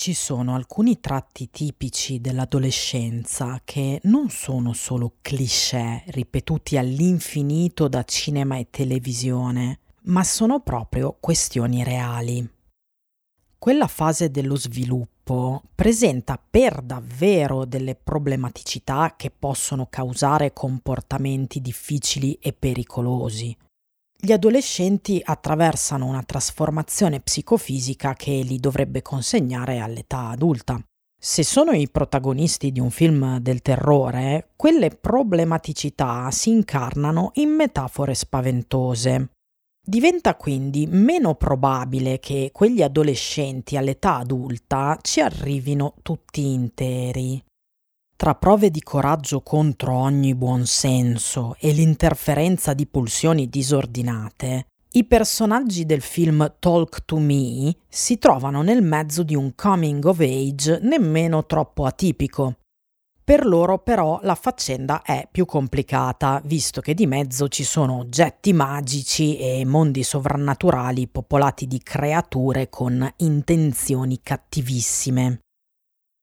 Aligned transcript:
Ci 0.00 0.14
sono 0.14 0.54
alcuni 0.54 0.98
tratti 0.98 1.50
tipici 1.50 2.22
dell'adolescenza 2.22 3.60
che 3.62 4.00
non 4.04 4.30
sono 4.30 4.72
solo 4.72 5.16
cliché 5.20 6.04
ripetuti 6.06 6.78
all'infinito 6.78 7.86
da 7.86 8.02
cinema 8.04 8.56
e 8.56 8.68
televisione, 8.70 9.80
ma 10.04 10.24
sono 10.24 10.60
proprio 10.60 11.18
questioni 11.20 11.84
reali. 11.84 12.50
Quella 13.58 13.88
fase 13.88 14.30
dello 14.30 14.56
sviluppo 14.56 15.64
presenta 15.74 16.42
per 16.48 16.80
davvero 16.80 17.66
delle 17.66 17.94
problematicità 17.94 19.16
che 19.18 19.30
possono 19.30 19.86
causare 19.90 20.54
comportamenti 20.54 21.60
difficili 21.60 22.38
e 22.40 22.54
pericolosi 22.54 23.54
gli 24.22 24.32
adolescenti 24.32 25.20
attraversano 25.24 26.04
una 26.06 26.22
trasformazione 26.22 27.20
psicofisica 27.20 28.12
che 28.12 28.32
li 28.32 28.58
dovrebbe 28.60 29.00
consegnare 29.00 29.78
all'età 29.78 30.28
adulta. 30.28 30.78
Se 31.18 31.42
sono 31.42 31.72
i 31.72 31.88
protagonisti 31.88 32.70
di 32.70 32.80
un 32.80 32.90
film 32.90 33.38
del 33.38 33.62
terrore, 33.62 34.50
quelle 34.56 34.90
problematicità 34.90 36.30
si 36.30 36.50
incarnano 36.50 37.30
in 37.34 37.50
metafore 37.50 38.14
spaventose. 38.14 39.30
Diventa 39.82 40.34
quindi 40.34 40.86
meno 40.86 41.34
probabile 41.34 42.18
che 42.18 42.50
quegli 42.52 42.82
adolescenti 42.82 43.78
all'età 43.78 44.16
adulta 44.16 44.98
ci 45.00 45.20
arrivino 45.20 45.94
tutti 46.02 46.52
interi. 46.52 47.42
Tra 48.20 48.34
prove 48.34 48.68
di 48.68 48.82
coraggio 48.82 49.40
contro 49.40 49.94
ogni 49.94 50.34
buonsenso 50.34 51.56
e 51.58 51.72
l'interferenza 51.72 52.74
di 52.74 52.86
pulsioni 52.86 53.48
disordinate, 53.48 54.66
i 54.90 55.04
personaggi 55.04 55.86
del 55.86 56.02
film 56.02 56.56
Talk 56.58 57.06
to 57.06 57.16
Me 57.16 57.74
si 57.88 58.18
trovano 58.18 58.60
nel 58.60 58.82
mezzo 58.82 59.22
di 59.22 59.34
un 59.34 59.54
coming 59.54 60.04
of 60.04 60.20
age 60.20 60.80
nemmeno 60.82 61.46
troppo 61.46 61.86
atipico. 61.86 62.56
Per 63.24 63.46
loro 63.46 63.78
però 63.78 64.20
la 64.22 64.34
faccenda 64.34 65.00
è 65.00 65.26
più 65.32 65.46
complicata, 65.46 66.42
visto 66.44 66.82
che 66.82 66.92
di 66.92 67.06
mezzo 67.06 67.48
ci 67.48 67.64
sono 67.64 68.00
oggetti 68.00 68.52
magici 68.52 69.38
e 69.38 69.64
mondi 69.64 70.02
sovrannaturali 70.02 71.08
popolati 71.08 71.66
di 71.66 71.80
creature 71.82 72.68
con 72.68 73.10
intenzioni 73.16 74.20
cattivissime. 74.22 75.40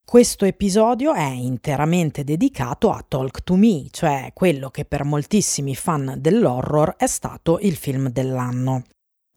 Questo 0.10 0.46
episodio 0.46 1.14
è 1.14 1.28
interamente 1.28 2.24
dedicato 2.24 2.92
a 2.92 3.04
Talk 3.06 3.44
to 3.44 3.58
Me, 3.58 3.88
cioè 3.92 4.32
quello 4.34 4.70
che 4.70 4.86
per 4.86 5.04
moltissimi 5.04 5.76
fan 5.76 6.16
dell'horror 6.20 6.96
è 6.96 7.08
stato 7.08 7.60
il 7.60 7.76
film 7.76 8.08
dell'anno. 8.08 8.84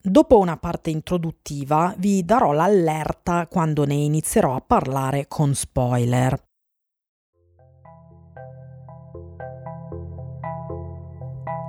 Dopo 0.01 0.39
una 0.39 0.57
parte 0.59 0.91
introduttiva 0.91 1.93
vi 1.98 2.25
darò 2.25 2.53
l'allerta 2.53 3.48
quando 3.48 3.85
ne 3.85 3.95
inizierò 3.95 4.55
a 4.55 4.63
parlare 4.65 5.27
con 5.27 5.57
spoiler. 5.57 6.41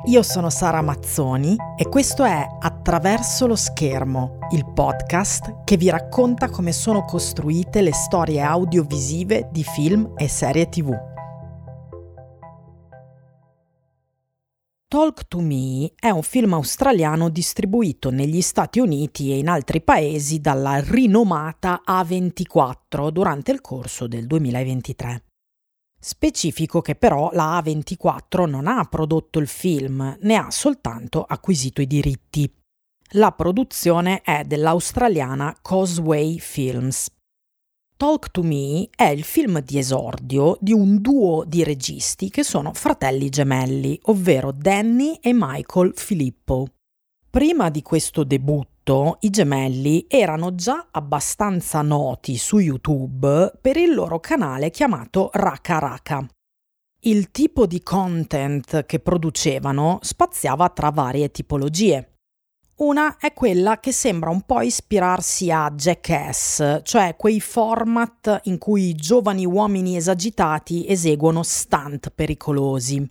Io 0.06 0.22
sono 0.22 0.52
Sara 0.52 0.82
Mazzoni 0.84 1.56
e 1.76 1.90
questo 1.90 2.24
è 2.24 2.48
Attraverso 2.82 3.46
lo 3.46 3.56
schermo, 3.56 4.40
il 4.54 4.66
podcast 4.66 5.64
che 5.66 5.78
vi 5.78 5.92
racconta 5.92 6.50
come 6.50 6.72
sono 6.72 7.06
costruite 7.06 7.84
le 7.84 7.94
storie 7.94 8.42
audiovisive 8.42 9.50
di 9.52 9.64
film 9.64 10.14
e 10.18 10.28
serie 10.28 10.68
tv. 10.68 10.92
Talk 14.88 15.28
to 15.28 15.42
Me 15.42 15.92
è 15.96 16.10
un 16.10 16.24
film 16.24 16.54
australiano 16.54 17.30
distribuito 17.30 18.10
negli 18.10 18.42
Stati 18.42 18.80
Uniti 18.80 19.32
e 19.32 19.38
in 19.38 19.48
altri 19.48 19.84
paesi 19.84 20.42
dalla 20.42 20.80
rinomata 20.80 21.84
A24 21.88 23.10
durante 23.10 23.52
il 23.52 23.62
corso 23.62 24.08
del 24.08 24.26
2023. 24.26 25.26
Specifico 26.00 26.82
che 26.82 26.96
però 26.96 27.30
la 27.32 27.60
A24 27.60 28.50
non 28.50 28.66
ha 28.66 28.84
prodotto 28.86 29.38
il 29.38 29.48
film, 29.48 30.18
ne 30.20 30.36
ha 30.36 30.50
soltanto 30.50 31.24
acquisito 31.24 31.80
i 31.80 31.86
diritti. 31.86 32.52
La 33.16 33.34
produzione 33.34 34.22
è 34.22 34.46
dell'australiana 34.46 35.58
Causeway 35.62 36.38
Films. 36.40 37.10
Talk 37.98 38.32
to 38.32 38.42
Me 38.42 38.88
è 38.96 39.04
il 39.04 39.24
film 39.24 39.60
di 39.60 39.78
esordio 39.78 40.58
di 40.62 40.72
un 40.72 41.02
duo 41.02 41.44
di 41.46 41.66
registi 41.66 42.30
che 42.30 42.44
sono 42.44 42.72
fratelli 42.72 43.28
gemelli, 43.28 44.00
ovvero 44.04 44.54
Danny 44.54 45.16
e 45.22 45.34
Michael 45.34 45.92
Filippo. 45.94 46.68
Prima 47.30 47.70
di 47.70 47.82
questo 47.82 48.24
debutto 48.24 49.18
i 49.22 49.30
gemelli 49.30 50.06
erano 50.08 50.56
già 50.56 50.88
abbastanza 50.90 51.82
noti 51.82 52.38
su 52.38 52.60
YouTube 52.60 53.58
per 53.60 53.76
il 53.76 53.94
loro 53.94 54.22
canale 54.22 54.70
chiamato 54.70 55.30
Raka 55.34 55.80
Raka. 55.80 56.26
Il 57.02 57.30
tipo 57.32 57.66
di 57.66 57.84
content 57.84 58.86
che 58.86 59.00
producevano 59.02 60.00
spaziava 60.02 60.70
tra 60.70 60.92
varie 60.92 61.30
tipologie. 61.30 62.11
Una 62.82 63.18
è 63.20 63.32
quella 63.32 63.80
che 63.80 63.92
sembra 63.92 64.32
un 64.32 64.42
po' 64.42 64.62
ispirarsi 64.62 65.52
a 65.52 65.70
Jackass, 65.70 66.82
cioè 66.82 67.16
quei 67.16 67.40
format 67.40 68.40
in 68.46 68.58
cui 68.58 68.96
giovani 68.96 69.46
uomini 69.46 69.98
esagitati 69.98 70.88
eseguono 70.88 71.44
stunt 71.44 72.10
pericolosi. 72.10 73.08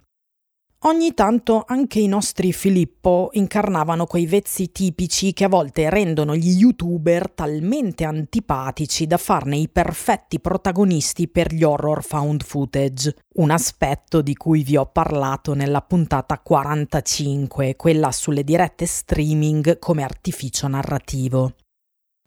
Ogni 0.84 1.12
tanto 1.12 1.64
anche 1.66 2.00
i 2.00 2.06
nostri 2.06 2.54
Filippo 2.54 3.28
incarnavano 3.32 4.06
quei 4.06 4.24
vezzi 4.24 4.72
tipici 4.72 5.34
che 5.34 5.44
a 5.44 5.48
volte 5.48 5.90
rendono 5.90 6.34
gli 6.34 6.48
youtuber 6.48 7.30
talmente 7.32 8.04
antipatici 8.04 9.06
da 9.06 9.18
farne 9.18 9.58
i 9.58 9.68
perfetti 9.68 10.40
protagonisti 10.40 11.28
per 11.28 11.52
gli 11.52 11.64
horror 11.64 12.02
found 12.02 12.42
footage, 12.42 13.14
un 13.34 13.50
aspetto 13.50 14.22
di 14.22 14.34
cui 14.34 14.62
vi 14.62 14.78
ho 14.78 14.86
parlato 14.86 15.52
nella 15.52 15.82
puntata 15.82 16.38
45, 16.38 17.76
quella 17.76 18.10
sulle 18.10 18.42
dirette 18.42 18.86
streaming 18.86 19.78
come 19.78 20.02
artificio 20.02 20.66
narrativo. 20.66 21.56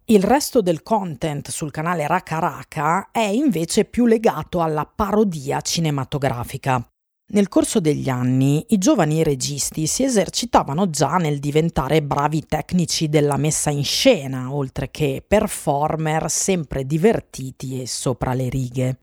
Il 0.05 0.21
resto 0.21 0.61
del 0.61 0.83
content 0.83 1.49
sul 1.49 1.71
canale 1.71 2.05
Raka 2.05 2.37
Raka 2.37 3.09
è 3.09 3.25
invece 3.25 3.85
più 3.85 4.05
legato 4.05 4.61
alla 4.61 4.85
parodia 4.85 5.59
cinematografica. 5.61 6.87
Nel 7.33 7.47
corso 7.47 7.79
degli 7.79 8.09
anni 8.09 8.63
i 8.69 8.77
giovani 8.77 9.23
registi 9.23 9.87
si 9.87 10.03
esercitavano 10.03 10.91
già 10.91 11.15
nel 11.15 11.39
diventare 11.39 12.03
bravi 12.03 12.45
tecnici 12.45 13.09
della 13.09 13.37
messa 13.37 13.71
in 13.71 13.83
scena, 13.83 14.53
oltre 14.53 14.91
che 14.91 15.23
performer 15.27 16.29
sempre 16.29 16.85
divertiti 16.85 17.81
e 17.81 17.87
sopra 17.87 18.35
le 18.35 18.49
righe. 18.49 18.99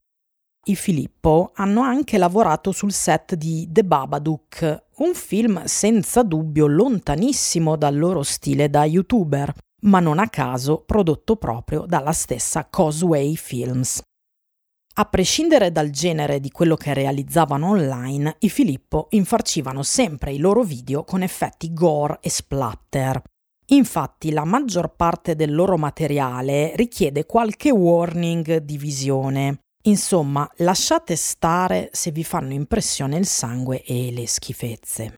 I 0.66 0.76
Filippo 0.76 1.50
hanno 1.54 1.80
anche 1.80 2.18
lavorato 2.18 2.70
sul 2.70 2.92
set 2.92 3.34
di 3.34 3.66
The 3.68 3.82
Babadook, 3.82 4.84
un 4.98 5.12
film 5.14 5.64
senza 5.64 6.22
dubbio 6.22 6.68
lontanissimo 6.68 7.74
dal 7.74 7.98
loro 7.98 8.22
stile 8.22 8.70
da 8.70 8.84
youtuber, 8.84 9.52
ma 9.86 9.98
non 9.98 10.20
a 10.20 10.28
caso 10.28 10.84
prodotto 10.86 11.34
proprio 11.34 11.84
dalla 11.84 12.12
stessa 12.12 12.68
Causeway 12.70 13.34
Films. 13.34 14.02
A 14.92 15.04
prescindere 15.04 15.70
dal 15.70 15.90
genere 15.90 16.40
di 16.40 16.50
quello 16.50 16.74
che 16.74 16.92
realizzavano 16.92 17.68
online, 17.68 18.36
i 18.40 18.50
Filippo 18.50 19.06
infarcivano 19.10 19.82
sempre 19.82 20.32
i 20.32 20.38
loro 20.38 20.62
video 20.62 21.04
con 21.04 21.22
effetti 21.22 21.72
gore 21.72 22.18
e 22.20 22.28
splatter. 22.28 23.22
Infatti 23.66 24.32
la 24.32 24.44
maggior 24.44 24.94
parte 24.96 25.36
del 25.36 25.54
loro 25.54 25.78
materiale 25.78 26.74
richiede 26.74 27.24
qualche 27.24 27.70
warning 27.70 28.56
di 28.56 28.76
visione. 28.76 29.60
Insomma, 29.84 30.50
lasciate 30.56 31.14
stare 31.14 31.88
se 31.92 32.10
vi 32.10 32.24
fanno 32.24 32.52
impressione 32.52 33.16
il 33.16 33.26
sangue 33.26 33.82
e 33.84 34.10
le 34.10 34.26
schifezze. 34.26 35.14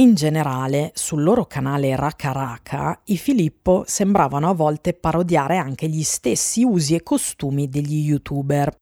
In 0.00 0.14
generale, 0.14 0.92
sul 0.94 1.22
loro 1.24 1.46
canale 1.46 1.96
Raka 1.96 2.30
Raka, 2.30 3.00
i 3.06 3.16
Filippo 3.16 3.82
sembravano 3.86 4.50
a 4.50 4.54
volte 4.54 4.92
parodiare 4.92 5.56
anche 5.56 5.88
gli 5.88 6.04
stessi 6.04 6.62
usi 6.62 6.94
e 6.94 7.02
costumi 7.02 7.68
degli 7.68 8.04
youtuber, 8.04 8.72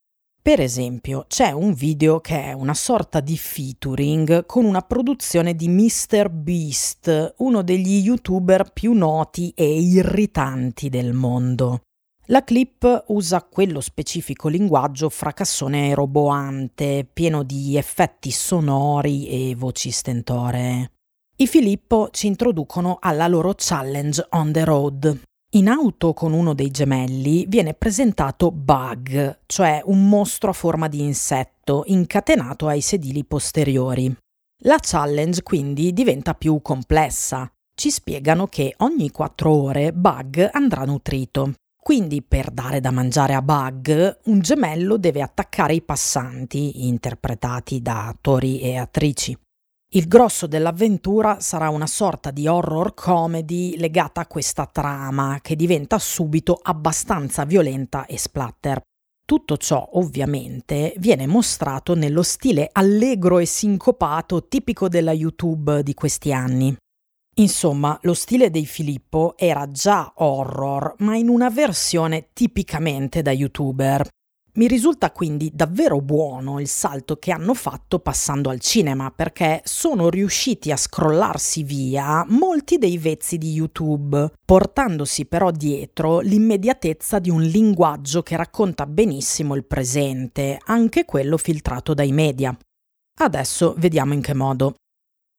per 0.46 0.60
esempio, 0.60 1.24
c'è 1.26 1.50
un 1.50 1.72
video 1.72 2.20
che 2.20 2.40
è 2.40 2.52
una 2.52 2.72
sorta 2.72 3.18
di 3.18 3.36
featuring 3.36 4.46
con 4.46 4.64
una 4.64 4.80
produzione 4.80 5.56
di 5.56 5.68
Mr. 5.68 6.28
Beast, 6.30 7.34
uno 7.38 7.62
degli 7.62 8.04
youtuber 8.04 8.70
più 8.72 8.92
noti 8.92 9.52
e 9.56 9.64
irritanti 9.64 10.88
del 10.88 11.14
mondo. 11.14 11.80
La 12.26 12.44
clip 12.44 13.06
usa 13.08 13.42
quello 13.42 13.80
specifico 13.80 14.46
linguaggio 14.46 15.08
fracassone 15.08 15.90
e 15.90 15.94
roboante, 15.96 17.04
pieno 17.12 17.42
di 17.42 17.76
effetti 17.76 18.30
sonori 18.30 19.26
e 19.26 19.56
voci 19.56 19.90
stentoree. 19.90 20.92
I 21.38 21.46
Filippo 21.48 22.10
ci 22.12 22.28
introducono 22.28 22.98
alla 23.00 23.26
loro 23.26 23.52
challenge 23.56 24.24
on 24.30 24.52
the 24.52 24.62
road, 24.62 25.20
in 25.50 25.68
auto 25.68 26.12
con 26.12 26.32
uno 26.32 26.54
dei 26.54 26.70
gemelli 26.70 27.46
viene 27.46 27.72
presentato 27.72 28.50
Bug, 28.50 29.40
cioè 29.46 29.80
un 29.84 30.08
mostro 30.08 30.50
a 30.50 30.52
forma 30.52 30.88
di 30.88 31.00
insetto 31.00 31.84
incatenato 31.86 32.66
ai 32.66 32.80
sedili 32.80 33.24
posteriori. 33.24 34.14
La 34.64 34.78
challenge 34.80 35.42
quindi 35.42 35.92
diventa 35.92 36.34
più 36.34 36.60
complessa. 36.60 37.50
Ci 37.74 37.90
spiegano 37.90 38.48
che 38.48 38.74
ogni 38.78 39.10
quattro 39.10 39.52
ore 39.52 39.92
Bug 39.92 40.48
andrà 40.52 40.84
nutrito. 40.84 41.52
Quindi 41.80 42.20
per 42.22 42.50
dare 42.50 42.80
da 42.80 42.90
mangiare 42.90 43.34
a 43.34 43.42
Bug, 43.42 44.18
un 44.24 44.40
gemello 44.40 44.96
deve 44.96 45.22
attaccare 45.22 45.74
i 45.74 45.82
passanti, 45.82 46.86
interpretati 46.86 47.80
da 47.80 48.08
attori 48.08 48.60
e 48.60 48.76
attrici. 48.76 49.38
Il 49.94 50.08
grosso 50.08 50.48
dell'avventura 50.48 51.38
sarà 51.38 51.68
una 51.68 51.86
sorta 51.86 52.32
di 52.32 52.48
horror 52.48 52.92
comedy 52.92 53.76
legata 53.76 54.22
a 54.22 54.26
questa 54.26 54.66
trama 54.66 55.38
che 55.40 55.54
diventa 55.54 55.98
subito 55.98 56.58
abbastanza 56.60 57.44
violenta 57.44 58.04
e 58.06 58.18
splatter. 58.18 58.80
Tutto 59.24 59.56
ciò 59.56 59.90
ovviamente 59.92 60.92
viene 60.98 61.26
mostrato 61.26 61.94
nello 61.94 62.22
stile 62.22 62.68
allegro 62.72 63.38
e 63.38 63.46
sincopato 63.46 64.48
tipico 64.48 64.88
della 64.88 65.12
YouTube 65.12 65.82
di 65.84 65.94
questi 65.94 66.32
anni. 66.32 66.76
Insomma, 67.38 67.98
lo 68.02 68.14
stile 68.14 68.50
dei 68.50 68.66
Filippo 68.66 69.34
era 69.36 69.70
già 69.70 70.12
horror, 70.16 70.94
ma 70.98 71.16
in 71.16 71.28
una 71.28 71.50
versione 71.50 72.30
tipicamente 72.32 73.22
da 73.22 73.30
youtuber. 73.30 74.08
Mi 74.56 74.68
risulta 74.68 75.10
quindi 75.10 75.50
davvero 75.52 76.00
buono 76.00 76.60
il 76.60 76.68
salto 76.68 77.16
che 77.18 77.30
hanno 77.30 77.52
fatto 77.52 77.98
passando 77.98 78.48
al 78.48 78.58
cinema, 78.58 79.10
perché 79.10 79.60
sono 79.64 80.08
riusciti 80.08 80.72
a 80.72 80.78
scrollarsi 80.78 81.62
via 81.62 82.24
molti 82.26 82.78
dei 82.78 82.96
vezzi 82.96 83.36
di 83.36 83.52
YouTube, 83.52 84.32
portandosi 84.46 85.26
però 85.26 85.50
dietro 85.50 86.20
l'immediatezza 86.20 87.18
di 87.18 87.28
un 87.28 87.42
linguaggio 87.42 88.22
che 88.22 88.34
racconta 88.34 88.86
benissimo 88.86 89.54
il 89.54 89.66
presente, 89.66 90.58
anche 90.64 91.04
quello 91.04 91.36
filtrato 91.36 91.92
dai 91.92 92.12
media. 92.12 92.56
Adesso 93.18 93.74
vediamo 93.76 94.14
in 94.14 94.22
che 94.22 94.32
modo. 94.32 94.74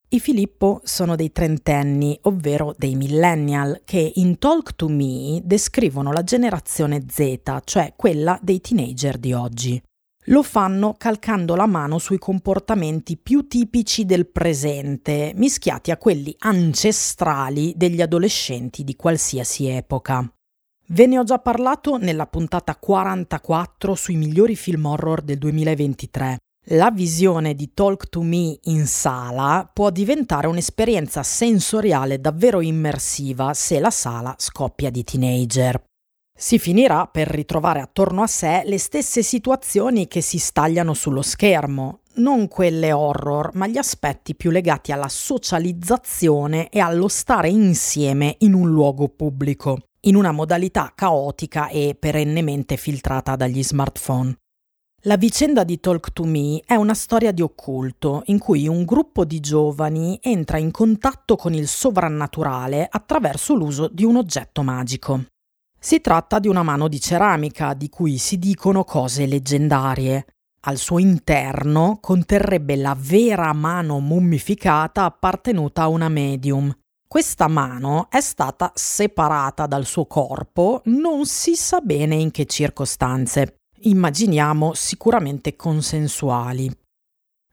I 0.09 0.21
Filippo 0.21 0.79
sono 0.85 1.17
dei 1.17 1.33
trentenni, 1.33 2.17
ovvero 2.21 2.73
dei 2.77 2.95
millennial, 2.95 3.81
che 3.83 4.13
in 4.15 4.37
Talk 4.37 4.77
to 4.77 4.87
Me 4.87 5.41
descrivono 5.43 6.13
la 6.13 6.23
generazione 6.23 7.03
Z, 7.09 7.59
cioè 7.65 7.91
quella 7.97 8.39
dei 8.41 8.61
teenager 8.61 9.17
di 9.17 9.33
oggi. 9.33 9.81
Lo 10.27 10.43
fanno 10.43 10.95
calcando 10.97 11.55
la 11.55 11.65
mano 11.65 11.97
sui 11.97 12.17
comportamenti 12.19 13.17
più 13.17 13.47
tipici 13.47 14.05
del 14.05 14.27
presente, 14.27 15.33
mischiati 15.35 15.91
a 15.91 15.97
quelli 15.97 16.33
ancestrali 16.39 17.73
degli 17.75 18.01
adolescenti 18.01 18.85
di 18.85 18.95
qualsiasi 18.95 19.67
epoca. 19.67 20.25
Ve 20.87 21.05
ne 21.05 21.19
ho 21.19 21.25
già 21.25 21.39
parlato 21.39 21.97
nella 21.97 22.27
puntata 22.27 22.77
44 22.77 23.93
sui 23.93 24.15
migliori 24.15 24.55
film 24.55 24.85
horror 24.85 25.21
del 25.21 25.37
2023 25.37 26.37
la 26.71 26.91
visione 26.91 27.53
di 27.53 27.73
Talk 27.73 28.09
to 28.09 28.21
Me 28.21 28.57
in 28.63 28.87
sala 28.87 29.69
può 29.71 29.89
diventare 29.89 30.47
un'esperienza 30.47 31.23
sensoriale 31.23 32.19
davvero 32.19 32.59
immersiva 32.59 33.53
se 33.53 33.79
la 33.79 33.89
sala 33.89 34.35
scoppia 34.37 34.89
di 34.89 35.03
teenager. 35.03 35.81
Si 36.37 36.59
finirà 36.59 37.07
per 37.07 37.29
ritrovare 37.29 37.79
attorno 37.79 38.21
a 38.21 38.27
sé 38.27 38.63
le 38.65 38.77
stesse 38.77 39.23
situazioni 39.23 40.07
che 40.07 40.21
si 40.21 40.37
stagliano 40.37 40.93
sullo 40.93 41.21
schermo, 41.21 42.01
non 42.15 42.47
quelle 42.47 42.91
horror, 42.91 43.51
ma 43.53 43.65
gli 43.65 43.77
aspetti 43.77 44.35
più 44.35 44.51
legati 44.51 44.91
alla 44.91 45.07
socializzazione 45.07 46.69
e 46.69 46.79
allo 46.79 47.07
stare 47.07 47.49
insieme 47.49 48.35
in 48.39 48.53
un 48.53 48.69
luogo 48.69 49.07
pubblico, 49.07 49.77
in 50.01 50.15
una 50.15 50.31
modalità 50.31 50.91
caotica 50.93 51.69
e 51.69 51.95
perennemente 51.97 52.75
filtrata 52.75 53.35
dagli 53.35 53.63
smartphone. 53.63 54.35
La 55.03 55.15
vicenda 55.15 55.63
di 55.63 55.79
Talk 55.79 56.11
to 56.11 56.23
Me 56.23 56.59
è 56.65 56.73
una 56.73 56.95
storia 56.95 57.31
di 57.31 57.43
occulto 57.43 58.23
in 58.25 58.39
cui 58.39 58.67
un 58.67 58.83
gruppo 58.83 59.25
di 59.25 59.39
giovani 59.39 60.17
entra 60.23 60.57
in 60.57 60.71
contatto 60.71 61.35
con 61.35 61.53
il 61.53 61.67
sovrannaturale 61.67 62.87
attraverso 62.89 63.53
l'uso 63.53 63.89
di 63.89 64.03
un 64.03 64.15
oggetto 64.15 64.63
magico. 64.63 65.25
Si 65.79 66.01
tratta 66.01 66.39
di 66.39 66.47
una 66.47 66.63
mano 66.63 66.87
di 66.87 66.99
ceramica 66.99 67.75
di 67.75 67.89
cui 67.89 68.17
si 68.17 68.39
dicono 68.39 68.83
cose 68.83 69.27
leggendarie. 69.27 70.25
Al 70.61 70.77
suo 70.77 70.97
interno 70.97 71.99
conterrebbe 72.01 72.75
la 72.75 72.97
vera 72.99 73.53
mano 73.53 73.99
mummificata 73.99 75.03
appartenuta 75.03 75.83
a 75.83 75.89
una 75.89 76.09
medium. 76.09 76.75
Questa 77.07 77.47
mano 77.47 78.07
è 78.09 78.19
stata 78.19 78.71
separata 78.73 79.67
dal 79.67 79.85
suo 79.85 80.07
corpo, 80.07 80.81
non 80.85 81.27
si 81.27 81.55
sa 81.55 81.81
bene 81.81 82.15
in 82.15 82.31
che 82.31 82.45
circostanze 82.45 83.56
immaginiamo 83.81 84.73
sicuramente 84.73 85.55
consensuali. 85.55 86.71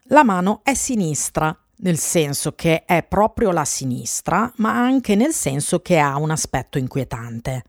La 0.09 0.25
mano 0.25 0.61
è 0.63 0.75
sinistra, 0.75 1.57
nel 1.79 1.99
senso 1.99 2.53
che 2.53 2.85
è 2.85 3.03
proprio 3.03 3.51
la 3.51 3.65
sinistra, 3.65 4.53
ma 4.57 4.77
anche 4.77 5.15
nel 5.15 5.33
senso 5.33 5.81
che 5.81 5.99
ha 5.99 6.17
un 6.19 6.31
aspetto 6.31 6.79
inquietante. 6.79 7.65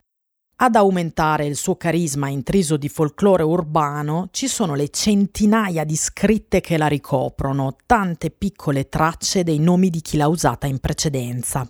Ad 0.58 0.76
aumentare 0.76 1.46
il 1.46 1.58
suo 1.58 1.76
carisma 1.76 2.30
intriso 2.30 2.78
di 2.78 2.88
folklore 2.88 3.44
urbano 3.44 4.30
ci 4.32 4.48
sono 4.48 4.74
le 4.74 4.90
centinaia 4.90 5.84
di 5.84 5.98
scritte 5.98 6.62
che 6.62 6.78
la 6.78 6.88
ricoprono, 6.88 7.76
tante 7.86 8.32
piccole 8.32 8.88
tracce 8.88 9.44
dei 9.44 9.60
nomi 9.60 9.90
di 9.90 10.00
chi 10.00 10.16
l'ha 10.16 10.28
usata 10.28 10.66
in 10.66 10.80
precedenza. 10.80 11.68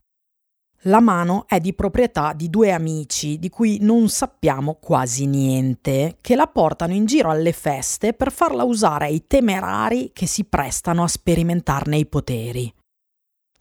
La 0.88 1.00
mano 1.00 1.46
è 1.48 1.60
di 1.60 1.74
proprietà 1.74 2.34
di 2.34 2.48
due 2.48 2.72
amici 2.72 3.40
di 3.40 3.50
cui 3.50 3.80
non 3.82 4.08
sappiamo 4.08 4.76
quasi 4.76 5.26
niente, 5.26 6.18
che 6.22 6.36
la 6.36 6.46
portano 6.46 6.94
in 6.94 7.06
giro 7.06 7.32
alle 7.32 7.54
feste 7.54 8.14
per 8.14 8.32
farla 8.32 8.64
usare 8.64 9.06
ai 9.06 9.26
temerari 9.26 10.12
che 10.14 10.28
si 10.28 10.44
prestano 10.44 11.02
a 11.02 11.08
sperimentarne 11.08 11.98
i 11.98 12.06
poteri. 12.06 12.72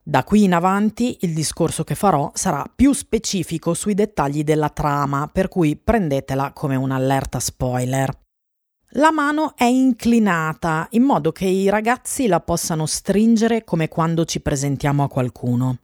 Da 0.03 0.23
qui 0.23 0.43
in 0.43 0.53
avanti 0.53 1.17
il 1.23 1.33
discorso 1.33 1.83
che 1.83 1.95
farò 1.95 2.31
sarà 2.35 2.71
più 2.73 2.93
specifico 2.93 3.73
sui 3.73 3.95
dettagli 3.95 4.45
della 4.45 4.69
trama, 4.69 5.27
per 5.33 5.49
cui 5.49 5.77
prendetela 5.77 6.53
come 6.53 6.77
un'allerta 6.77 7.41
spoiler. 7.41 8.15
La 8.97 9.11
mano 9.11 9.55
è 9.57 9.65
inclinata 9.65 10.89
in 10.91 11.05
modo 11.05 11.33
che 11.33 11.47
i 11.47 11.71
ragazzi 11.71 12.27
la 12.27 12.41
possano 12.41 12.85
stringere 12.85 13.65
come 13.65 13.89
quando 13.89 14.27
ci 14.27 14.43
presentiamo 14.43 15.05
a 15.05 15.09
qualcuno. 15.09 15.79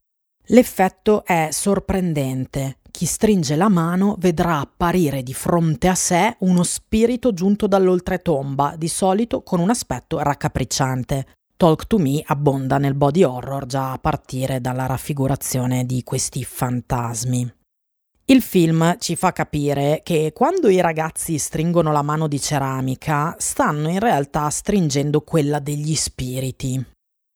L'effetto 0.52 1.24
è 1.24 1.50
sorprendente. 1.52 2.78
Chi 2.90 3.06
stringe 3.06 3.54
la 3.54 3.68
mano 3.68 4.16
vedrà 4.18 4.58
apparire 4.58 5.22
di 5.22 5.32
fronte 5.32 5.86
a 5.86 5.94
sé 5.94 6.34
uno 6.40 6.64
spirito 6.64 7.32
giunto 7.32 7.68
dall'oltretomba, 7.68 8.74
di 8.76 8.88
solito 8.88 9.44
con 9.44 9.60
un 9.60 9.70
aspetto 9.70 10.18
raccapricciante. 10.18 11.26
Talk 11.56 11.86
to 11.86 11.98
Me 11.98 12.20
abbonda 12.26 12.78
nel 12.78 12.94
body 12.94 13.22
horror 13.22 13.66
già 13.66 13.92
a 13.92 13.98
partire 13.98 14.60
dalla 14.60 14.86
raffigurazione 14.86 15.86
di 15.86 16.02
questi 16.02 16.42
fantasmi. 16.42 17.54
Il 18.24 18.42
film 18.42 18.96
ci 18.98 19.14
fa 19.14 19.30
capire 19.30 20.00
che 20.02 20.32
quando 20.34 20.68
i 20.68 20.80
ragazzi 20.80 21.38
stringono 21.38 21.92
la 21.92 22.02
mano 22.02 22.26
di 22.26 22.40
ceramica, 22.40 23.36
stanno 23.38 23.88
in 23.88 24.00
realtà 24.00 24.50
stringendo 24.50 25.20
quella 25.20 25.60
degli 25.60 25.94
spiriti. 25.94 26.84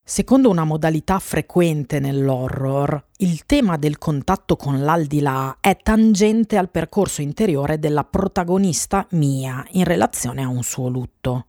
Secondo 0.06 0.50
una 0.50 0.64
modalità 0.64 1.18
frequente 1.18 1.98
nell'horror, 1.98 3.06
il 3.18 3.46
tema 3.46 3.78
del 3.78 3.96
contatto 3.96 4.54
con 4.54 4.82
l'aldilà 4.82 5.56
è 5.60 5.78
tangente 5.78 6.58
al 6.58 6.68
percorso 6.68 7.22
interiore 7.22 7.78
della 7.78 8.04
protagonista 8.04 9.06
Mia 9.12 9.66
in 9.70 9.84
relazione 9.84 10.42
a 10.42 10.48
un 10.48 10.62
suo 10.62 10.88
lutto. 10.88 11.46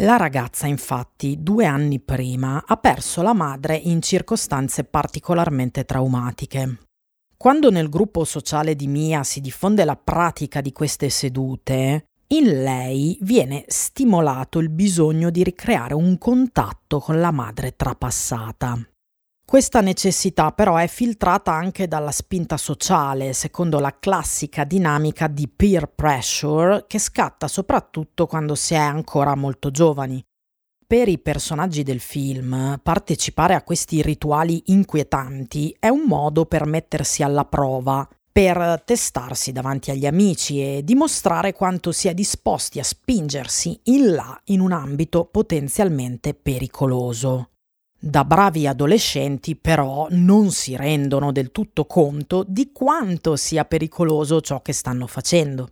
La 0.00 0.18
ragazza, 0.18 0.66
infatti, 0.66 1.42
due 1.42 1.64
anni 1.64 1.98
prima 1.98 2.62
ha 2.66 2.76
perso 2.76 3.22
la 3.22 3.32
madre 3.32 3.76
in 3.76 4.02
circostanze 4.02 4.84
particolarmente 4.84 5.86
traumatiche. 5.86 6.80
Quando 7.38 7.70
nel 7.70 7.88
gruppo 7.88 8.24
sociale 8.24 8.76
di 8.76 8.86
Mia 8.86 9.22
si 9.22 9.40
diffonde 9.40 9.86
la 9.86 9.96
pratica 9.96 10.60
di 10.60 10.72
queste 10.72 11.08
sedute, 11.08 12.08
in 12.30 12.62
lei 12.62 13.16
viene 13.22 13.64
stimolato 13.68 14.58
il 14.58 14.68
bisogno 14.68 15.30
di 15.30 15.42
ricreare 15.42 15.94
un 15.94 16.18
contatto 16.18 16.98
con 16.98 17.20
la 17.20 17.30
madre 17.30 17.74
trapassata. 17.74 18.78
Questa 19.46 19.80
necessità 19.80 20.52
però 20.52 20.76
è 20.76 20.88
filtrata 20.88 21.52
anche 21.52 21.88
dalla 21.88 22.10
spinta 22.10 22.58
sociale, 22.58 23.32
secondo 23.32 23.78
la 23.78 23.96
classica 23.98 24.64
dinamica 24.64 25.26
di 25.26 25.48
peer 25.48 25.86
pressure 25.86 26.84
che 26.86 26.98
scatta 26.98 27.48
soprattutto 27.48 28.26
quando 28.26 28.54
si 28.54 28.74
è 28.74 28.78
ancora 28.78 29.34
molto 29.34 29.70
giovani. 29.70 30.22
Per 30.86 31.08
i 31.08 31.18
personaggi 31.18 31.82
del 31.82 32.00
film, 32.00 32.78
partecipare 32.82 33.54
a 33.54 33.62
questi 33.62 34.02
rituali 34.02 34.64
inquietanti 34.66 35.74
è 35.78 35.88
un 35.88 36.02
modo 36.06 36.44
per 36.44 36.66
mettersi 36.66 37.22
alla 37.22 37.46
prova 37.46 38.06
per 38.38 38.82
testarsi 38.84 39.50
davanti 39.50 39.90
agli 39.90 40.06
amici 40.06 40.62
e 40.62 40.84
dimostrare 40.84 41.52
quanto 41.52 41.90
si 41.90 42.06
è 42.06 42.14
disposti 42.14 42.78
a 42.78 42.84
spingersi 42.84 43.80
in 43.86 44.12
là 44.12 44.40
in 44.44 44.60
un 44.60 44.70
ambito 44.70 45.24
potenzialmente 45.24 46.34
pericoloso. 46.34 47.48
Da 47.98 48.24
bravi 48.24 48.68
adolescenti 48.68 49.56
però 49.56 50.06
non 50.10 50.52
si 50.52 50.76
rendono 50.76 51.32
del 51.32 51.50
tutto 51.50 51.86
conto 51.86 52.44
di 52.46 52.70
quanto 52.70 53.34
sia 53.34 53.64
pericoloso 53.64 54.40
ciò 54.40 54.62
che 54.62 54.72
stanno 54.72 55.08
facendo. 55.08 55.70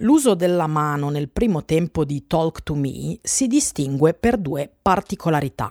L'uso 0.00 0.34
della 0.34 0.66
mano 0.66 1.08
nel 1.08 1.30
primo 1.30 1.64
tempo 1.64 2.04
di 2.04 2.26
Talk 2.26 2.64
to 2.64 2.74
Me 2.74 3.18
si 3.22 3.46
distingue 3.46 4.12
per 4.12 4.36
due 4.36 4.70
particolarità. 4.82 5.70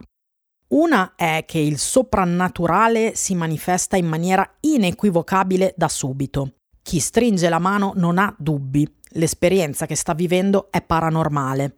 Una 0.70 1.14
è 1.16 1.46
che 1.48 1.60
il 1.60 1.78
soprannaturale 1.78 3.16
si 3.16 3.36
manifesta 3.36 3.96
in 3.96 4.06
maniera 4.06 4.58
inequivocabile 4.60 5.74
da 5.78 5.88
subito. 5.88 6.56
Chi 6.82 7.00
stringe 7.00 7.48
la 7.48 7.60
mano 7.60 7.94
non 7.96 8.18
ha 8.18 8.36
dubbi, 8.38 8.86
l'esperienza 9.12 9.86
che 9.86 9.96
sta 9.96 10.14
vivendo 10.14 10.68
è 10.70 10.82
paranormale. 10.82 11.78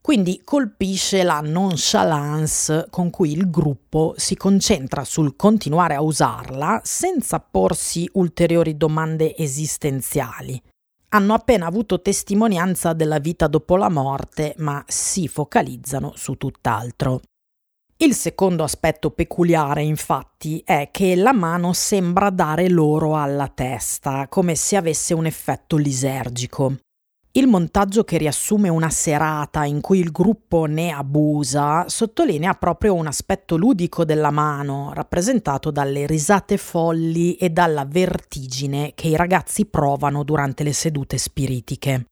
Quindi 0.00 0.40
colpisce 0.44 1.22
la 1.22 1.40
nonchalance 1.40 2.86
con 2.90 3.10
cui 3.10 3.32
il 3.32 3.50
gruppo 3.50 4.14
si 4.16 4.34
concentra 4.34 5.04
sul 5.04 5.36
continuare 5.36 5.94
a 5.94 6.00
usarla 6.02 6.80
senza 6.82 7.38
porsi 7.38 8.08
ulteriori 8.14 8.76
domande 8.78 9.36
esistenziali. 9.36 10.60
Hanno 11.10 11.34
appena 11.34 11.66
avuto 11.66 12.00
testimonianza 12.00 12.94
della 12.94 13.18
vita 13.18 13.46
dopo 13.46 13.76
la 13.76 13.90
morte, 13.90 14.54
ma 14.56 14.82
si 14.88 15.28
focalizzano 15.28 16.14
su 16.16 16.34
tutt'altro. 16.36 17.20
Il 17.96 18.14
secondo 18.14 18.64
aspetto 18.64 19.10
peculiare, 19.10 19.82
infatti, 19.82 20.60
è 20.64 20.88
che 20.90 21.14
la 21.14 21.32
mano 21.32 21.72
sembra 21.72 22.30
dare 22.30 22.68
loro 22.68 23.16
alla 23.16 23.48
testa, 23.48 24.26
come 24.28 24.56
se 24.56 24.76
avesse 24.76 25.14
un 25.14 25.26
effetto 25.26 25.76
lisergico. 25.76 26.76
Il 27.34 27.46
montaggio 27.46 28.04
che 28.04 28.18
riassume 28.18 28.68
una 28.68 28.90
serata 28.90 29.64
in 29.64 29.80
cui 29.80 30.00
il 30.00 30.10
gruppo 30.10 30.66
ne 30.66 30.90
abusa 30.90 31.88
sottolinea 31.88 32.52
proprio 32.52 32.92
un 32.92 33.06
aspetto 33.06 33.56
ludico 33.56 34.04
della 34.04 34.30
mano, 34.30 34.90
rappresentato 34.92 35.70
dalle 35.70 36.06
risate 36.06 36.58
folli 36.58 37.36
e 37.36 37.48
dalla 37.48 37.86
vertigine 37.86 38.92
che 38.94 39.08
i 39.08 39.16
ragazzi 39.16 39.64
provano 39.64 40.24
durante 40.24 40.62
le 40.62 40.74
sedute 40.74 41.16
spiritiche. 41.16 42.08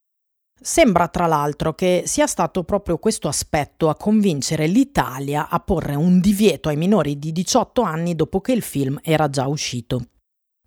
Sembra 0.62 1.08
tra 1.08 1.26
l'altro 1.26 1.74
che 1.74 2.02
sia 2.04 2.26
stato 2.26 2.64
proprio 2.64 2.98
questo 2.98 3.28
aspetto 3.28 3.88
a 3.88 3.96
convincere 3.96 4.66
l'Italia 4.66 5.48
a 5.48 5.58
porre 5.58 5.94
un 5.94 6.20
divieto 6.20 6.68
ai 6.68 6.76
minori 6.76 7.18
di 7.18 7.32
18 7.32 7.80
anni 7.80 8.14
dopo 8.14 8.42
che 8.42 8.52
il 8.52 8.60
film 8.60 8.98
era 9.02 9.30
già 9.30 9.46
uscito. 9.46 10.08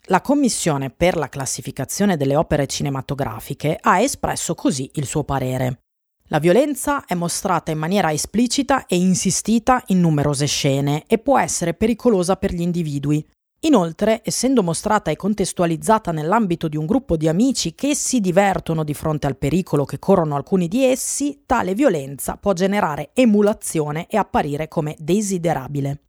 La 0.07 0.21
Commissione 0.21 0.89
per 0.89 1.15
la 1.15 1.29
classificazione 1.29 2.17
delle 2.17 2.35
opere 2.35 2.65
cinematografiche 2.65 3.77
ha 3.79 4.01
espresso 4.01 4.55
così 4.55 4.89
il 4.95 5.05
suo 5.05 5.23
parere. 5.23 5.83
La 6.27 6.39
violenza 6.39 7.05
è 7.05 7.13
mostrata 7.13 7.69
in 7.69 7.77
maniera 7.77 8.11
esplicita 8.11 8.87
e 8.87 8.95
insistita 8.95 9.83
in 9.87 9.99
numerose 9.99 10.47
scene 10.47 11.03
e 11.05 11.19
può 11.19 11.37
essere 11.37 11.75
pericolosa 11.75 12.35
per 12.35 12.51
gli 12.51 12.61
individui. 12.61 13.23
Inoltre, 13.65 14.21
essendo 14.25 14.61
mostrata 14.61 15.09
e 15.09 15.15
contestualizzata 15.15 16.11
nell'ambito 16.11 16.67
di 16.67 16.75
un 16.75 16.85
gruppo 16.85 17.15
di 17.15 17.29
amici 17.29 17.73
che 17.75 17.95
si 17.95 18.19
divertono 18.19 18.83
di 18.83 18.93
fronte 18.93 19.25
al 19.25 19.37
pericolo 19.37 19.85
che 19.85 19.99
corrono 19.99 20.35
alcuni 20.35 20.67
di 20.67 20.83
essi, 20.83 21.43
tale 21.45 21.73
violenza 21.73 22.35
può 22.35 22.51
generare 22.51 23.11
emulazione 23.13 24.07
e 24.09 24.17
apparire 24.17 24.67
come 24.67 24.97
desiderabile. 24.99 26.01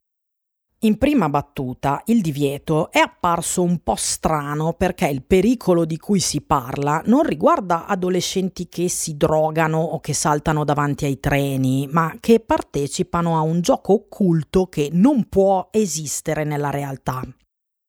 In 0.80 0.98
prima 0.98 1.28
battuta 1.28 2.02
il 2.06 2.20
divieto 2.20 2.90
è 2.90 2.98
apparso 2.98 3.62
un 3.62 3.78
po' 3.84 3.94
strano 3.94 4.72
perché 4.72 5.06
il 5.06 5.22
pericolo 5.22 5.84
di 5.84 5.96
cui 5.96 6.18
si 6.18 6.42
parla 6.42 7.02
non 7.06 7.22
riguarda 7.22 7.86
adolescenti 7.86 8.68
che 8.68 8.88
si 8.88 9.16
drogano 9.16 9.80
o 9.80 10.00
che 10.00 10.12
saltano 10.12 10.64
davanti 10.64 11.04
ai 11.04 11.20
treni, 11.20 11.88
ma 11.90 12.16
che 12.18 12.40
partecipano 12.40 13.36
a 13.36 13.40
un 13.40 13.60
gioco 13.60 13.92
occulto 13.94 14.66
che 14.66 14.90
non 14.92 15.28
può 15.28 15.68
esistere 15.70 16.42
nella 16.42 16.70
realtà. 16.70 17.22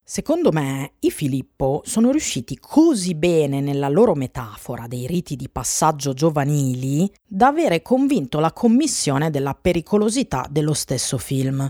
Secondo 0.08 0.52
me 0.52 0.94
i 1.00 1.10
Filippo 1.10 1.82
sono 1.84 2.12
riusciti 2.12 2.60
così 2.60 3.16
bene 3.16 3.60
nella 3.60 3.90
loro 3.90 4.14
metafora 4.14 4.86
dei 4.86 5.08
riti 5.08 5.36
di 5.36 5.50
passaggio 5.50 6.14
giovanili 6.14 7.12
da 7.28 7.48
avere 7.48 7.82
convinto 7.82 8.40
la 8.40 8.54
commissione 8.54 9.32
della 9.32 9.56
pericolosità 9.56 10.46
dello 10.48 10.76
stesso 10.76 11.18
film. 11.18 11.68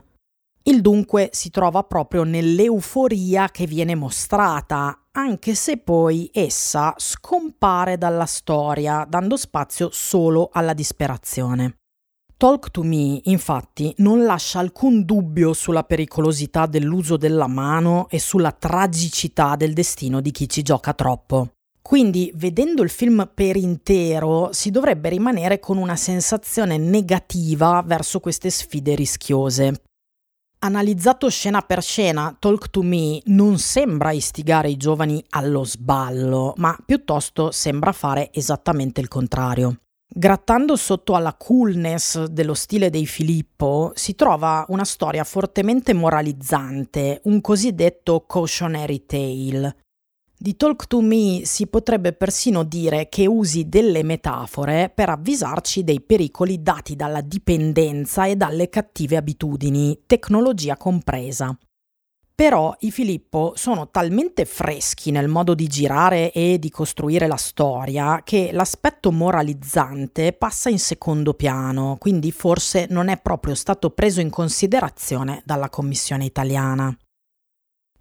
Il 0.63 0.81
dunque 0.81 1.29
si 1.31 1.49
trova 1.49 1.83
proprio 1.83 2.23
nell'euforia 2.23 3.47
che 3.47 3.67
viene 3.67 3.95
mostrata, 3.95 5.05
anche 5.13 5.55
se 5.55 5.77
poi 5.77 6.29
essa 6.33 6.93
scompare 6.97 7.97
dalla 7.97 8.25
storia, 8.25 9.05
dando 9.07 9.37
spazio 9.37 9.87
solo 9.93 10.49
alla 10.51 10.73
disperazione. 10.73 11.77
Talk 12.37 12.71
to 12.71 12.83
Me, 12.83 13.21
infatti, 13.23 13.93
non 13.97 14.25
lascia 14.25 14.59
alcun 14.59 15.05
dubbio 15.05 15.53
sulla 15.53 15.83
pericolosità 15.83 16.65
dell'uso 16.65 17.15
della 17.15 17.47
mano 17.47 18.07
e 18.09 18.19
sulla 18.19 18.51
tragicità 18.51 19.55
del 19.55 19.73
destino 19.73 20.19
di 20.19 20.31
chi 20.31 20.49
ci 20.49 20.61
gioca 20.61 20.93
troppo. 20.93 21.51
Quindi, 21.81 22.31
vedendo 22.35 22.83
il 22.83 22.89
film 22.89 23.29
per 23.33 23.55
intero, 23.55 24.49
si 24.51 24.69
dovrebbe 24.69 25.09
rimanere 25.09 25.59
con 25.59 25.77
una 25.77 25.95
sensazione 25.95 26.77
negativa 26.77 27.81
verso 27.85 28.19
queste 28.19 28.49
sfide 28.49 28.95
rischiose, 28.95 29.81
Analizzato 30.65 31.29
scena 31.29 31.61
per 31.61 31.83
scena, 31.83 32.35
Talk 32.39 32.71
to 32.71 32.81
Me 32.81 33.21
non 33.25 33.59
sembra 33.59 34.11
istigare 34.11 34.67
i 34.69 34.77
giovani 34.77 35.23
allo 35.29 35.63
sballo, 35.63 36.53
ma 36.57 36.75
piuttosto 36.83 37.51
sembra 37.51 37.91
fare 37.91 38.29
esattamente 38.33 38.99
il 38.99 39.07
contrario. 39.07 39.81
Grattando 40.07 40.75
sotto 40.75 41.15
alla 41.15 41.33
coolness 41.33 42.25
dello 42.25 42.53
stile 42.53 42.89
dei 42.89 43.05
Filippo 43.05 43.91
si 43.95 44.15
trova 44.15 44.65
una 44.69 44.85
storia 44.85 45.23
fortemente 45.23 45.93
moralizzante, 45.93 47.19
un 47.23 47.41
cosiddetto 47.41 48.25
cautionary 48.25 49.05
tale, 49.05 49.75
di 50.37 50.55
Talk 50.57 50.87
to 50.87 51.01
Me 51.01 51.41
si 51.43 51.67
potrebbe 51.67 52.13
persino 52.13 52.63
dire 52.63 53.07
che 53.09 53.25
usi 53.25 53.67
delle 53.67 54.03
metafore 54.03 54.91
per 54.93 55.09
avvisarci 55.09 55.83
dei 55.83 56.01
pericoli 56.01 56.61
dati 56.61 56.95
dalla 56.95 57.21
dipendenza 57.21 58.25
e 58.25 58.35
dalle 58.35 58.69
cattive 58.69 59.15
abitudini, 59.15 60.03
tecnologia 60.05 60.77
compresa. 60.77 61.57
Però 62.35 62.75
i 62.79 62.91
Filippo 62.91 63.53
sono 63.55 63.89
talmente 63.89 64.43
freschi 64.43 65.09
nel 65.09 65.29
modo 65.29 65.55
di 65.55 65.67
girare 65.67 66.33
e 66.33 66.59
di 66.59 66.69
costruire 66.69 67.27
la 67.27 67.37
storia 67.37 68.23
che 68.25 68.49
l'aspetto 68.51 69.09
moralizzante 69.09 70.33
passa 70.33 70.69
in 70.69 70.77
secondo 70.77 71.33
piano, 71.33 71.95
quindi 71.97 72.33
forse 72.33 72.87
non 72.89 73.07
è 73.07 73.21
proprio 73.21 73.55
stato 73.55 73.89
preso 73.91 74.19
in 74.19 74.29
considerazione 74.29 75.43
dalla 75.45 75.69
Commissione 75.69 76.25
italiana. 76.25 76.93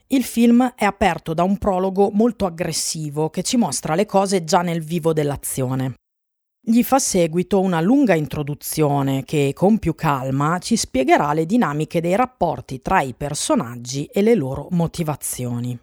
Il 0.09 0.25
film 0.25 0.75
è 0.75 0.85
aperto 0.85 1.33
da 1.33 1.45
un 1.45 1.57
prologo 1.57 2.11
molto 2.11 2.45
aggressivo 2.45 3.31
che 3.31 3.45
ci 3.45 3.57
mostra 3.57 3.95
le 3.95 4.05
cose 4.05 4.43
già 4.43 4.63
nel 4.63 4.83
vivo 4.83 5.13
dell'azione. 5.13 5.95
Gli 6.67 6.83
fa 6.83 6.99
seguito 6.99 7.61
una 7.61 7.83
lunga 7.83 8.15
introduzione 8.15 9.23
che, 9.25 9.53
con 9.55 9.79
più 9.79 9.95
calma, 9.95 10.59
ci 10.61 10.77
spiegherà 10.77 11.35
le 11.35 11.45
dinamiche 11.45 12.01
dei 12.01 12.17
rapporti 12.17 12.81
tra 12.81 13.03
i 13.03 13.13
personaggi 13.13 14.07
e 14.07 14.23
le 14.23 14.35
loro 14.35 14.69
motivazioni. 14.71 15.79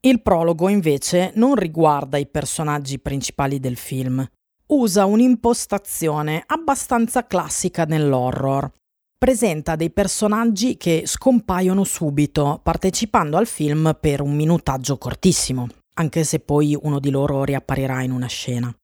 Il 0.00 0.22
prologo 0.22 0.70
invece 0.70 1.32
non 1.34 1.56
riguarda 1.56 2.16
i 2.16 2.26
personaggi 2.26 2.98
principali 2.98 3.60
del 3.60 3.76
film. 3.76 4.26
Usa 4.68 5.04
un'impostazione 5.04 6.42
abbastanza 6.46 7.26
classica 7.26 7.84
nell'horror, 7.84 8.70
presenta 9.18 9.76
dei 9.76 9.90
personaggi 9.90 10.78
che 10.78 11.02
scompaiono 11.04 11.84
subito, 11.84 12.60
partecipando 12.62 13.36
al 13.36 13.46
film 13.46 13.94
per 14.00 14.22
un 14.22 14.34
minutaggio 14.34 14.96
cortissimo, 14.96 15.66
anche 15.96 16.24
se 16.24 16.40
poi 16.40 16.74
uno 16.80 16.98
di 16.98 17.10
loro 17.10 17.44
riapparirà 17.44 18.00
in 18.02 18.12
una 18.12 18.26
scena. 18.26 18.74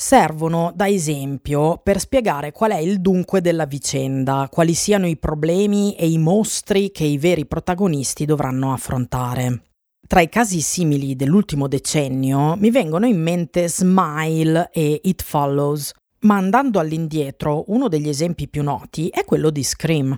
Servono 0.00 0.70
da 0.76 0.86
esempio 0.86 1.80
per 1.82 1.98
spiegare 1.98 2.52
qual 2.52 2.70
è 2.70 2.76
il 2.76 3.00
dunque 3.00 3.40
della 3.40 3.66
vicenda, 3.66 4.48
quali 4.48 4.72
siano 4.72 5.08
i 5.08 5.16
problemi 5.16 5.96
e 5.96 6.08
i 6.08 6.18
mostri 6.18 6.92
che 6.92 7.02
i 7.02 7.18
veri 7.18 7.46
protagonisti 7.46 8.24
dovranno 8.24 8.72
affrontare. 8.72 9.62
Tra 10.06 10.20
i 10.20 10.28
casi 10.28 10.60
simili 10.60 11.16
dell'ultimo 11.16 11.66
decennio 11.66 12.54
mi 12.54 12.70
vengono 12.70 13.06
in 13.06 13.20
mente 13.20 13.68
Smile 13.68 14.70
e 14.72 15.00
It 15.02 15.24
Follows, 15.24 15.92
ma 16.20 16.36
andando 16.36 16.78
all'indietro, 16.78 17.64
uno 17.66 17.88
degli 17.88 18.08
esempi 18.08 18.46
più 18.46 18.62
noti 18.62 19.08
è 19.08 19.24
quello 19.24 19.50
di 19.50 19.64
Scream. 19.64 20.16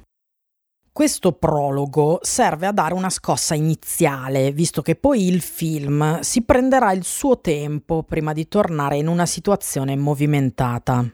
Questo 1.00 1.32
prologo 1.32 2.18
serve 2.20 2.66
a 2.66 2.72
dare 2.72 2.92
una 2.92 3.08
scossa 3.08 3.54
iniziale, 3.54 4.52
visto 4.52 4.82
che 4.82 4.96
poi 4.96 5.28
il 5.28 5.40
film 5.40 6.20
si 6.20 6.42
prenderà 6.42 6.92
il 6.92 7.04
suo 7.04 7.40
tempo 7.40 8.02
prima 8.02 8.34
di 8.34 8.46
tornare 8.48 8.98
in 8.98 9.06
una 9.06 9.24
situazione 9.24 9.96
movimentata. 9.96 11.10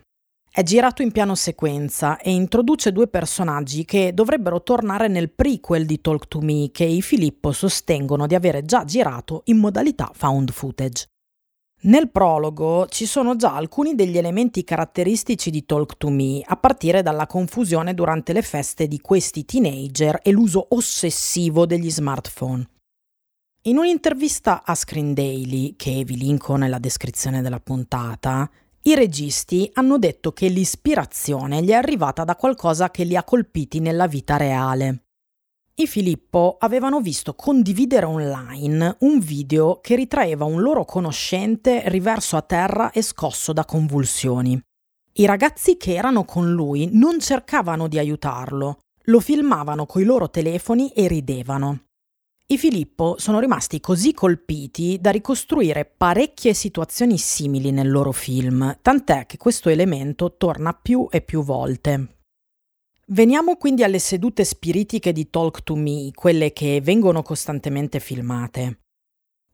È 0.50 0.64
girato 0.64 1.02
in 1.02 1.12
piano 1.12 1.36
sequenza 1.36 2.18
e 2.18 2.32
introduce 2.32 2.90
due 2.90 3.06
personaggi 3.06 3.84
che 3.84 4.12
dovrebbero 4.12 4.60
tornare 4.64 5.06
nel 5.06 5.30
prequel 5.30 5.86
di 5.86 6.00
Talk 6.00 6.26
to 6.26 6.40
Me 6.40 6.70
che 6.72 6.82
i 6.82 7.00
Filippo 7.00 7.52
sostengono 7.52 8.26
di 8.26 8.34
avere 8.34 8.64
già 8.64 8.84
girato 8.84 9.42
in 9.44 9.58
modalità 9.58 10.10
found 10.12 10.50
footage. 10.50 11.06
Nel 11.86 12.10
prologo 12.10 12.86
ci 12.88 13.06
sono 13.06 13.36
già 13.36 13.54
alcuni 13.54 13.94
degli 13.94 14.18
elementi 14.18 14.64
caratteristici 14.64 15.50
di 15.50 15.64
Talk 15.64 15.96
to 15.96 16.10
Me, 16.10 16.40
a 16.44 16.56
partire 16.56 17.00
dalla 17.00 17.26
confusione 17.26 17.94
durante 17.94 18.32
le 18.32 18.42
feste 18.42 18.88
di 18.88 19.00
questi 19.00 19.44
teenager 19.44 20.18
e 20.20 20.32
l'uso 20.32 20.66
ossessivo 20.70 21.64
degli 21.64 21.88
smartphone. 21.88 22.68
In 23.66 23.78
un'intervista 23.78 24.64
a 24.64 24.74
Screen 24.74 25.14
Daily, 25.14 25.76
che 25.76 26.02
vi 26.04 26.16
linko 26.16 26.56
nella 26.56 26.80
descrizione 26.80 27.40
della 27.40 27.60
puntata, 27.60 28.50
i 28.82 28.94
registi 28.96 29.70
hanno 29.74 29.96
detto 29.96 30.32
che 30.32 30.48
l'ispirazione 30.48 31.62
gli 31.62 31.70
è 31.70 31.74
arrivata 31.74 32.24
da 32.24 32.34
qualcosa 32.34 32.90
che 32.90 33.04
li 33.04 33.14
ha 33.14 33.22
colpiti 33.22 33.78
nella 33.78 34.08
vita 34.08 34.36
reale. 34.36 35.05
I 35.78 35.86
Filippo 35.86 36.56
avevano 36.58 37.02
visto 37.02 37.34
condividere 37.34 38.06
online 38.06 38.96
un 39.00 39.18
video 39.18 39.80
che 39.82 39.94
ritraeva 39.94 40.46
un 40.46 40.62
loro 40.62 40.86
conoscente 40.86 41.82
riverso 41.90 42.38
a 42.38 42.40
terra 42.40 42.90
e 42.92 43.02
scosso 43.02 43.52
da 43.52 43.66
convulsioni. 43.66 44.58
I 45.18 45.26
ragazzi 45.26 45.76
che 45.76 45.92
erano 45.92 46.24
con 46.24 46.50
lui 46.50 46.88
non 46.92 47.20
cercavano 47.20 47.88
di 47.88 47.98
aiutarlo, 47.98 48.78
lo 49.02 49.20
filmavano 49.20 49.84
coi 49.84 50.04
loro 50.04 50.30
telefoni 50.30 50.88
e 50.92 51.08
ridevano. 51.08 51.80
I 52.46 52.56
Filippo 52.56 53.16
sono 53.18 53.38
rimasti 53.38 53.78
così 53.78 54.14
colpiti 54.14 54.96
da 54.98 55.10
ricostruire 55.10 55.84
parecchie 55.84 56.54
situazioni 56.54 57.18
simili 57.18 57.70
nel 57.70 57.90
loro 57.90 58.12
film, 58.12 58.78
tant'è 58.80 59.26
che 59.26 59.36
questo 59.36 59.68
elemento 59.68 60.38
torna 60.38 60.72
più 60.72 61.06
e 61.10 61.20
più 61.20 61.42
volte. 61.42 62.15
Veniamo 63.10 63.54
quindi 63.54 63.84
alle 63.84 64.00
sedute 64.00 64.42
spiritiche 64.42 65.12
di 65.12 65.30
Talk 65.30 65.62
to 65.62 65.76
Me, 65.76 66.10
quelle 66.12 66.52
che 66.52 66.80
vengono 66.82 67.22
costantemente 67.22 68.00
filmate. 68.00 68.80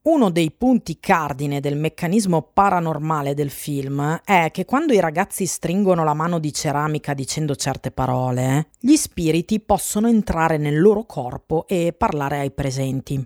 Uno 0.05 0.31
dei 0.31 0.51
punti 0.53 0.99
cardine 0.99 1.61
del 1.61 1.77
meccanismo 1.77 2.51
paranormale 2.55 3.35
del 3.35 3.51
film 3.51 4.23
è 4.25 4.49
che 4.51 4.65
quando 4.65 4.95
i 4.95 5.01
ragazzi 5.01 5.45
stringono 5.45 6.03
la 6.03 6.15
mano 6.15 6.39
di 6.39 6.51
ceramica 6.51 7.13
dicendo 7.13 7.55
certe 7.55 7.91
parole, 7.91 8.71
gli 8.81 8.97
spiriti 8.97 9.61
possono 9.61 10.09
entrare 10.09 10.57
nel 10.57 10.81
loro 10.81 11.05
corpo 11.05 11.67
e 11.69 11.93
parlare 11.93 12.39
ai 12.39 12.53
presenti. 12.53 13.23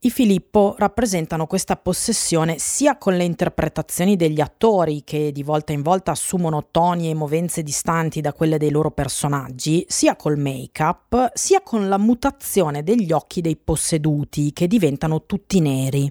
I 0.00 0.10
Filippo 0.10 0.76
rappresentano 0.78 1.48
questa 1.48 1.74
possessione 1.74 2.60
sia 2.60 2.96
con 2.98 3.16
le 3.16 3.24
interpretazioni 3.24 4.14
degli 4.14 4.40
attori 4.40 5.02
che 5.02 5.32
di 5.32 5.42
volta 5.42 5.72
in 5.72 5.82
volta 5.82 6.12
assumono 6.12 6.68
toni 6.70 7.10
e 7.10 7.14
movenze 7.14 7.64
distanti 7.64 8.20
da 8.20 8.32
quelle 8.32 8.58
dei 8.58 8.70
loro 8.70 8.92
personaggi, 8.92 9.84
sia 9.88 10.14
col 10.14 10.38
make-up, 10.38 11.32
sia 11.34 11.62
con 11.62 11.88
la 11.88 11.98
mutazione 11.98 12.84
degli 12.84 13.10
occhi 13.10 13.40
dei 13.40 13.56
posseduti 13.56 14.52
che 14.52 14.68
diventano 14.68 15.26
tutti 15.26 15.58
neri. 15.58 16.08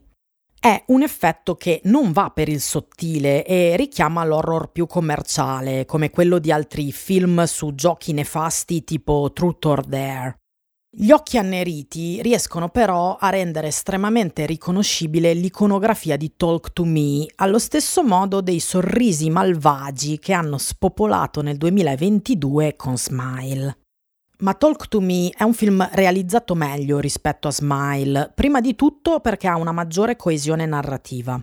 È 0.60 0.84
un 0.88 1.01
effetto 1.01 1.56
che 1.56 1.79
non 1.86 2.12
va 2.12 2.29
per 2.32 2.50
il 2.50 2.60
sottile 2.60 3.46
e 3.46 3.77
richiama 3.77 4.25
l'horror 4.25 4.70
più 4.70 4.86
commerciale, 4.86 5.86
come 5.86 6.10
quello 6.10 6.39
di 6.39 6.51
altri 6.51 6.91
film 6.91 7.46
su 7.46 7.74
giochi 7.74 8.12
nefasti 8.12 8.84
tipo 8.84 9.32
Truth 9.32 9.65
or 9.65 9.86
Dare. 9.86 10.39
Gli 11.00 11.12
occhi 11.12 11.38
anneriti 11.38 12.24
riescono 12.24 12.70
però 12.70 13.18
a 13.18 13.30
rendere 13.30 13.68
estremamente 13.68 14.48
riconoscibile 14.48 15.32
l'iconografia 15.36 16.18
di 16.18 16.34
Talk 16.36 16.74
to 16.74 16.86
Me, 16.86 17.24
allo 17.36 17.60
stesso 17.60 18.04
modo 18.04 18.42
dei 18.42 18.60
sorrisi 18.60 19.30
malvagi 19.30 20.18
che 20.18 20.34
hanno 20.34 20.58
spopolato 20.58 21.44
nel 21.44 21.58
2022 21.58 22.75
con 22.75 22.98
Smile. 22.98 23.77
Ma 24.39 24.56
Talk 24.56 24.88
to 24.88 25.00
Me 25.00 25.30
è 25.30 25.44
un 25.44 25.54
film 25.54 25.88
realizzato 25.92 26.56
meglio 26.56 26.98
rispetto 26.98 27.48
a 27.48 27.51
Smile, 27.51 28.32
prima 28.34 28.60
di 28.60 28.74
tutto 28.74 29.20
perché 29.20 29.48
ha 29.48 29.56
una 29.56 29.72
maggiore 29.72 30.16
coesione 30.16 30.66
narrativa. 30.66 31.39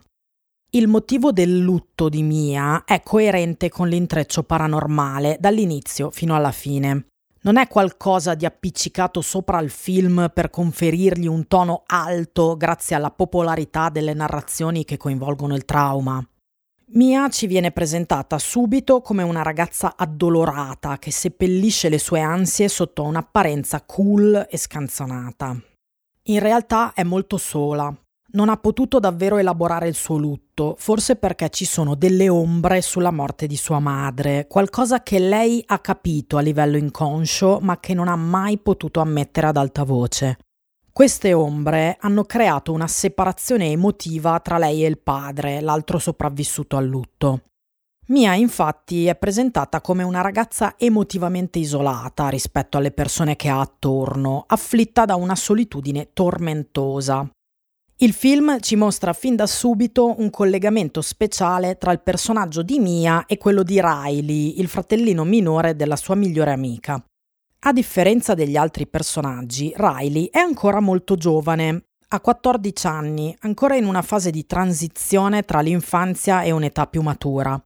Il 0.73 0.89
motivo 0.89 1.31
del 1.31 1.61
lutto 1.61 2.09
di 2.09 2.25
Mia 2.25 2.83
è 2.85 3.01
coerente 3.05 3.69
con 3.69 3.87
l'intreccio 3.87 4.43
paranormale 4.43 5.37
dall'inizio 5.39 6.11
fino 6.11 6.35
alla 6.35 6.51
fine 6.51 7.07
non 7.45 7.57
è 7.57 7.69
qualcosa 7.69 8.35
di 8.35 8.47
appiccicato 8.47 9.21
sopra 9.21 9.61
il 9.61 9.71
film 9.71 10.31
per 10.33 10.51
conferirgli 10.51 11.27
un 11.27 11.47
tono 11.47 11.83
alto 11.87 12.57
grazie 12.57 12.97
alla 12.97 13.11
popolarità 13.11 13.91
delle 13.91 14.15
narrazioni 14.15 14.85
che 14.85 14.97
coinvolgono 14.97 15.55
il 15.55 15.65
trauma. 15.65 16.27
Mia 16.97 17.29
ci 17.29 17.47
viene 17.47 17.71
presentata 17.71 18.39
subito 18.39 19.01
come 19.01 19.23
una 19.23 19.43
ragazza 19.43 19.95
addolorata 19.97 20.99
che 20.99 21.11
seppellisce 21.11 21.89
le 21.89 21.99
sue 21.99 22.21
ansie 22.21 22.69
sotto 22.69 23.03
un'apparenza 23.03 23.83
cool 23.83 24.47
e 24.49 24.57
scanzonata. 24.57 25.57
In 26.29 26.39
realtà 26.39 26.93
è 26.95 27.03
molto 27.03 27.37
sola, 27.37 27.95
non 28.33 28.49
ha 28.49 28.57
potuto 28.57 28.99
davvero 28.99 29.37
elaborare 29.37 29.89
il 29.89 29.95
suo 29.95 30.17
lutto, 30.17 30.44
forse 30.79 31.17
perché 31.17 31.49
ci 31.51 31.65
sono 31.65 31.95
delle 31.95 32.29
ombre 32.29 32.81
sulla 32.81 33.11
morte 33.11 33.47
di 33.47 33.57
sua 33.57 33.81
madre, 33.81 34.47
qualcosa 34.47 35.03
che 35.03 35.19
lei 35.19 35.63
ha 35.67 35.79
capito 35.81 36.37
a 36.37 36.41
livello 36.41 36.77
inconscio 36.77 37.59
ma 37.61 37.81
che 37.81 37.95
non 37.95 38.09
ha 38.09 38.17
mai 38.17 38.59
potuto 38.59 39.01
ammettere 39.01 39.49
ad 39.49 39.57
alta 39.57 39.83
voce. 39.83 40.39
Queste 40.93 41.33
ombre 41.33 41.97
hanno 41.99 42.23
creato 42.23 42.71
una 42.71 42.87
separazione 42.87 43.71
emotiva 43.71 44.39
tra 44.39 44.59
lei 44.59 44.85
e 44.85 44.87
il 44.87 45.01
padre, 45.01 45.61
l'altro 45.61 45.99
sopravvissuto 45.99 46.77
al 46.77 46.87
lutto. 46.87 47.41
Mia 48.09 48.35
infatti 48.35 49.07
è 49.07 49.17
presentata 49.17 49.81
come 49.81 50.03
una 50.03 50.21
ragazza 50.21 50.75
emotivamente 50.77 51.59
isolata 51.59 52.29
rispetto 52.29 52.77
alle 52.77 52.93
persone 52.93 53.35
che 53.35 53.49
ha 53.49 53.61
attorno, 53.61 54.45
afflitta 54.47 55.05
da 55.07 55.17
una 55.17 55.35
solitudine 55.35 56.11
tormentosa. 56.13 57.29
Il 57.99 58.13
film 58.13 58.59
ci 58.59 58.75
mostra 58.75 59.13
fin 59.13 59.37
da 59.37 59.47
subito 59.47 60.21
un 60.21 60.29
collegamento 60.29 61.01
speciale 61.01 61.79
tra 61.79 61.93
il 61.93 62.01
personaggio 62.01 62.63
di 62.63 62.81
Mia 62.81 63.25
e 63.25 63.39
quello 63.39 63.63
di 63.63 63.81
Riley, 63.81 64.59
il 64.59 64.67
fratellino 64.67 65.23
minore 65.23 65.77
della 65.77 65.95
sua 65.95 66.17
migliore 66.17 66.51
amica. 66.51 67.01
A 67.67 67.73
differenza 67.73 68.35
degli 68.35 68.57
altri 68.57 68.89
personaggi, 68.89 69.73
Riley 69.77 70.29
è 70.31 70.39
ancora 70.39 70.81
molto 70.81 71.15
giovane, 71.15 71.85
ha 72.09 72.21
14 72.21 72.87
anni, 72.89 73.37
ancora 73.41 73.77
in 73.77 73.87
una 73.87 74.03
fase 74.03 74.33
di 74.33 74.45
transizione 74.45 75.45
tra 75.45 75.61
l'infanzia 75.61 76.43
e 76.43 76.51
un'età 76.51 76.89
più 76.89 77.01
matura. 77.01 77.65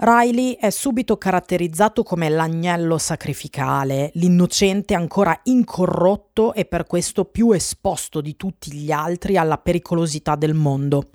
Riley 0.00 0.52
è 0.52 0.70
subito 0.70 1.16
caratterizzato 1.18 2.04
come 2.04 2.28
l'agnello 2.28 2.98
sacrificale, 2.98 4.12
l'innocente 4.14 4.94
ancora 4.94 5.40
incorrotto 5.44 6.54
e 6.54 6.66
per 6.66 6.86
questo 6.86 7.24
più 7.24 7.50
esposto 7.50 8.20
di 8.20 8.36
tutti 8.36 8.72
gli 8.72 8.92
altri 8.92 9.36
alla 9.36 9.58
pericolosità 9.58 10.36
del 10.36 10.54
mondo. 10.54 11.10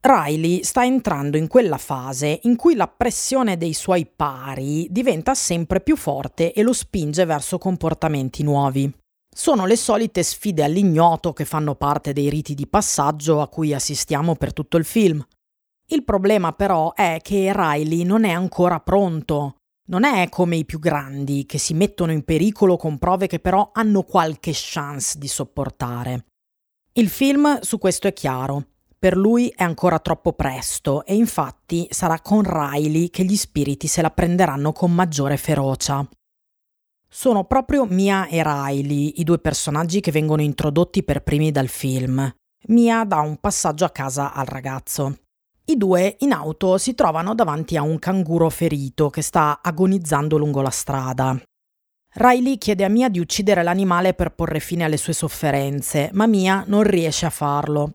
Riley 0.00 0.64
sta 0.64 0.86
entrando 0.86 1.36
in 1.36 1.48
quella 1.48 1.76
fase 1.76 2.40
in 2.44 2.56
cui 2.56 2.76
la 2.76 2.88
pressione 2.88 3.58
dei 3.58 3.74
suoi 3.74 4.06
pari 4.06 4.86
diventa 4.88 5.34
sempre 5.34 5.82
più 5.82 5.94
forte 5.94 6.54
e 6.54 6.62
lo 6.62 6.72
spinge 6.72 7.26
verso 7.26 7.58
comportamenti 7.58 8.42
nuovi. 8.42 8.90
Sono 9.30 9.66
le 9.66 9.76
solite 9.76 10.22
sfide 10.22 10.64
all'ignoto 10.64 11.34
che 11.34 11.44
fanno 11.44 11.74
parte 11.74 12.14
dei 12.14 12.30
riti 12.30 12.54
di 12.54 12.66
passaggio 12.66 13.42
a 13.42 13.48
cui 13.48 13.74
assistiamo 13.74 14.34
per 14.34 14.54
tutto 14.54 14.78
il 14.78 14.84
film. 14.86 15.22
Il 15.86 16.04
problema 16.04 16.52
però 16.52 16.94
è 16.94 17.18
che 17.22 17.52
Riley 17.54 18.04
non 18.04 18.24
è 18.24 18.30
ancora 18.30 18.80
pronto. 18.80 19.56
Non 19.86 20.04
è 20.04 20.30
come 20.30 20.56
i 20.56 20.64
più 20.64 20.78
grandi 20.78 21.44
che 21.44 21.58
si 21.58 21.74
mettono 21.74 22.10
in 22.10 22.24
pericolo 22.24 22.76
con 22.76 22.96
prove 22.98 23.26
che 23.26 23.38
però 23.38 23.70
hanno 23.72 24.02
qualche 24.02 24.52
chance 24.54 25.18
di 25.18 25.28
sopportare. 25.28 26.24
Il 26.94 27.10
film 27.10 27.60
su 27.60 27.76
questo 27.76 28.08
è 28.08 28.14
chiaro. 28.14 28.68
Per 28.98 29.14
lui 29.14 29.48
è 29.48 29.62
ancora 29.62 29.98
troppo 29.98 30.32
presto 30.32 31.04
e 31.04 31.14
infatti 31.14 31.86
sarà 31.90 32.20
con 32.20 32.42
Riley 32.42 33.10
che 33.10 33.24
gli 33.24 33.36
spiriti 33.36 33.86
se 33.86 34.00
la 34.00 34.10
prenderanno 34.10 34.72
con 34.72 34.94
maggiore 34.94 35.36
ferocia. 35.36 36.08
Sono 37.06 37.44
proprio 37.44 37.84
Mia 37.84 38.26
e 38.26 38.42
Riley 38.42 39.14
i 39.16 39.24
due 39.24 39.38
personaggi 39.38 40.00
che 40.00 40.10
vengono 40.10 40.40
introdotti 40.40 41.02
per 41.02 41.22
primi 41.22 41.52
dal 41.52 41.68
film. 41.68 42.34
Mia 42.68 43.04
dà 43.04 43.20
un 43.20 43.36
passaggio 43.36 43.84
a 43.84 43.90
casa 43.90 44.32
al 44.32 44.46
ragazzo. 44.46 45.23
I 45.66 45.78
due 45.78 46.16
in 46.18 46.32
auto 46.32 46.76
si 46.76 46.94
trovano 46.94 47.34
davanti 47.34 47.78
a 47.78 47.82
un 47.82 47.98
canguro 47.98 48.50
ferito 48.50 49.08
che 49.08 49.22
sta 49.22 49.60
agonizzando 49.62 50.36
lungo 50.36 50.60
la 50.60 50.68
strada. 50.68 51.40
Riley 52.16 52.58
chiede 52.58 52.84
a 52.84 52.90
Mia 52.90 53.08
di 53.08 53.18
uccidere 53.18 53.62
l'animale 53.62 54.12
per 54.12 54.34
porre 54.34 54.60
fine 54.60 54.84
alle 54.84 54.98
sue 54.98 55.14
sofferenze, 55.14 56.10
ma 56.12 56.26
Mia 56.26 56.64
non 56.66 56.82
riesce 56.82 57.24
a 57.24 57.30
farlo. 57.30 57.94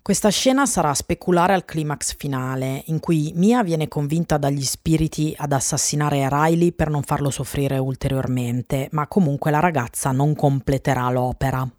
Questa 0.00 0.30
scena 0.30 0.64
sarà 0.64 0.94
speculare 0.94 1.52
al 1.52 1.66
climax 1.66 2.16
finale, 2.16 2.84
in 2.86 3.00
cui 3.00 3.32
Mia 3.34 3.62
viene 3.62 3.86
convinta 3.86 4.38
dagli 4.38 4.64
spiriti 4.64 5.34
ad 5.36 5.52
assassinare 5.52 6.26
Riley 6.26 6.72
per 6.72 6.88
non 6.88 7.02
farlo 7.02 7.28
soffrire 7.28 7.76
ulteriormente, 7.76 8.88
ma 8.92 9.06
comunque 9.06 9.50
la 9.50 9.60
ragazza 9.60 10.10
non 10.10 10.34
completerà 10.34 11.10
l'opera. 11.10 11.70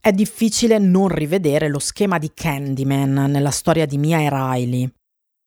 È 0.00 0.12
difficile 0.12 0.78
non 0.78 1.08
rivedere 1.08 1.68
lo 1.68 1.80
schema 1.80 2.18
di 2.18 2.30
Candyman 2.32 3.12
nella 3.12 3.50
storia 3.50 3.84
di 3.84 3.98
Mia 3.98 4.20
e 4.20 4.28
Riley. 4.30 4.90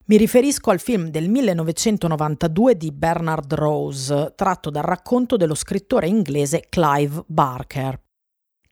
Mi 0.06 0.18
riferisco 0.18 0.72
al 0.72 0.80
film 0.82 1.08
del 1.08 1.30
1992 1.30 2.76
di 2.76 2.92
Bernard 2.92 3.54
Rose, 3.54 4.34
tratto 4.36 4.70
dal 4.70 4.84
racconto 4.84 5.38
dello 5.38 5.56
scrittore 5.56 6.08
inglese 6.08 6.66
Clive 6.68 7.24
Barker. 7.28 7.98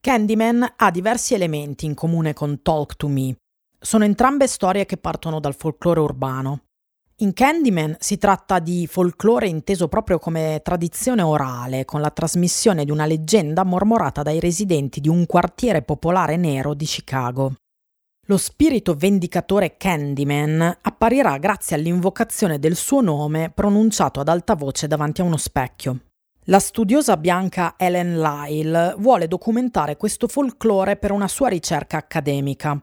Candyman 0.01 0.73
ha 0.75 0.91
diversi 0.91 1.33
elementi 1.33 1.85
in 1.85 1.93
comune 1.93 2.33
con 2.33 2.61
Talk 2.61 2.97
to 2.97 3.07
Me. 3.07 3.37
Sono 3.79 4.03
entrambe 4.03 4.47
storie 4.47 4.85
che 4.85 4.97
partono 4.97 5.39
dal 5.39 5.55
folklore 5.55 6.01
urbano. 6.01 6.63
In 7.21 7.33
Candyman 7.33 7.97
si 7.99 8.17
tratta 8.17 8.59
di 8.59 8.87
folklore 8.87 9.49
inteso 9.49 9.89
proprio 9.89 10.19
come 10.19 10.61
tradizione 10.63 11.21
orale, 11.21 11.83
con 11.83 11.99
la 11.99 12.11
trasmissione 12.11 12.85
di 12.85 12.91
una 12.91 13.05
leggenda 13.05 13.65
mormorata 13.65 14.21
dai 14.21 14.39
residenti 14.39 15.01
di 15.01 15.09
un 15.09 15.25
quartiere 15.25 15.81
popolare 15.81 16.37
nero 16.37 16.73
di 16.73 16.85
Chicago. 16.85 17.55
Lo 18.27 18.37
spirito 18.37 18.93
vendicatore 18.95 19.75
Candyman 19.75 20.77
apparirà 20.81 21.37
grazie 21.39 21.75
all'invocazione 21.75 22.57
del 22.57 22.77
suo 22.77 23.01
nome 23.01 23.51
pronunciato 23.53 24.21
ad 24.21 24.29
alta 24.29 24.55
voce 24.55 24.87
davanti 24.87 25.19
a 25.19 25.25
uno 25.25 25.35
specchio. 25.35 25.99
La 26.45 26.59
studiosa 26.59 27.17
bianca 27.17 27.73
Ellen 27.77 28.17
Lyle 28.17 28.95
vuole 28.97 29.27
documentare 29.27 29.97
questo 29.97 30.29
folklore 30.29 30.95
per 30.95 31.11
una 31.11 31.27
sua 31.27 31.49
ricerca 31.49 31.97
accademica. 31.97 32.81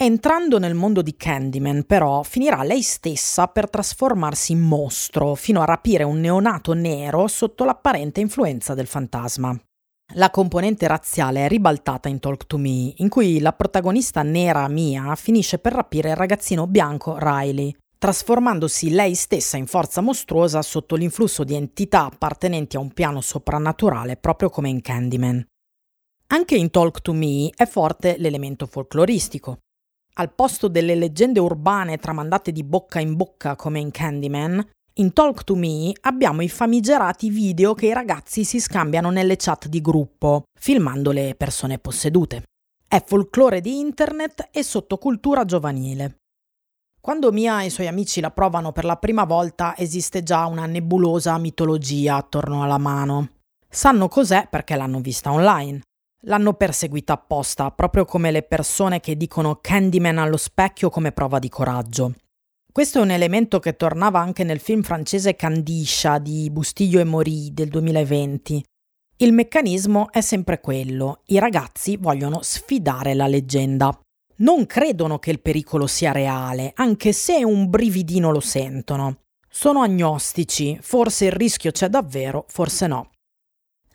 Entrando 0.00 0.60
nel 0.60 0.74
mondo 0.74 1.02
di 1.02 1.16
Candyman, 1.16 1.82
però, 1.82 2.22
finirà 2.22 2.62
lei 2.62 2.82
stessa 2.82 3.48
per 3.48 3.68
trasformarsi 3.68 4.52
in 4.52 4.60
mostro, 4.60 5.34
fino 5.34 5.60
a 5.60 5.64
rapire 5.64 6.04
un 6.04 6.20
neonato 6.20 6.72
nero 6.72 7.26
sotto 7.26 7.64
l'apparente 7.64 8.20
influenza 8.20 8.74
del 8.74 8.86
fantasma. 8.86 9.60
La 10.14 10.30
componente 10.30 10.86
razziale 10.86 11.44
è 11.44 11.48
ribaltata 11.48 12.08
in 12.08 12.20
Talk 12.20 12.46
to 12.46 12.58
Me, 12.58 12.92
in 12.98 13.08
cui 13.08 13.40
la 13.40 13.52
protagonista 13.52 14.22
nera 14.22 14.68
Mia 14.68 15.16
finisce 15.16 15.58
per 15.58 15.72
rapire 15.72 16.10
il 16.10 16.16
ragazzino 16.16 16.68
bianco 16.68 17.16
Riley, 17.18 17.74
trasformandosi 17.98 18.90
lei 18.90 19.16
stessa 19.16 19.56
in 19.56 19.66
forza 19.66 20.00
mostruosa 20.00 20.62
sotto 20.62 20.94
l'influsso 20.94 21.42
di 21.42 21.56
entità 21.56 22.04
appartenenti 22.04 22.76
a 22.76 22.80
un 22.80 22.92
piano 22.92 23.20
soprannaturale, 23.20 24.16
proprio 24.16 24.48
come 24.48 24.68
in 24.68 24.80
Candyman. 24.80 25.44
Anche 26.28 26.54
in 26.54 26.70
Talk 26.70 27.02
to 27.02 27.12
Me 27.12 27.50
è 27.52 27.66
forte 27.66 28.14
l'elemento 28.16 28.66
folcloristico. 28.66 29.58
Al 30.20 30.32
posto 30.32 30.66
delle 30.66 30.96
leggende 30.96 31.38
urbane 31.38 31.96
tramandate 31.96 32.50
di 32.50 32.64
bocca 32.64 32.98
in 32.98 33.14
bocca 33.14 33.54
come 33.54 33.78
in 33.78 33.92
Candyman, 33.92 34.68
in 34.94 35.12
Talk 35.12 35.44
to 35.44 35.54
Me 35.54 35.92
abbiamo 36.00 36.42
i 36.42 36.48
famigerati 36.48 37.30
video 37.30 37.72
che 37.74 37.86
i 37.86 37.92
ragazzi 37.92 38.42
si 38.42 38.58
scambiano 38.58 39.10
nelle 39.10 39.36
chat 39.36 39.68
di 39.68 39.80
gruppo, 39.80 40.42
filmando 40.58 41.12
le 41.12 41.36
persone 41.36 41.78
possedute. 41.78 42.42
È 42.88 43.00
folklore 43.06 43.60
di 43.60 43.78
internet 43.78 44.48
e 44.50 44.64
sottocultura 44.64 45.44
giovanile. 45.44 46.16
Quando 47.00 47.30
Mia 47.30 47.62
e 47.62 47.66
i 47.66 47.70
suoi 47.70 47.86
amici 47.86 48.20
la 48.20 48.32
provano 48.32 48.72
per 48.72 48.84
la 48.84 48.96
prima 48.96 49.22
volta 49.22 49.76
esiste 49.76 50.24
già 50.24 50.46
una 50.46 50.66
nebulosa 50.66 51.38
mitologia 51.38 52.16
attorno 52.16 52.64
alla 52.64 52.78
mano. 52.78 53.34
Sanno 53.68 54.08
cos'è 54.08 54.48
perché 54.50 54.74
l'hanno 54.74 54.98
vista 54.98 55.30
online. 55.30 55.80
L'hanno 56.22 56.54
perseguita 56.54 57.12
apposta, 57.12 57.70
proprio 57.70 58.04
come 58.04 58.32
le 58.32 58.42
persone 58.42 58.98
che 58.98 59.16
dicono 59.16 59.58
Candyman 59.60 60.18
allo 60.18 60.36
specchio 60.36 60.90
come 60.90 61.12
prova 61.12 61.38
di 61.38 61.48
coraggio. 61.48 62.14
Questo 62.72 62.98
è 62.98 63.02
un 63.02 63.10
elemento 63.10 63.60
che 63.60 63.76
tornava 63.76 64.18
anche 64.18 64.42
nel 64.42 64.58
film 64.58 64.82
francese 64.82 65.36
Candiscia 65.36 66.18
di 66.18 66.50
Bustiglio 66.50 66.98
e 66.98 67.04
Morì 67.04 67.50
del 67.52 67.68
2020. 67.68 68.64
Il 69.18 69.32
meccanismo 69.32 70.10
è 70.10 70.20
sempre 70.20 70.60
quello, 70.60 71.22
i 71.26 71.38
ragazzi 71.38 71.96
vogliono 71.96 72.40
sfidare 72.42 73.14
la 73.14 73.26
leggenda. 73.28 73.96
Non 74.38 74.66
credono 74.66 75.18
che 75.20 75.30
il 75.30 75.40
pericolo 75.40 75.86
sia 75.86 76.10
reale, 76.10 76.72
anche 76.74 77.12
se 77.12 77.44
un 77.44 77.70
brividino 77.70 78.30
lo 78.30 78.40
sentono. 78.40 79.22
Sono 79.48 79.82
agnostici, 79.82 80.78
forse 80.80 81.26
il 81.26 81.32
rischio 81.32 81.70
c'è 81.70 81.88
davvero, 81.88 82.44
forse 82.48 82.86
no. 82.88 83.10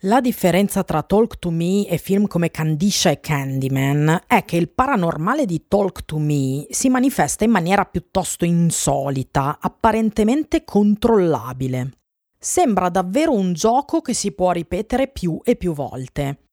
La 0.04 0.20
differenza 0.20 0.84
tra 0.84 1.02
Talk 1.02 1.38
to 1.38 1.50
Me 1.50 1.86
e 1.88 1.96
film 1.96 2.26
come 2.26 2.50
Candisha 2.50 3.08
e 3.08 3.20
Candyman 3.20 4.24
è 4.26 4.44
che 4.44 4.58
il 4.58 4.68
paranormale 4.68 5.46
di 5.46 5.64
Talk 5.66 6.04
to 6.04 6.18
Me 6.18 6.66
si 6.68 6.90
manifesta 6.90 7.44
in 7.44 7.50
maniera 7.50 7.86
piuttosto 7.86 8.44
insolita, 8.44 9.56
apparentemente 9.58 10.62
controllabile. 10.62 11.92
Sembra 12.38 12.90
davvero 12.90 13.32
un 13.32 13.54
gioco 13.54 14.02
che 14.02 14.12
si 14.12 14.32
può 14.32 14.52
ripetere 14.52 15.08
più 15.08 15.40
e 15.42 15.56
più 15.56 15.72
volte. 15.72 16.48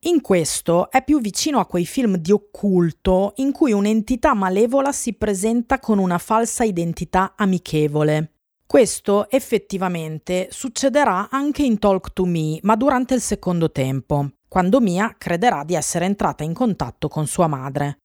In 0.00 0.20
questo 0.20 0.90
è 0.90 1.04
più 1.04 1.20
vicino 1.20 1.60
a 1.60 1.66
quei 1.66 1.86
film 1.86 2.16
di 2.16 2.32
occulto 2.32 3.32
in 3.36 3.52
cui 3.52 3.70
un'entità 3.70 4.34
malevola 4.34 4.90
si 4.90 5.12
presenta 5.14 5.78
con 5.78 5.98
una 6.00 6.18
falsa 6.18 6.64
identità 6.64 7.34
amichevole. 7.36 8.37
Questo 8.68 9.30
effettivamente 9.30 10.48
succederà 10.50 11.30
anche 11.30 11.62
in 11.62 11.78
Talk 11.78 12.12
to 12.12 12.26
Me, 12.26 12.58
ma 12.64 12.76
durante 12.76 13.14
il 13.14 13.22
secondo 13.22 13.72
tempo, 13.72 14.32
quando 14.46 14.78
Mia 14.78 15.14
crederà 15.16 15.64
di 15.64 15.74
essere 15.74 16.04
entrata 16.04 16.44
in 16.44 16.52
contatto 16.52 17.08
con 17.08 17.26
sua 17.26 17.46
madre. 17.46 18.00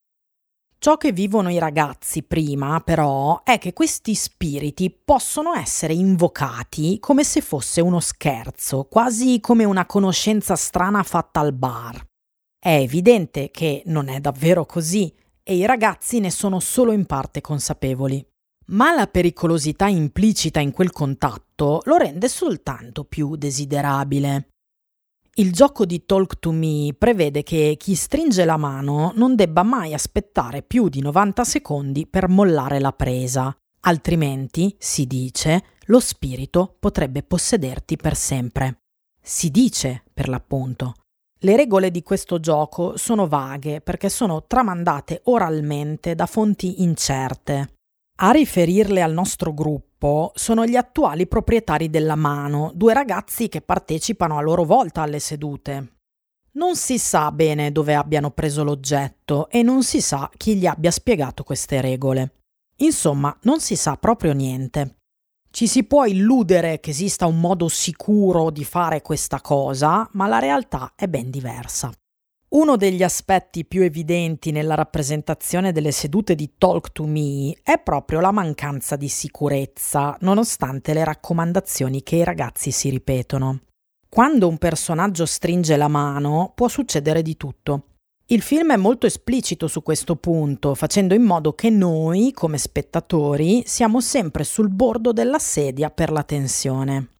Ciò 0.78 0.96
che 0.96 1.12
vivono 1.12 1.50
i 1.50 1.58
ragazzi 1.58 2.22
prima, 2.22 2.80
però, 2.80 3.42
è 3.42 3.58
che 3.58 3.74
questi 3.74 4.14
spiriti 4.14 4.90
possono 4.90 5.52
essere 5.52 5.92
invocati 5.92 6.98
come 6.98 7.24
se 7.24 7.42
fosse 7.42 7.82
uno 7.82 8.00
scherzo, 8.00 8.84
quasi 8.84 9.40
come 9.40 9.64
una 9.64 9.84
conoscenza 9.84 10.56
strana 10.56 11.02
fatta 11.02 11.40
al 11.40 11.52
bar. 11.52 12.02
È 12.58 12.72
evidente 12.72 13.50
che 13.50 13.82
non 13.84 14.08
è 14.08 14.18
davvero 14.18 14.64
così 14.64 15.14
e 15.42 15.56
i 15.56 15.66
ragazzi 15.66 16.20
ne 16.20 16.30
sono 16.30 16.58
solo 16.58 16.92
in 16.92 17.04
parte 17.04 17.42
consapevoli. 17.42 18.26
Ma 18.66 18.94
la 18.94 19.06
pericolosità 19.06 19.86
implicita 19.88 20.60
in 20.60 20.72
quel 20.72 20.90
contatto 20.90 21.82
lo 21.84 21.96
rende 21.96 22.28
soltanto 22.28 23.04
più 23.04 23.36
desiderabile. 23.36 24.48
Il 25.36 25.52
gioco 25.52 25.84
di 25.84 26.06
Talk 26.06 26.38
to 26.38 26.52
Me 26.52 26.94
prevede 26.96 27.42
che 27.42 27.74
chi 27.76 27.94
stringe 27.96 28.44
la 28.44 28.56
mano 28.56 29.12
non 29.16 29.34
debba 29.34 29.64
mai 29.64 29.92
aspettare 29.92 30.62
più 30.62 30.88
di 30.88 31.00
90 31.00 31.44
secondi 31.44 32.06
per 32.06 32.28
mollare 32.28 32.78
la 32.78 32.92
presa, 32.92 33.54
altrimenti, 33.80 34.74
si 34.78 35.06
dice, 35.06 35.64
lo 35.86 35.98
spirito 35.98 36.76
potrebbe 36.78 37.24
possederti 37.24 37.96
per 37.96 38.14
sempre. 38.14 38.78
Si 39.20 39.50
dice, 39.50 40.04
per 40.14 40.28
l'appunto. 40.28 40.94
Le 41.40 41.56
regole 41.56 41.90
di 41.90 42.02
questo 42.02 42.38
gioco 42.38 42.96
sono 42.96 43.26
vaghe 43.26 43.80
perché 43.80 44.08
sono 44.08 44.44
tramandate 44.46 45.22
oralmente 45.24 46.14
da 46.14 46.26
fonti 46.26 46.82
incerte. 46.82 47.73
A 48.18 48.30
riferirle 48.30 49.02
al 49.02 49.12
nostro 49.12 49.52
gruppo 49.52 50.30
sono 50.36 50.64
gli 50.64 50.76
attuali 50.76 51.26
proprietari 51.26 51.90
della 51.90 52.14
mano, 52.14 52.70
due 52.72 52.94
ragazzi 52.94 53.48
che 53.48 53.60
partecipano 53.60 54.38
a 54.38 54.40
loro 54.40 54.62
volta 54.64 55.02
alle 55.02 55.18
sedute. 55.18 55.94
Non 56.52 56.76
si 56.76 56.98
sa 56.98 57.32
bene 57.32 57.72
dove 57.72 57.96
abbiano 57.96 58.30
preso 58.30 58.62
l'oggetto 58.62 59.48
e 59.48 59.64
non 59.64 59.82
si 59.82 60.00
sa 60.00 60.30
chi 60.36 60.54
gli 60.54 60.66
abbia 60.66 60.92
spiegato 60.92 61.42
queste 61.42 61.80
regole. 61.80 62.42
Insomma, 62.76 63.36
non 63.42 63.58
si 63.58 63.74
sa 63.74 63.96
proprio 63.96 64.32
niente. 64.32 64.98
Ci 65.50 65.66
si 65.66 65.82
può 65.82 66.04
illudere 66.04 66.78
che 66.78 66.90
esista 66.90 67.26
un 67.26 67.40
modo 67.40 67.68
sicuro 67.68 68.50
di 68.50 68.64
fare 68.64 69.02
questa 69.02 69.40
cosa, 69.40 70.08
ma 70.12 70.28
la 70.28 70.38
realtà 70.38 70.92
è 70.94 71.08
ben 71.08 71.30
diversa. 71.30 71.92
Uno 72.54 72.76
degli 72.76 73.02
aspetti 73.02 73.64
più 73.64 73.82
evidenti 73.82 74.52
nella 74.52 74.76
rappresentazione 74.76 75.72
delle 75.72 75.90
sedute 75.90 76.36
di 76.36 76.52
Talk 76.56 76.92
to 76.92 77.04
Me 77.04 77.52
è 77.64 77.80
proprio 77.82 78.20
la 78.20 78.30
mancanza 78.30 78.94
di 78.94 79.08
sicurezza, 79.08 80.16
nonostante 80.20 80.94
le 80.94 81.02
raccomandazioni 81.02 82.04
che 82.04 82.14
i 82.14 82.22
ragazzi 82.22 82.70
si 82.70 82.90
ripetono. 82.90 83.62
Quando 84.08 84.46
un 84.46 84.58
personaggio 84.58 85.26
stringe 85.26 85.76
la 85.76 85.88
mano 85.88 86.52
può 86.54 86.68
succedere 86.68 87.22
di 87.22 87.36
tutto. 87.36 87.86
Il 88.26 88.40
film 88.40 88.72
è 88.72 88.76
molto 88.76 89.06
esplicito 89.06 89.66
su 89.66 89.82
questo 89.82 90.14
punto, 90.14 90.76
facendo 90.76 91.12
in 91.14 91.22
modo 91.22 91.54
che 91.54 91.70
noi, 91.70 92.30
come 92.32 92.58
spettatori, 92.58 93.64
siamo 93.66 94.00
sempre 94.00 94.44
sul 94.44 94.68
bordo 94.68 95.12
della 95.12 95.40
sedia 95.40 95.90
per 95.90 96.12
la 96.12 96.22
tensione. 96.22 97.13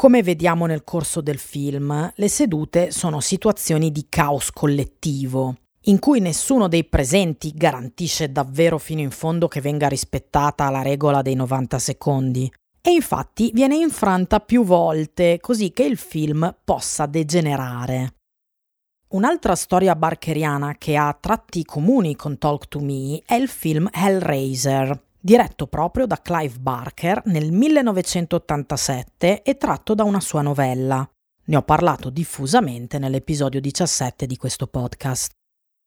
Come 0.00 0.22
vediamo 0.22 0.64
nel 0.64 0.82
corso 0.82 1.20
del 1.20 1.36
film, 1.36 2.10
le 2.14 2.28
sedute 2.30 2.90
sono 2.90 3.20
situazioni 3.20 3.92
di 3.92 4.06
caos 4.08 4.50
collettivo, 4.50 5.56
in 5.82 5.98
cui 5.98 6.20
nessuno 6.20 6.68
dei 6.68 6.84
presenti 6.84 7.52
garantisce 7.54 8.32
davvero 8.32 8.78
fino 8.78 9.02
in 9.02 9.10
fondo 9.10 9.46
che 9.46 9.60
venga 9.60 9.88
rispettata 9.88 10.70
la 10.70 10.80
regola 10.80 11.20
dei 11.20 11.34
90 11.34 11.78
secondi. 11.78 12.50
E 12.80 12.90
infatti 12.92 13.50
viene 13.52 13.76
infranta 13.76 14.40
più 14.40 14.64
volte 14.64 15.36
così 15.38 15.70
che 15.70 15.82
il 15.82 15.98
film 15.98 16.50
possa 16.64 17.04
degenerare. 17.04 18.14
Un'altra 19.08 19.54
storia 19.54 19.94
barkeriana 19.94 20.76
che 20.78 20.96
ha 20.96 21.14
tratti 21.20 21.62
comuni 21.62 22.16
con 22.16 22.38
Talk 22.38 22.68
to 22.68 22.80
Me 22.80 23.20
è 23.26 23.34
il 23.34 23.48
film 23.48 23.86
Hellraiser, 23.92 24.98
diretto 25.20 25.66
proprio 25.66 26.06
da 26.06 26.20
Clive 26.20 26.58
Barker 26.58 27.22
nel 27.26 27.52
1987 27.52 29.42
e 29.42 29.56
tratto 29.56 29.94
da 29.94 30.04
una 30.04 30.20
sua 30.20 30.42
novella. 30.42 31.08
Ne 31.44 31.56
ho 31.56 31.62
parlato 31.62 32.10
diffusamente 32.10 32.98
nell'episodio 32.98 33.60
17 33.60 34.26
di 34.26 34.36
questo 34.36 34.66
podcast. 34.66 35.32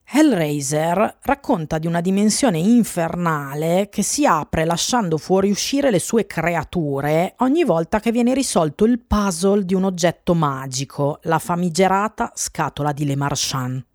Hellraiser 0.06 1.20
racconta 1.22 1.78
di 1.78 1.88
una 1.88 2.02
dimensione 2.02 2.60
infernale 2.60 3.88
che 3.90 4.04
si 4.04 4.26
apre 4.26 4.66
lasciando 4.66 5.18
fuoriuscire 5.18 5.90
le 5.90 6.00
sue 6.00 6.28
creature 6.28 7.36
ogni 7.38 7.64
volta 7.64 8.00
che 8.00 8.12
viene 8.12 8.34
risolto 8.34 8.84
il 8.84 9.00
puzzle 9.00 9.64
di 9.64 9.74
un 9.74 9.86
oggetto 9.86 10.34
magico, 10.36 11.20
la 11.24 11.40
famigerata 11.40 12.32
scatola 12.36 12.92
di 12.92 13.06
Le 13.06 13.16
Marchand. 13.16 13.86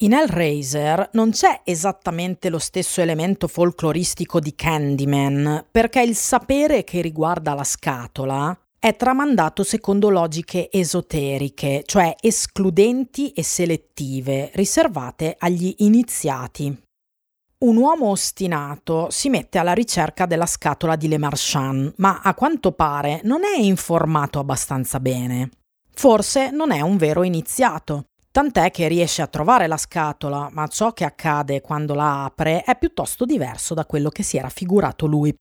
In 0.00 0.12
Hellraiser 0.12 1.08
non 1.12 1.30
c'è 1.30 1.62
esattamente 1.64 2.50
lo 2.50 2.58
stesso 2.58 3.00
elemento 3.00 3.48
folcloristico 3.48 4.40
di 4.40 4.54
Candyman, 4.54 5.68
perché 5.70 6.02
il 6.02 6.14
sapere 6.14 6.84
che 6.84 7.00
riguarda 7.00 7.54
la 7.54 7.64
scatola 7.64 8.54
è 8.78 8.94
tramandato 8.94 9.64
secondo 9.64 10.10
logiche 10.10 10.70
esoteriche, 10.70 11.82
cioè 11.86 12.14
escludenti 12.20 13.30
e 13.30 13.42
selettive, 13.42 14.50
riservate 14.52 15.34
agli 15.38 15.74
iniziati. 15.78 16.78
Un 17.64 17.76
uomo 17.78 18.10
ostinato 18.10 19.08
si 19.08 19.30
mette 19.30 19.56
alla 19.56 19.72
ricerca 19.72 20.26
della 20.26 20.44
scatola 20.44 20.94
di 20.96 21.08
Le 21.08 21.16
Marchand, 21.16 21.94
ma 21.96 22.20
a 22.22 22.34
quanto 22.34 22.72
pare 22.72 23.22
non 23.24 23.44
è 23.44 23.58
informato 23.58 24.40
abbastanza 24.40 25.00
bene. 25.00 25.48
Forse 25.90 26.50
non 26.50 26.70
è 26.70 26.82
un 26.82 26.98
vero 26.98 27.22
iniziato, 27.22 28.08
tant'è 28.36 28.70
che 28.70 28.86
riesce 28.86 29.22
a 29.22 29.28
trovare 29.28 29.66
la 29.66 29.78
scatola, 29.78 30.50
ma 30.52 30.66
ciò 30.66 30.92
che 30.92 31.06
accade 31.06 31.62
quando 31.62 31.94
la 31.94 32.24
apre 32.24 32.64
è 32.64 32.76
piuttosto 32.76 33.24
diverso 33.24 33.72
da 33.72 33.86
quello 33.86 34.10
che 34.10 34.22
si 34.22 34.36
era 34.36 34.50
figurato 34.50 35.06
lui. 35.06 35.34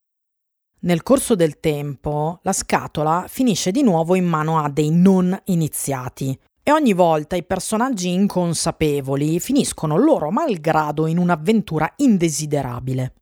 Nel 0.84 1.04
corso 1.04 1.36
del 1.36 1.60
tempo, 1.60 2.40
la 2.44 2.54
scatola 2.54 3.26
finisce 3.28 3.72
di 3.72 3.84
nuovo 3.84 4.16
in 4.16 4.24
mano 4.24 4.60
a 4.60 4.70
dei 4.70 4.92
non 4.92 5.38
iniziati, 5.48 6.40
e 6.64 6.72
ogni 6.72 6.94
volta 6.94 7.36
i 7.36 7.44
personaggi 7.44 8.14
inconsapevoli 8.14 9.42
finiscono 9.42 9.98
loro 9.98 10.32
malgrado 10.32 11.06
in 11.06 11.18
un'avventura 11.18 11.92
indesiderabile. 11.98 13.16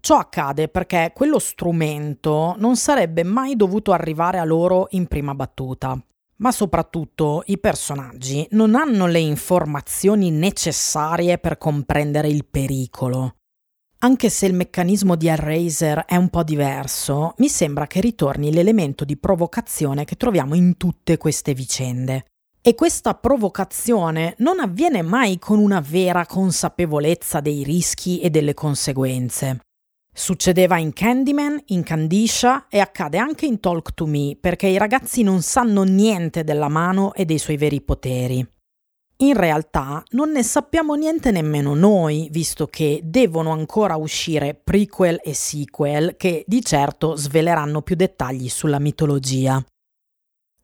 Ciò 0.00 0.16
accade 0.16 0.66
perché 0.66 1.12
quello 1.14 1.38
strumento 1.38 2.56
non 2.58 2.74
sarebbe 2.74 3.22
mai 3.22 3.54
dovuto 3.54 3.92
arrivare 3.92 4.40
a 4.40 4.44
loro 4.44 4.88
in 4.90 5.06
prima 5.06 5.32
battuta. 5.32 5.96
Ma 6.42 6.50
soprattutto 6.50 7.44
i 7.46 7.58
personaggi 7.58 8.44
non 8.50 8.74
hanno 8.74 9.06
le 9.06 9.20
informazioni 9.20 10.32
necessarie 10.32 11.38
per 11.38 11.56
comprendere 11.56 12.28
il 12.28 12.44
pericolo. 12.44 13.36
Anche 13.98 14.28
se 14.28 14.46
il 14.46 14.54
meccanismo 14.54 15.14
di 15.14 15.28
Hellraiser 15.28 16.04
è 16.04 16.16
un 16.16 16.28
po' 16.28 16.42
diverso, 16.42 17.34
mi 17.38 17.48
sembra 17.48 17.86
che 17.86 18.00
ritorni 18.00 18.52
l'elemento 18.52 19.04
di 19.04 19.16
provocazione 19.16 20.04
che 20.04 20.16
troviamo 20.16 20.56
in 20.56 20.76
tutte 20.76 21.16
queste 21.16 21.54
vicende. 21.54 22.24
E 22.60 22.74
questa 22.74 23.14
provocazione 23.14 24.34
non 24.38 24.58
avviene 24.58 25.02
mai 25.02 25.38
con 25.38 25.60
una 25.60 25.78
vera 25.78 26.26
consapevolezza 26.26 27.38
dei 27.38 27.62
rischi 27.62 28.20
e 28.20 28.30
delle 28.30 28.54
conseguenze. 28.54 29.60
Succedeva 30.14 30.76
in 30.76 30.92
Candyman, 30.92 31.58
in 31.68 31.82
Candisha 31.82 32.66
e 32.68 32.80
accade 32.80 33.16
anche 33.16 33.46
in 33.46 33.60
Talk 33.60 33.94
to 33.94 34.04
Me 34.04 34.36
perché 34.38 34.66
i 34.66 34.76
ragazzi 34.76 35.22
non 35.22 35.40
sanno 35.40 35.84
niente 35.84 36.44
della 36.44 36.68
mano 36.68 37.14
e 37.14 37.24
dei 37.24 37.38
suoi 37.38 37.56
veri 37.56 37.80
poteri. 37.80 38.46
In 39.22 39.34
realtà 39.34 40.02
non 40.10 40.30
ne 40.32 40.42
sappiamo 40.42 40.94
niente 40.94 41.30
nemmeno 41.30 41.74
noi, 41.74 42.28
visto 42.30 42.66
che 42.66 43.00
devono 43.04 43.52
ancora 43.52 43.96
uscire 43.96 44.54
prequel 44.54 45.20
e 45.22 45.32
sequel 45.32 46.16
che 46.16 46.44
di 46.46 46.62
certo 46.62 47.16
sveleranno 47.16 47.80
più 47.80 47.96
dettagli 47.96 48.48
sulla 48.48 48.80
mitologia. 48.80 49.64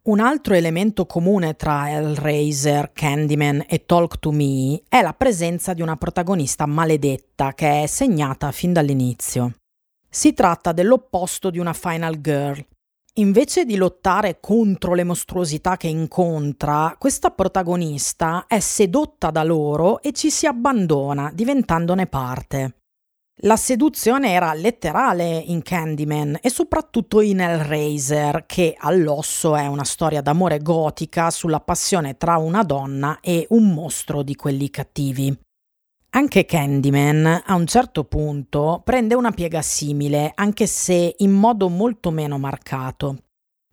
Un 0.08 0.20
altro 0.20 0.54
elemento 0.54 1.04
comune 1.04 1.54
tra 1.54 1.90
Hellraiser, 1.90 2.92
Candyman 2.94 3.66
e 3.68 3.84
Talk 3.84 4.18
to 4.18 4.30
Me 4.30 4.80
è 4.88 5.02
la 5.02 5.12
presenza 5.12 5.74
di 5.74 5.82
una 5.82 5.98
protagonista 5.98 6.64
maledetta 6.64 7.52
che 7.52 7.82
è 7.82 7.86
segnata 7.86 8.50
fin 8.50 8.72
dall'inizio. 8.72 9.56
Si 10.08 10.32
tratta 10.32 10.72
dell'opposto 10.72 11.50
di 11.50 11.58
una 11.58 11.74
Final 11.74 12.22
Girl. 12.22 12.64
Invece 13.16 13.66
di 13.66 13.76
lottare 13.76 14.38
contro 14.40 14.94
le 14.94 15.04
mostruosità 15.04 15.76
che 15.76 15.88
incontra, 15.88 16.96
questa 16.98 17.30
protagonista 17.30 18.46
è 18.46 18.60
sedotta 18.60 19.30
da 19.30 19.44
loro 19.44 20.00
e 20.00 20.12
ci 20.12 20.30
si 20.30 20.46
abbandona, 20.46 21.30
diventandone 21.34 22.06
parte. 22.06 22.76
La 23.42 23.56
seduzione 23.56 24.32
era 24.32 24.52
letterale 24.52 25.36
in 25.46 25.62
Candyman 25.62 26.38
e 26.42 26.50
soprattutto 26.50 27.20
in 27.20 27.38
Hellraiser, 27.38 28.46
che 28.46 28.74
all'osso 28.76 29.54
è 29.54 29.68
una 29.68 29.84
storia 29.84 30.20
d'amore 30.20 30.58
gotica 30.58 31.30
sulla 31.30 31.60
passione 31.60 32.16
tra 32.16 32.36
una 32.36 32.64
donna 32.64 33.20
e 33.20 33.46
un 33.50 33.72
mostro 33.72 34.24
di 34.24 34.34
quelli 34.34 34.70
cattivi. 34.70 35.32
Anche 36.10 36.46
Candyman 36.46 37.44
a 37.46 37.54
un 37.54 37.66
certo 37.66 38.02
punto 38.02 38.80
prende 38.82 39.14
una 39.14 39.30
piega 39.30 39.62
simile, 39.62 40.32
anche 40.34 40.66
se 40.66 41.14
in 41.18 41.30
modo 41.30 41.68
molto 41.68 42.10
meno 42.10 42.38
marcato. 42.38 43.18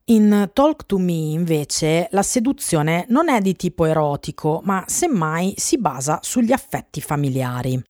In 0.10 0.52
Talk 0.54 0.86
to 0.86 1.00
Me, 1.00 1.32
invece, 1.32 2.08
la 2.12 2.22
seduzione 2.22 3.08
non 3.10 3.30
è 3.30 3.42
di 3.42 3.56
tipo 3.56 3.86
erotico, 3.86 4.62
ma 4.64 4.84
semmai 4.86 5.56
si 5.58 5.80
basa 5.80 6.20
sugli 6.22 6.52
affetti 6.52 7.02
familiari. 7.02 7.82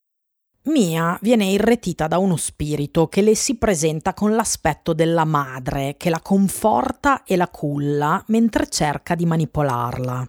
Mia 0.65 1.15
viene 1.21 1.45
irretita 1.45 2.07
da 2.07 2.17
uno 2.17 2.37
spirito 2.37 3.07
che 3.07 3.21
le 3.21 3.35
si 3.35 3.55
presenta 3.57 4.15
con 4.15 4.33
l'aspetto 4.33 4.93
della 4.93 5.23
madre 5.23 5.95
che 5.95 6.09
la 6.09 6.19
conforta 6.19 7.23
e 7.23 7.35
la 7.35 7.49
culla 7.49 8.23
mentre 8.27 8.67
cerca 8.67 9.13
di 9.13 9.27
manipolarla. 9.27 10.27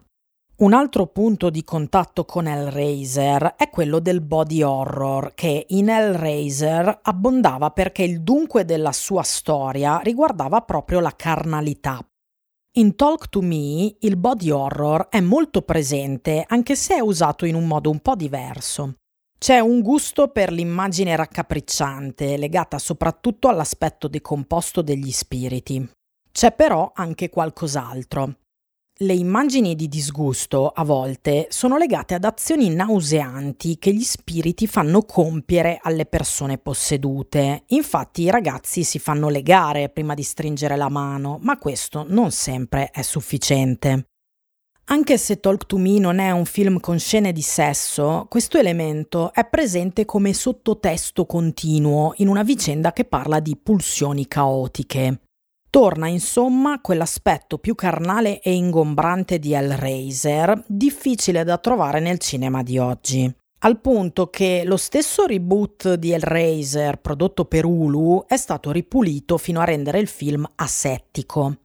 Un 0.59 0.73
altro 0.75 1.07
punto 1.07 1.49
di 1.49 1.65
contatto 1.65 2.27
con 2.27 2.47
Hellraiser 2.47 3.55
è 3.57 3.71
quello 3.71 3.99
del 3.99 4.21
body 4.21 4.63
horror, 4.63 5.33
che 5.35 5.67
in 5.69 5.89
Hellraiser 5.89 7.01
abbondava 7.03 7.71
perché 7.71 8.03
il 8.03 8.23
dunque 8.23 8.65
della 8.67 8.93
sua 8.93 9.23
storia 9.23 9.99
riguardava 9.99 10.61
proprio 10.63 11.01
la 11.01 11.15
carnalità. 11.17 11.99
In 12.79 12.95
Talk 12.95 13.31
to 13.31 13.41
Me 13.41 13.97
il 14.01 14.17
body 14.19 14.51
horror 14.51 15.09
è 15.09 15.21
molto 15.21 15.63
presente, 15.63 16.45
anche 16.47 16.75
se 16.75 16.97
è 16.97 17.01
usato 17.01 17.47
in 17.47 17.55
un 17.55 17.67
modo 17.67 17.89
un 17.89 18.01
po' 18.01 18.15
diverso. 18.15 18.97
C'è 19.39 19.59
un 19.59 19.83
gusto 19.83 20.29
per 20.29 20.51
l'immagine 20.51 21.15
raccapricciante, 21.15 22.39
legata 22.39 22.79
soprattutto 22.79 23.49
all'aspetto 23.49 24.09
decomposto 24.09 24.81
degli 24.81 25.11
spiriti. 25.13 25.89
C'è 26.33 26.53
però 26.53 26.93
anche 26.95 27.29
qualcos'altro. 27.29 28.37
Le 29.01 29.13
immagini 29.13 29.75
di 29.75 29.89
disgusto, 29.89 30.69
a 30.69 30.83
volte, 30.83 31.49
sono 31.51 31.77
legate 31.77 32.15
ad 32.15 32.25
azioni 32.25 32.71
nauseanti 32.71 33.77
che 33.79 33.93
gli 33.93 34.03
spiriti 34.03 34.67
fanno 34.67 35.03
compiere 35.03 35.79
alle 35.83 36.07
persone 36.07 36.57
possedute. 36.57 37.65
Infatti 37.69 38.23
i 38.23 38.31
ragazzi 38.31 38.85
si 38.85 38.99
fanno 38.99 39.29
legare 39.29 39.91
prima 39.91 40.15
di 40.15 40.23
stringere 40.23 40.77
la 40.77 40.89
mano, 40.89 41.39
ma 41.43 41.59
questo 41.59 42.07
non 42.09 42.31
sempre 42.31 42.89
è 42.91 43.03
sufficiente. 43.03 44.07
Anche 44.89 45.19
se 45.19 45.41
Talk 45.41 45.67
to 45.67 45.79
Me 45.79 45.99
non 45.99 46.21
è 46.21 46.31
un 46.31 46.45
film 46.45 46.79
con 46.79 47.01
scene 47.01 47.33
di 47.33 47.43
sesso, 47.43 48.27
questo 48.29 48.57
elemento 48.57 49.33
è 49.33 49.45
presente 49.45 50.05
come 50.05 50.33
sottotesto 50.33 51.27
continuo 51.27 52.13
in 52.19 52.29
una 52.29 52.45
vicenda 52.45 52.93
che 52.93 53.05
parla 53.05 53.41
di 53.41 53.57
pulsioni 53.57 54.29
caotiche. 54.29 55.23
Torna 55.71 56.07
insomma 56.07 56.81
quell'aspetto 56.81 57.59
più 57.59 57.75
carnale 57.75 58.41
e 58.41 58.55
ingombrante 58.55 59.41
di 59.41 59.55
Hellraiser, 59.55 60.63
difficile 60.69 61.43
da 61.43 61.59
trovare 61.59 61.99
nel 61.99 62.19
cinema 62.19 62.63
di 62.63 62.79
oggi. 62.79 63.35
Al 63.61 63.81
punto 63.81 64.31
che 64.31 64.63
lo 64.65 64.77
stesso 64.77 65.27
reboot 65.27 65.95
di 65.95 66.13
Hellraiser 66.13 67.01
prodotto 67.01 67.47
per 67.47 67.65
Hulu 67.65 68.25
è 68.29 68.37
stato 68.37 68.71
ripulito 68.71 69.37
fino 69.37 69.59
a 69.59 69.65
rendere 69.65 69.99
il 69.99 70.07
film 70.07 70.49
asettico. 70.55 71.57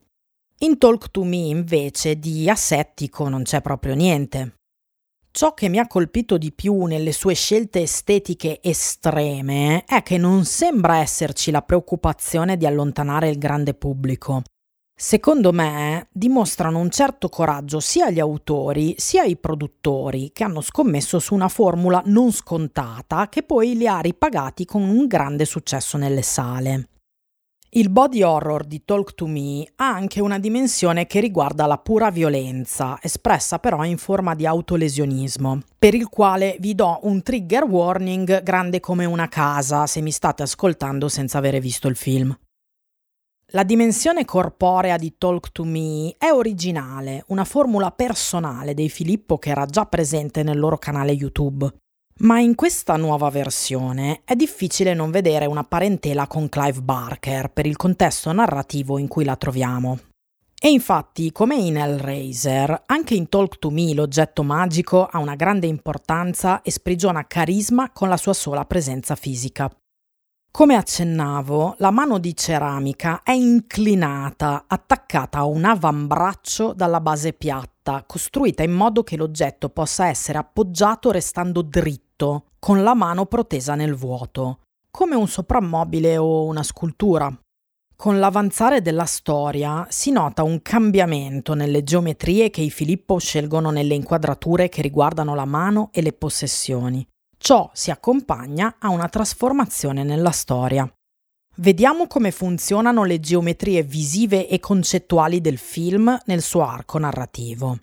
In 0.64 0.78
Talk 0.78 1.10
to 1.10 1.24
Me 1.24 1.48
invece 1.48 2.20
di 2.20 2.48
asettico 2.48 3.28
non 3.28 3.42
c'è 3.42 3.62
proprio 3.62 3.96
niente. 3.96 4.58
Ciò 5.32 5.56
che 5.56 5.70
mi 5.70 5.80
ha 5.80 5.88
colpito 5.88 6.38
di 6.38 6.52
più 6.52 6.84
nelle 6.84 7.14
sue 7.14 7.34
scelte 7.34 7.82
estetiche 7.82 8.60
estreme 8.62 9.84
è 9.86 10.04
che 10.04 10.20
non 10.20 10.46
sembra 10.46 10.98
esserci 10.98 11.50
la 11.50 11.64
preoccupazione 11.64 12.58
di 12.58 12.68
allontanare 12.68 13.30
il 13.30 13.40
grande 13.40 13.74
pubblico. 13.74 14.44
Secondo 14.96 15.52
me 15.52 16.10
dimostrano 16.12 16.78
un 16.78 16.92
certo 16.92 17.28
coraggio 17.28 17.80
sia 17.80 18.12
gli 18.12 18.20
autori 18.20 18.94
sia 19.00 19.24
i 19.24 19.38
produttori 19.38 20.30
che 20.32 20.44
hanno 20.44 20.62
scommesso 20.62 21.18
su 21.18 21.34
una 21.34 21.50
formula 21.50 22.04
non 22.06 22.32
scontata 22.32 23.30
che 23.30 23.42
poi 23.42 23.76
li 23.76 23.88
ha 23.88 24.00
ripagati 24.00 24.66
con 24.66 24.84
un 24.84 25.08
grande 25.08 25.46
successo 25.46 25.98
nelle 25.98 26.22
sale. 26.22 26.91
Il 27.74 27.90
body 27.90 28.22
horror 28.22 28.66
di 28.66 28.84
Talk 28.84 29.16
to 29.16 29.28
Me 29.28 29.64
ha 29.78 29.88
anche 29.88 30.20
una 30.20 30.40
dimensione 30.40 31.08
che 31.08 31.22
riguarda 31.22 31.66
la 31.68 31.78
pura 31.78 32.12
violenza, 32.12 33.00
espressa 33.02 33.60
però 33.60 33.86
in 33.86 33.98
forma 33.98 34.36
di 34.36 34.46
autolesionismo, 34.46 35.62
per 35.80 35.94
il 35.94 36.10
quale 36.10 36.58
vi 36.60 36.76
do 36.76 37.00
un 37.04 37.24
trigger 37.24 37.64
warning 37.64 38.44
grande 38.44 38.82
come 38.82 39.06
una 39.06 39.30
casa 39.30 39.88
se 39.88 40.02
mi 40.02 40.12
state 40.12 40.44
ascoltando 40.44 41.08
senza 41.08 41.38
avere 41.38 41.62
visto 41.62 41.88
il 41.88 41.96
film. 41.96 42.38
La 43.54 43.64
dimensione 43.64 44.26
corporea 44.26 44.98
di 44.98 45.16
Talk 45.18 45.54
to 45.54 45.64
Me 45.64 46.14
è 46.18 46.30
originale, 46.30 47.24
una 47.28 47.46
formula 47.46 47.92
personale 47.92 48.74
dei 48.74 48.90
Filippo 48.90 49.38
che 49.38 49.50
era 49.50 49.66
già 49.66 49.86
presente 49.86 50.44
nel 50.44 50.60
loro 50.60 50.78
canale 50.78 51.14
YouTube. 51.14 51.72
Ma 52.22 52.40
in 52.40 52.54
questa 52.54 52.98
nuova 52.98 53.30
versione 53.30 54.22
è 54.26 54.36
difficile 54.36 54.94
non 54.94 55.10
vedere 55.10 55.48
una 55.48 55.64
parentela 55.64 56.28
con 56.28 56.50
Clive 56.50 56.82
Barker 56.82 57.50
per 57.50 57.66
il 57.66 57.76
contesto 57.78 58.32
narrativo 58.32 59.00
in 59.00 59.08
cui 59.08 59.24
la 59.24 59.36
troviamo. 59.36 59.98
E 60.60 60.70
infatti, 60.70 61.32
come 61.32 61.56
in 61.56 61.78
Hellraiser, 61.78 62.84
anche 62.86 63.16
in 63.16 63.28
Talk 63.28 63.58
to 63.58 63.72
Me 63.72 63.96
l'oggetto 63.96 64.44
magico 64.44 65.08
ha 65.08 65.18
una 65.18 65.34
grande 65.34 65.66
importanza 65.66 66.62
e 66.62 66.70
sprigiona 66.70 67.26
carisma 67.26 67.90
con 67.90 68.08
la 68.08 68.18
sua 68.18 68.34
sola 68.34 68.66
presenza 68.66 69.16
fisica. 69.16 69.72
Come 70.52 70.76
accennavo, 70.76 71.76
la 71.78 71.92
mano 71.92 72.20
di 72.20 72.36
ceramica 72.36 73.24
è 73.24 73.32
inclinata, 73.32 74.66
attaccata 74.68 75.38
a 75.38 75.46
un 75.46 75.64
avambraccio 75.64 76.74
dalla 76.74 77.00
base 77.00 77.32
piatta, 77.32 78.04
costruita 78.06 78.62
in 78.62 78.74
modo 78.74 79.02
che 79.02 79.16
l'oggetto 79.16 79.70
possa 79.70 80.08
essere 80.08 80.38
appoggiato 80.38 81.10
restando 81.10 81.62
dritto, 81.62 82.01
con 82.60 82.84
la 82.84 82.94
mano 82.94 83.26
protesa 83.26 83.76
nel 83.76 83.96
vuoto, 83.96 84.60
come 84.92 85.16
un 85.16 85.28
soprammobile 85.28 86.18
o 86.18 86.46
una 86.46 86.64
scultura. 86.64 87.36
Con 87.96 88.20
l'avanzare 88.20 88.82
della 88.82 89.06
storia 89.06 89.86
si 89.90 90.12
nota 90.12 90.44
un 90.44 90.62
cambiamento 90.62 91.54
nelle 91.54 91.84
geometrie 91.84 92.50
che 92.50 92.62
i 92.62 92.70
Filippo 92.70 93.20
scelgono 93.20 93.70
nelle 93.70 93.96
inquadrature 93.96 94.70
che 94.70 94.82
riguardano 94.82 95.36
la 95.36 95.46
mano 95.46 95.90
e 95.92 96.02
le 96.02 96.14
possessioni. 96.14 97.06
Ciò 97.38 97.70
si 97.74 97.92
accompagna 97.92 98.76
a 98.80 98.90
una 98.90 99.08
trasformazione 99.08 100.04
nella 100.04 100.32
storia. 100.32 100.92
Vediamo 101.58 102.08
come 102.08 102.32
funzionano 102.32 103.04
le 103.04 103.20
geometrie 103.20 103.84
visive 103.84 104.48
e 104.48 104.60
concettuali 104.60 105.42
del 105.42 105.58
film 105.58 106.18
nel 106.26 106.42
suo 106.42 106.66
arco 106.66 106.98
narrativo. 106.98 107.80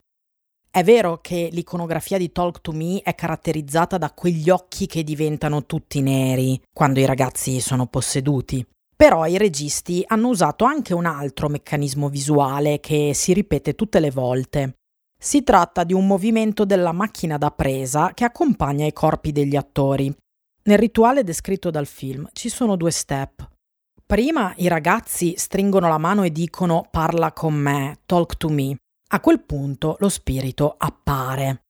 È 0.71 0.85
vero 0.85 1.19
che 1.21 1.49
l'iconografia 1.51 2.19
di 2.19 2.31
Talk 2.31 2.61
to 2.61 2.73
Me 2.73 3.01
è 3.01 3.15
caratterizzata 3.15 3.97
da 3.97 4.13
quegli 4.13 4.51
occhi 4.51 4.87
che 4.87 5.03
diventano 5.03 5.65
tutti 5.65 6.01
neri 6.03 6.61
quando 6.73 7.01
i 7.01 7.07
ragazzi 7.07 7.59
sono 7.61 7.87
posseduti. 7.87 8.65
Però 8.95 9.27
i 9.27 9.39
registi 9.39 10.05
hanno 10.07 10.29
usato 10.29 10.65
anche 10.65 10.93
un 10.93 11.07
altro 11.07 11.49
meccanismo 11.49 12.09
visuale 12.09 12.81
che 12.81 13.13
si 13.15 13.33
ripete 13.33 13.75
tutte 13.75 13.99
le 13.99 14.11
volte. 14.11 14.75
Si 15.21 15.43
tratta 15.43 15.85
di 15.85 15.95
un 15.95 16.07
movimento 16.07 16.65
della 16.65 16.93
macchina 16.93 17.39
da 17.39 17.51
presa 17.51 18.13
che 18.13 18.25
accompagna 18.25 18.85
i 18.85 18.93
corpi 18.93 19.33
degli 19.33 19.57
attori. 19.57 20.15
Nel 20.65 20.79
rituale 20.79 21.25
descritto 21.25 21.71
dal 21.71 21.87
film 21.87 22.29
ci 22.33 22.49
sono 22.49 22.77
due 22.77 22.91
step. 22.91 23.49
Prima 24.05 24.53
i 24.59 24.69
ragazzi 24.69 25.35
stringono 25.37 25.89
la 25.89 25.99
mano 25.99 26.25
e 26.25 26.31
dicono 26.31 26.87
parla 26.91 27.33
con 27.33 27.55
me, 27.55 27.99
talk 28.05 28.37
to 28.37 28.49
me. 28.49 28.77
A 29.11 29.21
quel 29.21 29.41
punto 29.41 29.97
lo 30.01 30.11
spirito 30.11 30.75
appare. 30.77 31.63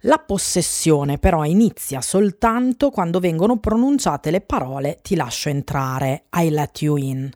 La 0.00 0.18
possessione 0.18 1.18
però 1.18 1.44
inizia 1.44 2.00
soltanto 2.00 2.90
quando 2.90 3.20
vengono 3.20 3.58
pronunciate 3.60 4.32
le 4.32 4.40
parole 4.40 4.98
ti 5.00 5.14
lascio 5.14 5.48
entrare, 5.48 6.24
I 6.32 6.50
let 6.50 6.82
you 6.82 6.96
in. 6.96 7.30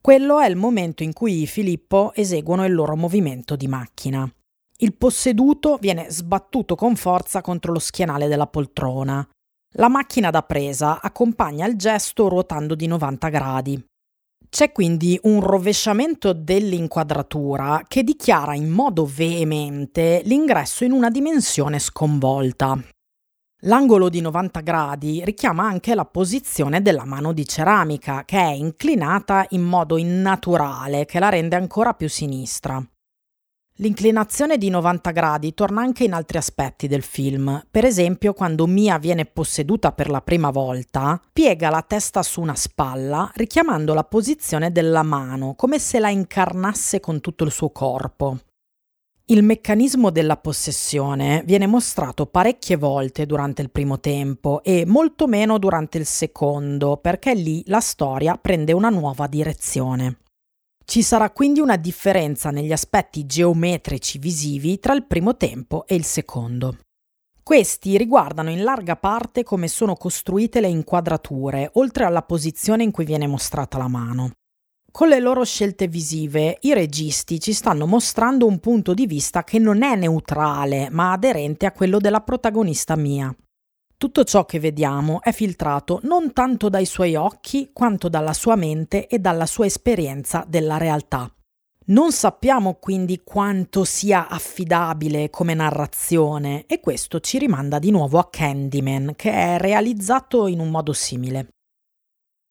Quello 0.00 0.40
è 0.40 0.48
il 0.48 0.56
momento 0.56 1.02
in 1.02 1.12
cui 1.12 1.46
Filippo 1.46 2.14
eseguono 2.14 2.64
il 2.64 2.72
loro 2.72 2.96
movimento 2.96 3.54
di 3.54 3.68
macchina. 3.68 4.26
Il 4.78 4.94
posseduto 4.94 5.76
viene 5.76 6.10
sbattuto 6.10 6.74
con 6.74 6.96
forza 6.96 7.42
contro 7.42 7.72
lo 7.72 7.78
schienale 7.78 8.28
della 8.28 8.46
poltrona. 8.46 9.28
La 9.74 9.88
macchina 9.88 10.30
da 10.30 10.42
presa 10.42 11.02
accompagna 11.02 11.66
il 11.66 11.76
gesto 11.76 12.28
ruotando 12.28 12.74
di 12.74 12.86
90 12.86 13.28
gradi. 13.28 13.89
C'è 14.48 14.72
quindi 14.72 15.18
un 15.22 15.40
rovesciamento 15.40 16.32
dell'inquadratura 16.32 17.82
che 17.86 18.02
dichiara 18.02 18.54
in 18.54 18.68
modo 18.68 19.04
veemente 19.04 20.22
l'ingresso 20.24 20.84
in 20.84 20.92
una 20.92 21.10
dimensione 21.10 21.78
sconvolta. 21.78 22.78
L'angolo 23.64 24.08
di 24.08 24.20
90 24.20 24.60
gradi 24.60 25.22
richiama 25.24 25.64
anche 25.64 25.94
la 25.94 26.06
posizione 26.06 26.80
della 26.80 27.04
mano 27.04 27.32
di 27.32 27.46
ceramica, 27.46 28.24
che 28.24 28.38
è 28.38 28.52
inclinata 28.52 29.44
in 29.50 29.62
modo 29.62 29.98
innaturale, 29.98 31.04
che 31.04 31.18
la 31.18 31.28
rende 31.28 31.56
ancora 31.56 31.92
più 31.92 32.08
sinistra. 32.08 32.82
L'inclinazione 33.80 34.58
di 34.58 34.68
90 34.68 35.10
gradi 35.10 35.54
torna 35.54 35.80
anche 35.80 36.04
in 36.04 36.12
altri 36.12 36.36
aspetti 36.36 36.86
del 36.86 37.00
film. 37.00 37.64
Per 37.70 37.86
esempio, 37.86 38.34
quando 38.34 38.66
Mia 38.66 38.98
viene 38.98 39.24
posseduta 39.24 39.92
per 39.92 40.10
la 40.10 40.20
prima 40.20 40.50
volta, 40.50 41.18
piega 41.32 41.70
la 41.70 41.80
testa 41.80 42.22
su 42.22 42.42
una 42.42 42.54
spalla, 42.54 43.30
richiamando 43.34 43.94
la 43.94 44.04
posizione 44.04 44.70
della 44.70 45.02
mano, 45.02 45.54
come 45.54 45.78
se 45.78 45.98
la 45.98 46.10
incarnasse 46.10 47.00
con 47.00 47.22
tutto 47.22 47.44
il 47.44 47.50
suo 47.50 47.70
corpo. 47.70 48.40
Il 49.30 49.42
meccanismo 49.42 50.10
della 50.10 50.36
possessione 50.36 51.42
viene 51.46 51.66
mostrato 51.66 52.26
parecchie 52.26 52.76
volte 52.76 53.24
durante 53.24 53.62
il 53.62 53.70
primo 53.70 53.98
tempo 53.98 54.62
e 54.62 54.84
molto 54.84 55.26
meno 55.26 55.56
durante 55.58 55.96
il 55.96 56.04
secondo, 56.04 56.98
perché 56.98 57.32
lì 57.32 57.62
la 57.64 57.80
storia 57.80 58.36
prende 58.36 58.74
una 58.74 58.90
nuova 58.90 59.26
direzione. 59.26 60.18
Ci 60.90 61.04
sarà 61.04 61.30
quindi 61.30 61.60
una 61.60 61.76
differenza 61.76 62.50
negli 62.50 62.72
aspetti 62.72 63.24
geometrici 63.24 64.18
visivi 64.18 64.80
tra 64.80 64.92
il 64.92 65.06
primo 65.06 65.36
tempo 65.36 65.86
e 65.86 65.94
il 65.94 66.04
secondo. 66.04 66.78
Questi 67.44 67.96
riguardano 67.96 68.50
in 68.50 68.64
larga 68.64 68.96
parte 68.96 69.44
come 69.44 69.68
sono 69.68 69.94
costruite 69.94 70.60
le 70.60 70.66
inquadrature, 70.66 71.70
oltre 71.74 72.02
alla 72.02 72.22
posizione 72.22 72.82
in 72.82 72.90
cui 72.90 73.04
viene 73.04 73.28
mostrata 73.28 73.78
la 73.78 73.86
mano. 73.86 74.32
Con 74.90 75.06
le 75.06 75.20
loro 75.20 75.44
scelte 75.44 75.86
visive, 75.86 76.58
i 76.62 76.74
registi 76.74 77.38
ci 77.38 77.52
stanno 77.52 77.86
mostrando 77.86 78.48
un 78.48 78.58
punto 78.58 78.92
di 78.92 79.06
vista 79.06 79.44
che 79.44 79.60
non 79.60 79.84
è 79.84 79.94
neutrale, 79.94 80.88
ma 80.90 81.12
aderente 81.12 81.66
a 81.66 81.72
quello 81.72 81.98
della 81.98 82.22
protagonista 82.22 82.96
mia. 82.96 83.32
Tutto 84.00 84.24
ciò 84.24 84.46
che 84.46 84.58
vediamo 84.58 85.20
è 85.20 85.30
filtrato 85.30 86.00
non 86.04 86.32
tanto 86.32 86.70
dai 86.70 86.86
suoi 86.86 87.16
occhi 87.16 87.68
quanto 87.70 88.08
dalla 88.08 88.32
sua 88.32 88.56
mente 88.56 89.06
e 89.06 89.18
dalla 89.18 89.44
sua 89.44 89.66
esperienza 89.66 90.42
della 90.48 90.78
realtà. 90.78 91.30
Non 91.88 92.10
sappiamo 92.10 92.76
quindi 92.76 93.20
quanto 93.22 93.84
sia 93.84 94.28
affidabile 94.28 95.28
come 95.28 95.52
narrazione 95.52 96.64
e 96.64 96.80
questo 96.80 97.20
ci 97.20 97.36
rimanda 97.36 97.78
di 97.78 97.90
nuovo 97.90 98.18
a 98.18 98.30
Candyman, 98.30 99.12
che 99.16 99.32
è 99.32 99.58
realizzato 99.58 100.46
in 100.46 100.60
un 100.60 100.70
modo 100.70 100.94
simile. 100.94 101.48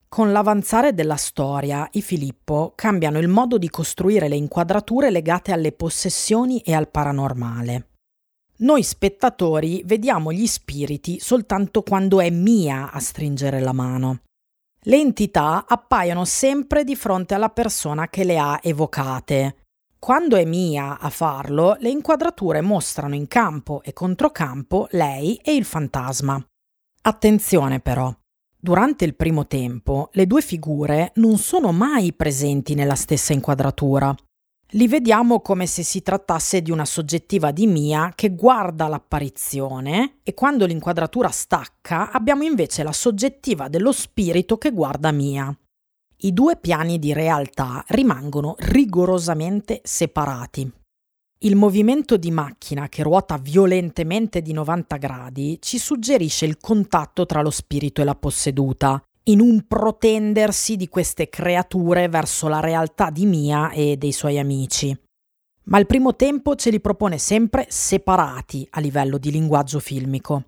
Con 0.06 0.30
l'avanzare 0.30 0.94
della 0.94 1.16
storia, 1.16 1.88
i 1.94 2.00
Filippo 2.00 2.74
cambiano 2.76 3.18
il 3.18 3.26
modo 3.26 3.58
di 3.58 3.68
costruire 3.68 4.28
le 4.28 4.36
inquadrature 4.36 5.10
legate 5.10 5.50
alle 5.50 5.72
possessioni 5.72 6.60
e 6.60 6.74
al 6.74 6.88
paranormale. 6.88 7.89
Noi 8.60 8.82
spettatori 8.82 9.82
vediamo 9.86 10.32
gli 10.32 10.46
spiriti 10.46 11.18
soltanto 11.18 11.82
quando 11.82 12.20
è 12.20 12.28
Mia 12.28 12.90
a 12.90 12.98
stringere 12.98 13.58
la 13.58 13.72
mano. 13.72 14.20
Le 14.82 14.96
entità 14.96 15.64
appaiono 15.66 16.26
sempre 16.26 16.84
di 16.84 16.94
fronte 16.94 17.32
alla 17.32 17.48
persona 17.48 18.08
che 18.08 18.22
le 18.22 18.38
ha 18.38 18.60
evocate. 18.62 19.64
Quando 19.98 20.36
è 20.36 20.44
Mia 20.44 20.98
a 20.98 21.08
farlo, 21.08 21.76
le 21.80 21.88
inquadrature 21.88 22.60
mostrano 22.60 23.14
in 23.14 23.28
campo 23.28 23.82
e 23.82 23.94
controcampo 23.94 24.88
lei 24.90 25.36
e 25.36 25.54
il 25.54 25.64
fantasma. 25.64 26.42
Attenzione 27.02 27.80
però, 27.80 28.14
durante 28.58 29.06
il 29.06 29.14
primo 29.14 29.46
tempo 29.46 30.10
le 30.12 30.26
due 30.26 30.42
figure 30.42 31.12
non 31.14 31.38
sono 31.38 31.72
mai 31.72 32.12
presenti 32.12 32.74
nella 32.74 32.94
stessa 32.94 33.32
inquadratura 33.32 34.14
li 34.72 34.86
vediamo 34.86 35.40
come 35.40 35.66
se 35.66 35.82
si 35.82 36.02
trattasse 36.02 36.62
di 36.62 36.70
una 36.70 36.84
soggettiva 36.84 37.50
di 37.50 37.66
Mia 37.66 38.12
che 38.14 38.34
guarda 38.34 38.86
l'apparizione 38.86 40.18
e 40.22 40.34
quando 40.34 40.66
l'inquadratura 40.66 41.28
stacca 41.28 42.12
abbiamo 42.12 42.44
invece 42.44 42.82
la 42.82 42.92
soggettiva 42.92 43.68
dello 43.68 43.92
spirito 43.92 44.58
che 44.58 44.70
guarda 44.70 45.10
Mia. 45.10 45.52
I 46.22 46.32
due 46.32 46.56
piani 46.56 46.98
di 46.98 47.12
realtà 47.12 47.82
rimangono 47.88 48.54
rigorosamente 48.58 49.80
separati. 49.82 50.70
Il 51.42 51.56
movimento 51.56 52.18
di 52.18 52.30
macchina 52.30 52.90
che 52.90 53.02
ruota 53.02 53.38
violentemente 53.38 54.42
di 54.42 54.52
90 54.52 54.96
gradi 54.98 55.58
ci 55.60 55.78
suggerisce 55.78 56.44
il 56.44 56.58
contatto 56.58 57.24
tra 57.24 57.40
lo 57.40 57.50
spirito 57.50 58.02
e 58.02 58.04
la 58.04 58.14
posseduta, 58.14 59.02
in 59.30 59.40
un 59.40 59.64
protendersi 59.66 60.76
di 60.76 60.88
queste 60.88 61.28
creature 61.28 62.08
verso 62.08 62.48
la 62.48 62.60
realtà 62.60 63.10
di 63.10 63.26
Mia 63.26 63.70
e 63.70 63.96
dei 63.96 64.12
suoi 64.12 64.38
amici. 64.38 64.96
Ma 65.64 65.78
il 65.78 65.86
primo 65.86 66.16
tempo 66.16 66.56
ce 66.56 66.70
li 66.70 66.80
propone 66.80 67.16
sempre 67.18 67.66
separati 67.68 68.66
a 68.70 68.80
livello 68.80 69.18
di 69.18 69.30
linguaggio 69.30 69.78
filmico. 69.78 70.44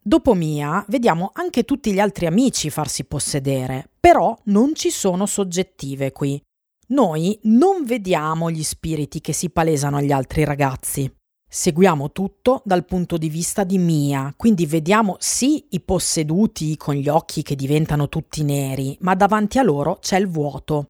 Dopo 0.00 0.34
Mia 0.34 0.84
vediamo 0.88 1.30
anche 1.32 1.64
tutti 1.64 1.92
gli 1.92 2.00
altri 2.00 2.26
amici 2.26 2.70
farsi 2.70 3.04
possedere, 3.04 3.88
però 4.00 4.36
non 4.44 4.74
ci 4.74 4.90
sono 4.90 5.26
soggettive 5.26 6.10
qui. 6.10 6.40
Noi 6.88 7.38
non 7.44 7.84
vediamo 7.84 8.50
gli 8.50 8.62
spiriti 8.62 9.20
che 9.20 9.32
si 9.32 9.48
palesano 9.50 9.98
agli 9.98 10.12
altri 10.12 10.44
ragazzi. 10.44 11.10
Seguiamo 11.56 12.10
tutto 12.10 12.62
dal 12.64 12.84
punto 12.84 13.16
di 13.16 13.28
vista 13.28 13.62
di 13.62 13.78
Mia, 13.78 14.34
quindi 14.36 14.66
vediamo 14.66 15.14
sì 15.20 15.64
i 15.70 15.80
posseduti 15.80 16.76
con 16.76 16.96
gli 16.96 17.06
occhi 17.08 17.42
che 17.42 17.54
diventano 17.54 18.08
tutti 18.08 18.42
neri, 18.42 18.98
ma 19.02 19.14
davanti 19.14 19.60
a 19.60 19.62
loro 19.62 19.98
c'è 20.00 20.18
il 20.18 20.26
vuoto. 20.26 20.86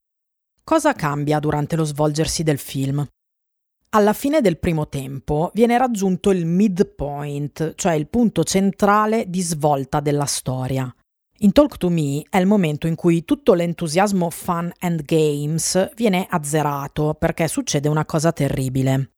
Cosa 0.65 0.95
cambia 0.95 1.39
durante 1.39 1.77
lo 1.77 1.85
svolgersi 1.85 2.43
del 2.43 2.57
film? 2.57 3.07
Alla 3.91 4.15
fine 4.15 4.41
del 4.41 4.59
primo 4.59 4.89
tempo 4.89 5.51
viene 5.53 5.77
raggiunto 5.77 6.31
il 6.31 6.47
midpoint, 6.47 7.75
cioè 7.75 7.93
il 7.93 8.09
punto 8.09 8.43
centrale 8.43 9.29
di 9.29 9.43
svolta 9.43 10.01
della 10.01 10.25
storia. 10.25 10.91
In 11.41 11.53
Talk 11.53 11.77
to 11.77 11.91
Me 11.91 12.25
è 12.31 12.39
il 12.39 12.47
momento 12.47 12.87
in 12.87 12.95
cui 12.95 13.27
tutto 13.27 13.53
l'entusiasmo 13.53 14.31
fun 14.31 14.73
and 14.79 15.05
games 15.05 15.93
viene 15.95 16.27
azzerato 16.27 17.15
perché 17.19 17.49
succede 17.49 17.87
una 17.87 18.07
cosa 18.07 18.33
terribile. 18.33 19.11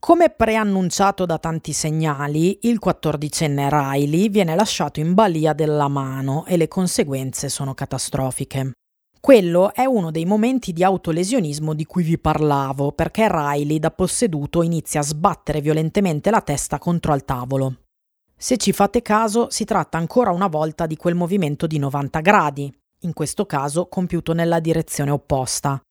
Come 0.00 0.30
preannunciato 0.30 1.26
da 1.26 1.38
tanti 1.38 1.72
segnali, 1.72 2.60
il 2.62 2.78
quattordicenne 2.78 3.68
Riley 3.68 4.30
viene 4.30 4.54
lasciato 4.54 5.00
in 5.00 5.12
balia 5.12 5.52
della 5.52 5.88
mano 5.88 6.46
e 6.46 6.56
le 6.56 6.68
conseguenze 6.68 7.48
sono 7.48 7.74
catastrofiche. 7.74 8.72
Quello 9.20 9.74
è 9.74 9.84
uno 9.84 10.12
dei 10.12 10.24
momenti 10.24 10.72
di 10.72 10.84
autolesionismo 10.84 11.74
di 11.74 11.84
cui 11.84 12.04
vi 12.04 12.16
parlavo, 12.16 12.92
perché 12.92 13.26
Riley 13.28 13.80
da 13.80 13.90
posseduto 13.90 14.62
inizia 14.62 15.00
a 15.00 15.02
sbattere 15.02 15.60
violentemente 15.60 16.30
la 16.30 16.40
testa 16.42 16.78
contro 16.78 17.12
al 17.12 17.24
tavolo. 17.24 17.80
Se 18.36 18.56
ci 18.56 18.72
fate 18.72 19.02
caso, 19.02 19.50
si 19.50 19.64
tratta 19.64 19.98
ancora 19.98 20.30
una 20.30 20.46
volta 20.46 20.86
di 20.86 20.96
quel 20.96 21.16
movimento 21.16 21.66
di 21.66 21.78
90 21.78 22.20
gradi, 22.20 22.72
in 23.00 23.12
questo 23.12 23.46
caso 23.46 23.88
compiuto 23.88 24.32
nella 24.32 24.60
direzione 24.60 25.10
opposta. 25.10 25.82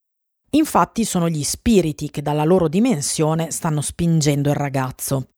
Infatti 0.50 1.04
sono 1.04 1.28
gli 1.28 1.42
spiriti 1.42 2.10
che 2.10 2.22
dalla 2.22 2.44
loro 2.44 2.68
dimensione 2.68 3.50
stanno 3.50 3.80
spingendo 3.80 4.48
il 4.48 4.56
ragazzo. 4.56 5.28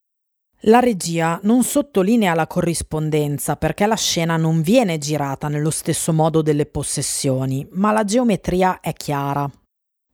La 0.65 0.79
regia 0.79 1.41
non 1.45 1.65
sottolinea 1.65 2.35
la 2.35 2.47
corrispondenza 2.47 3.57
perché 3.57 3.87
la 3.87 3.97
scena 3.97 4.37
non 4.37 4.61
viene 4.61 4.99
girata 4.99 5.49
nello 5.49 5.71
stesso 5.71 6.13
modo 6.13 6.43
delle 6.43 6.67
possessioni, 6.67 7.67
ma 7.73 7.93
la 7.93 8.05
geometria 8.05 8.81
è 8.81 8.93
chiara. 8.93 9.51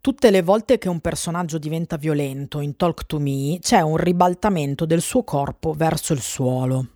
Tutte 0.01 0.30
le 0.30 0.42
volte 0.42 0.78
che 0.78 0.88
un 0.88 1.01
personaggio 1.01 1.59
diventa 1.59 1.97
violento 1.97 2.61
in 2.61 2.76
Talk 2.76 3.07
to 3.07 3.18
Me 3.18 3.59
c'è 3.61 3.80
un 3.80 3.97
ribaltamento 3.97 4.86
del 4.86 5.01
suo 5.01 5.24
corpo 5.24 5.72
verso 5.72 6.12
il 6.12 6.20
suolo. 6.20 6.90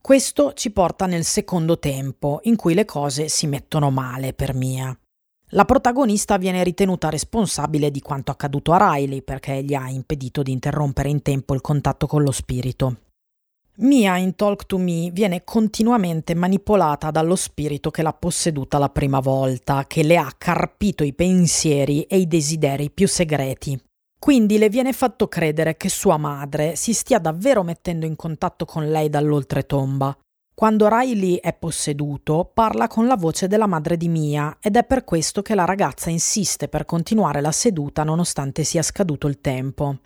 Questo 0.00 0.52
ci 0.52 0.72
porta 0.72 1.06
nel 1.06 1.24
secondo 1.24 1.78
tempo, 1.78 2.40
in 2.42 2.56
cui 2.56 2.74
le 2.74 2.84
cose 2.84 3.28
si 3.28 3.46
mettono 3.46 3.92
male 3.92 4.32
per 4.32 4.54
Mia. 4.54 4.94
La 5.54 5.66
protagonista 5.66 6.38
viene 6.38 6.64
ritenuta 6.64 7.10
responsabile 7.10 7.90
di 7.90 8.00
quanto 8.00 8.30
accaduto 8.30 8.72
a 8.72 8.94
Riley 8.94 9.20
perché 9.20 9.62
gli 9.62 9.74
ha 9.74 9.86
impedito 9.90 10.42
di 10.42 10.50
interrompere 10.50 11.10
in 11.10 11.20
tempo 11.20 11.52
il 11.52 11.60
contatto 11.60 12.06
con 12.06 12.22
lo 12.22 12.30
spirito. 12.30 12.96
Mia 13.76 14.16
in 14.16 14.34
Talk 14.34 14.64
to 14.64 14.78
Me 14.78 15.10
viene 15.10 15.44
continuamente 15.44 16.34
manipolata 16.34 17.10
dallo 17.10 17.36
spirito 17.36 17.90
che 17.90 18.00
l'ha 18.00 18.14
posseduta 18.14 18.78
la 18.78 18.88
prima 18.88 19.20
volta, 19.20 19.84
che 19.86 20.02
le 20.02 20.16
ha 20.16 20.32
carpito 20.38 21.04
i 21.04 21.12
pensieri 21.12 22.02
e 22.04 22.16
i 22.16 22.26
desideri 22.26 22.90
più 22.90 23.06
segreti. 23.06 23.78
Quindi 24.18 24.56
le 24.56 24.70
viene 24.70 24.94
fatto 24.94 25.28
credere 25.28 25.76
che 25.76 25.90
sua 25.90 26.16
madre 26.16 26.76
si 26.76 26.94
stia 26.94 27.18
davvero 27.18 27.62
mettendo 27.62 28.06
in 28.06 28.16
contatto 28.16 28.64
con 28.64 28.88
lei 28.88 29.10
dall'oltretomba 29.10 30.16
quando 30.54 30.88
Riley 30.88 31.36
è 31.36 31.54
posseduto, 31.54 32.50
parla 32.52 32.86
con 32.86 33.06
la 33.06 33.16
voce 33.16 33.48
della 33.48 33.66
madre 33.66 33.96
di 33.96 34.08
Mia 34.08 34.58
ed 34.60 34.76
è 34.76 34.84
per 34.84 35.02
questo 35.02 35.42
che 35.42 35.54
la 35.54 35.64
ragazza 35.64 36.10
insiste 36.10 36.68
per 36.68 36.84
continuare 36.84 37.40
la 37.40 37.52
seduta 37.52 38.04
nonostante 38.04 38.62
sia 38.62 38.82
scaduto 38.82 39.26
il 39.26 39.40
tempo. 39.40 40.00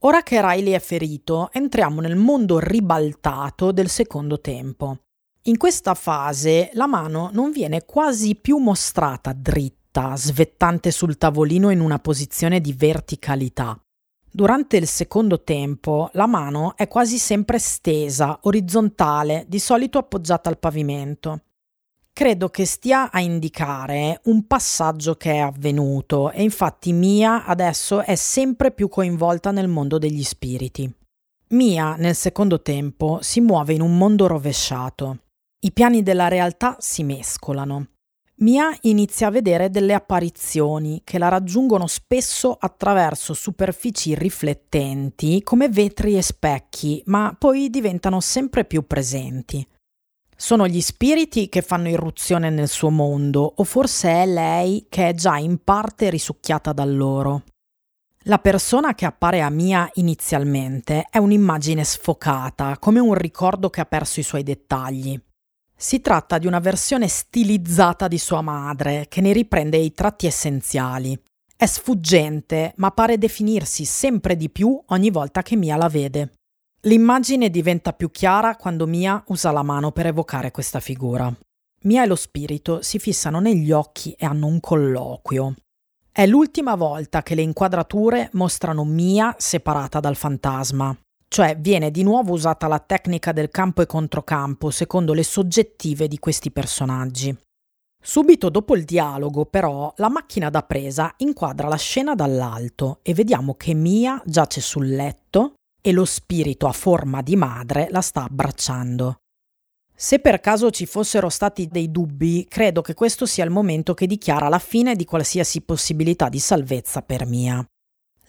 Ora 0.00 0.22
che 0.22 0.40
Riley 0.40 0.72
è 0.72 0.80
ferito, 0.80 1.50
entriamo 1.52 2.00
nel 2.00 2.16
mondo 2.16 2.58
ribaltato 2.58 3.70
del 3.70 3.88
secondo 3.88 4.40
tempo. 4.40 4.98
In 5.44 5.56
questa 5.56 5.94
fase 5.94 6.70
la 6.74 6.86
mano 6.86 7.30
non 7.32 7.50
viene 7.50 7.84
quasi 7.84 8.34
più 8.34 8.58
mostrata 8.58 9.32
dritta, 9.32 10.14
svettante 10.16 10.90
sul 10.90 11.16
tavolino 11.16 11.70
in 11.70 11.80
una 11.80 11.98
posizione 11.98 12.60
di 12.60 12.72
verticalità. 12.72 13.80
Durante 14.32 14.76
il 14.76 14.86
secondo 14.86 15.42
tempo 15.42 16.08
la 16.12 16.26
mano 16.26 16.76
è 16.76 16.86
quasi 16.86 17.18
sempre 17.18 17.58
stesa, 17.58 18.38
orizzontale, 18.42 19.44
di 19.48 19.58
solito 19.58 19.98
appoggiata 19.98 20.48
al 20.48 20.58
pavimento. 20.58 21.42
Credo 22.12 22.48
che 22.48 22.64
stia 22.64 23.10
a 23.10 23.20
indicare 23.20 24.20
un 24.24 24.46
passaggio 24.46 25.16
che 25.16 25.32
è 25.32 25.38
avvenuto 25.38 26.30
e 26.30 26.42
infatti 26.42 26.92
Mia 26.92 27.44
adesso 27.44 28.02
è 28.02 28.14
sempre 28.14 28.70
più 28.70 28.88
coinvolta 28.88 29.50
nel 29.50 29.68
mondo 29.68 29.98
degli 29.98 30.22
spiriti. 30.22 30.92
Mia 31.48 31.96
nel 31.96 32.14
secondo 32.14 32.62
tempo 32.62 33.18
si 33.22 33.40
muove 33.40 33.72
in 33.72 33.80
un 33.80 33.96
mondo 33.96 34.28
rovesciato. 34.28 35.18
I 35.60 35.72
piani 35.72 36.02
della 36.02 36.28
realtà 36.28 36.76
si 36.78 37.02
mescolano. 37.02 37.88
Mia 38.40 38.74
inizia 38.82 39.26
a 39.26 39.30
vedere 39.30 39.68
delle 39.68 39.92
apparizioni 39.92 41.02
che 41.04 41.18
la 41.18 41.28
raggiungono 41.28 41.86
spesso 41.86 42.56
attraverso 42.58 43.34
superfici 43.34 44.14
riflettenti 44.14 45.42
come 45.42 45.68
vetri 45.68 46.16
e 46.16 46.22
specchi, 46.22 47.02
ma 47.06 47.36
poi 47.38 47.68
diventano 47.68 48.20
sempre 48.20 48.64
più 48.64 48.86
presenti. 48.86 49.66
Sono 50.34 50.66
gli 50.66 50.80
spiriti 50.80 51.50
che 51.50 51.60
fanno 51.60 51.90
irruzione 51.90 52.48
nel 52.48 52.68
suo 52.68 52.88
mondo, 52.88 53.52
o 53.56 53.62
forse 53.64 54.08
è 54.08 54.24
lei 54.24 54.86
che 54.88 55.08
è 55.08 55.12
già 55.12 55.36
in 55.36 55.62
parte 55.62 56.08
risucchiata 56.08 56.72
da 56.72 56.86
loro. 56.86 57.42
La 58.24 58.38
persona 58.38 58.94
che 58.94 59.04
appare 59.04 59.42
a 59.42 59.50
Mia 59.50 59.86
inizialmente 59.94 61.06
è 61.10 61.18
un'immagine 61.18 61.84
sfocata, 61.84 62.78
come 62.78 63.00
un 63.00 63.12
ricordo 63.12 63.68
che 63.68 63.82
ha 63.82 63.86
perso 63.86 64.18
i 64.18 64.22
suoi 64.22 64.42
dettagli. 64.42 65.20
Si 65.82 66.02
tratta 66.02 66.36
di 66.36 66.46
una 66.46 66.58
versione 66.58 67.08
stilizzata 67.08 68.06
di 68.06 68.18
sua 68.18 68.42
madre, 68.42 69.06
che 69.08 69.22
ne 69.22 69.32
riprende 69.32 69.78
i 69.78 69.94
tratti 69.94 70.26
essenziali. 70.26 71.18
È 71.56 71.64
sfuggente, 71.64 72.74
ma 72.76 72.90
pare 72.90 73.16
definirsi 73.16 73.86
sempre 73.86 74.36
di 74.36 74.50
più 74.50 74.78
ogni 74.88 75.08
volta 75.08 75.40
che 75.40 75.56
Mia 75.56 75.76
la 75.76 75.88
vede. 75.88 76.34
L'immagine 76.82 77.48
diventa 77.48 77.94
più 77.94 78.10
chiara 78.10 78.56
quando 78.56 78.86
Mia 78.86 79.24
usa 79.28 79.52
la 79.52 79.62
mano 79.62 79.90
per 79.90 80.04
evocare 80.04 80.50
questa 80.50 80.80
figura. 80.80 81.34
Mia 81.84 82.02
e 82.02 82.06
lo 82.06 82.14
spirito 82.14 82.82
si 82.82 82.98
fissano 82.98 83.40
negli 83.40 83.72
occhi 83.72 84.12
e 84.18 84.26
hanno 84.26 84.48
un 84.48 84.60
colloquio. 84.60 85.54
È 86.12 86.26
l'ultima 86.26 86.74
volta 86.74 87.22
che 87.22 87.34
le 87.34 87.40
inquadrature 87.40 88.28
mostrano 88.34 88.84
Mia 88.84 89.34
separata 89.38 89.98
dal 89.98 90.16
fantasma 90.16 90.94
cioè 91.32 91.56
viene 91.56 91.92
di 91.92 92.02
nuovo 92.02 92.32
usata 92.32 92.66
la 92.66 92.80
tecnica 92.80 93.30
del 93.30 93.50
campo 93.50 93.82
e 93.82 93.86
controcampo 93.86 94.70
secondo 94.70 95.14
le 95.14 95.22
soggettive 95.22 96.08
di 96.08 96.18
questi 96.18 96.50
personaggi. 96.50 97.34
Subito 98.02 98.48
dopo 98.48 98.74
il 98.74 98.84
dialogo, 98.84 99.44
però, 99.44 99.92
la 99.98 100.08
macchina 100.08 100.50
da 100.50 100.62
presa 100.62 101.14
inquadra 101.18 101.68
la 101.68 101.76
scena 101.76 102.16
dall'alto 102.16 102.98
e 103.02 103.14
vediamo 103.14 103.54
che 103.54 103.74
Mia 103.74 104.20
giace 104.24 104.60
sul 104.60 104.88
letto 104.88 105.54
e 105.80 105.92
lo 105.92 106.04
spirito 106.04 106.66
a 106.66 106.72
forma 106.72 107.22
di 107.22 107.36
madre 107.36 107.86
la 107.90 108.00
sta 108.00 108.24
abbracciando. 108.24 109.18
Se 109.94 110.18
per 110.18 110.40
caso 110.40 110.70
ci 110.70 110.86
fossero 110.86 111.28
stati 111.28 111.68
dei 111.68 111.92
dubbi, 111.92 112.44
credo 112.48 112.80
che 112.80 112.94
questo 112.94 113.24
sia 113.24 113.44
il 113.44 113.50
momento 113.50 113.94
che 113.94 114.06
dichiara 114.06 114.48
la 114.48 114.58
fine 114.58 114.96
di 114.96 115.04
qualsiasi 115.04 115.60
possibilità 115.60 116.28
di 116.28 116.40
salvezza 116.40 117.02
per 117.02 117.24
Mia. 117.26 117.64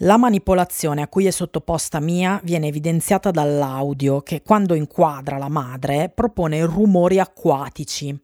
La 0.04 0.18
manipolazione 0.18 1.04
a 1.04 1.08
cui 1.08 1.28
è 1.28 1.32
sottoposta 1.32 2.00
Mia 2.00 2.42
viene 2.44 2.66
evidenziata 2.68 3.30
dall'audio 3.30 4.22
che, 4.22 4.42
quando 4.42 4.74
inquadra 4.74 5.38
la 5.38 5.48
madre, 5.48 6.10
propone 6.10 6.66
rumori 6.66 7.20
acquatici. 7.20 8.20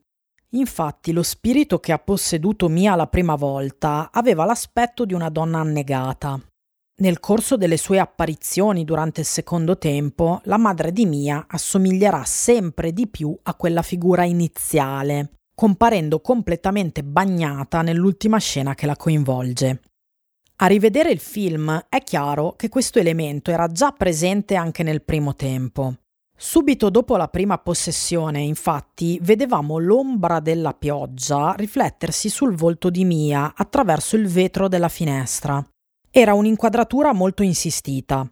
Infatti, 0.52 1.12
lo 1.12 1.22
spirito 1.22 1.80
che 1.80 1.92
ha 1.92 2.00
posseduto 2.00 2.68
Mia 2.68 2.96
la 2.96 3.06
prima 3.06 3.36
volta 3.36 4.10
aveva 4.12 4.44
l'aspetto 4.44 5.06
di 5.06 5.14
una 5.14 5.30
donna 5.30 5.60
annegata. 5.60 6.42
Nel 7.00 7.20
corso 7.20 7.58
delle 7.58 7.78
sue 7.78 8.00
apparizioni 8.00 8.84
durante 8.84 9.20
il 9.20 9.28
secondo 9.28 9.78
tempo, 9.78 10.42
la 10.46 10.58
madre 10.58 10.92
di 10.92 11.06
Mia 11.06 11.46
assomiglierà 11.48 12.24
sempre 12.26 12.92
di 12.92 13.06
più 13.08 13.38
a 13.44 13.54
quella 13.54 13.84
figura 13.84 14.24
iniziale, 14.24 15.34
comparendo 15.54 16.22
completamente 16.22 17.04
bagnata 17.04 17.84
nell'ultima 17.84 18.40
scena 18.40 18.74
che 18.74 18.88
la 18.88 18.96
coinvolge. 18.96 19.82
A 20.60 20.66
rivedere 20.66 21.12
il 21.12 21.20
film 21.20 21.86
è 21.88 22.02
chiaro 22.02 22.56
che 22.56 22.68
questo 22.68 22.98
elemento 22.98 23.52
era 23.52 23.68
già 23.68 23.92
presente 23.92 24.56
anche 24.56 24.82
nel 24.82 25.04
primo 25.04 25.36
tempo. 25.36 25.94
Subito 26.36 26.90
dopo 26.90 27.16
la 27.16 27.28
prima 27.28 27.60
possessione, 27.60 28.40
infatti, 28.40 29.20
vedevamo 29.22 29.78
l'ombra 29.78 30.40
della 30.40 30.74
pioggia 30.74 31.54
riflettersi 31.56 32.30
sul 32.30 32.56
volto 32.56 32.90
di 32.90 33.06
Mia 33.06 33.54
attraverso 33.56 34.16
il 34.16 34.28
vetro 34.28 34.68
della 34.68 34.90
finestra. 34.90 35.64
Era 36.10 36.34
un'inquadratura 36.34 37.14
molto 37.14 37.44
insistita. 37.44 38.28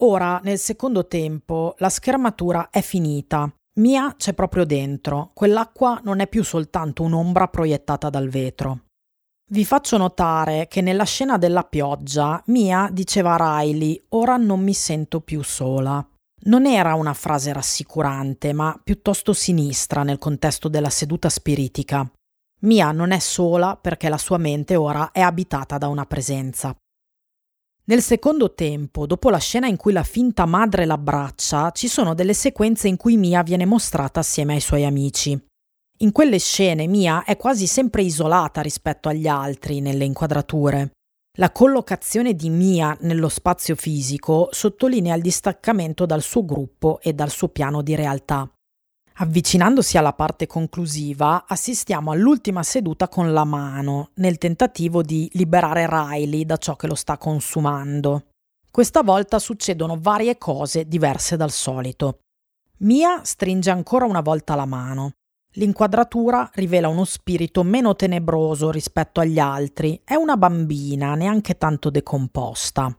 Ora, 0.00 0.38
nel 0.44 0.58
secondo 0.58 1.06
tempo, 1.06 1.74
la 1.78 1.88
schermatura 1.88 2.68
è 2.68 2.82
finita. 2.82 3.50
Mia 3.76 4.14
c'è 4.18 4.34
proprio 4.34 4.66
dentro. 4.66 5.30
Quell'acqua 5.32 5.98
non 6.04 6.20
è 6.20 6.26
più 6.26 6.44
soltanto 6.44 7.02
un'ombra 7.04 7.48
proiettata 7.48 8.10
dal 8.10 8.28
vetro. 8.28 8.80
Vi 9.52 9.64
faccio 9.64 9.96
notare 9.96 10.68
che 10.68 10.80
nella 10.80 11.02
scena 11.02 11.36
della 11.36 11.64
pioggia 11.64 12.40
Mia 12.46 12.88
diceva 12.92 13.34
a 13.34 13.62
Riley 13.62 14.00
ora 14.10 14.36
non 14.36 14.60
mi 14.60 14.72
sento 14.72 15.20
più 15.20 15.42
sola. 15.42 16.06
Non 16.42 16.66
era 16.66 16.94
una 16.94 17.14
frase 17.14 17.52
rassicurante, 17.52 18.52
ma 18.52 18.78
piuttosto 18.80 19.32
sinistra 19.32 20.04
nel 20.04 20.18
contesto 20.18 20.68
della 20.68 20.88
seduta 20.88 21.28
spiritica. 21.28 22.08
Mia 22.60 22.92
non 22.92 23.10
è 23.10 23.18
sola 23.18 23.76
perché 23.76 24.08
la 24.08 24.18
sua 24.18 24.38
mente 24.38 24.76
ora 24.76 25.10
è 25.10 25.20
abitata 25.20 25.78
da 25.78 25.88
una 25.88 26.06
presenza. 26.06 26.72
Nel 27.86 28.02
secondo 28.02 28.54
tempo, 28.54 29.04
dopo 29.04 29.30
la 29.30 29.38
scena 29.38 29.66
in 29.66 29.76
cui 29.76 29.92
la 29.92 30.04
finta 30.04 30.46
madre 30.46 30.84
l'abbraccia, 30.84 31.72
ci 31.72 31.88
sono 31.88 32.14
delle 32.14 32.34
sequenze 32.34 32.86
in 32.86 32.96
cui 32.96 33.16
Mia 33.16 33.42
viene 33.42 33.66
mostrata 33.66 34.20
assieme 34.20 34.54
ai 34.54 34.60
suoi 34.60 34.84
amici. 34.84 35.36
In 36.02 36.12
quelle 36.12 36.38
scene 36.38 36.86
Mia 36.86 37.24
è 37.24 37.36
quasi 37.36 37.66
sempre 37.66 38.00
isolata 38.00 38.62
rispetto 38.62 39.10
agli 39.10 39.26
altri 39.26 39.80
nelle 39.80 40.04
inquadrature. 40.04 40.92
La 41.36 41.52
collocazione 41.52 42.32
di 42.32 42.48
Mia 42.48 42.96
nello 43.00 43.28
spazio 43.28 43.76
fisico 43.76 44.48
sottolinea 44.50 45.14
il 45.14 45.20
distaccamento 45.20 46.06
dal 46.06 46.22
suo 46.22 46.42
gruppo 46.46 47.00
e 47.02 47.12
dal 47.12 47.28
suo 47.28 47.48
piano 47.48 47.82
di 47.82 47.94
realtà. 47.94 48.50
Avvicinandosi 49.16 49.98
alla 49.98 50.14
parte 50.14 50.46
conclusiva, 50.46 51.44
assistiamo 51.46 52.12
all'ultima 52.12 52.62
seduta 52.62 53.06
con 53.08 53.34
la 53.34 53.44
mano, 53.44 54.12
nel 54.14 54.38
tentativo 54.38 55.02
di 55.02 55.28
liberare 55.34 55.86
Riley 55.86 56.46
da 56.46 56.56
ciò 56.56 56.76
che 56.76 56.86
lo 56.86 56.94
sta 56.94 57.18
consumando. 57.18 58.28
Questa 58.70 59.02
volta 59.02 59.38
succedono 59.38 59.98
varie 60.00 60.38
cose 60.38 60.88
diverse 60.88 61.36
dal 61.36 61.50
solito. 61.50 62.20
Mia 62.78 63.22
stringe 63.22 63.68
ancora 63.68 64.06
una 64.06 64.22
volta 64.22 64.54
la 64.54 64.64
mano. 64.64 65.12
L'inquadratura 65.54 66.48
rivela 66.54 66.86
uno 66.86 67.04
spirito 67.04 67.64
meno 67.64 67.96
tenebroso 67.96 68.70
rispetto 68.70 69.18
agli 69.18 69.40
altri. 69.40 70.00
È 70.04 70.14
una 70.14 70.36
bambina, 70.36 71.16
neanche 71.16 71.58
tanto 71.58 71.90
decomposta. 71.90 72.96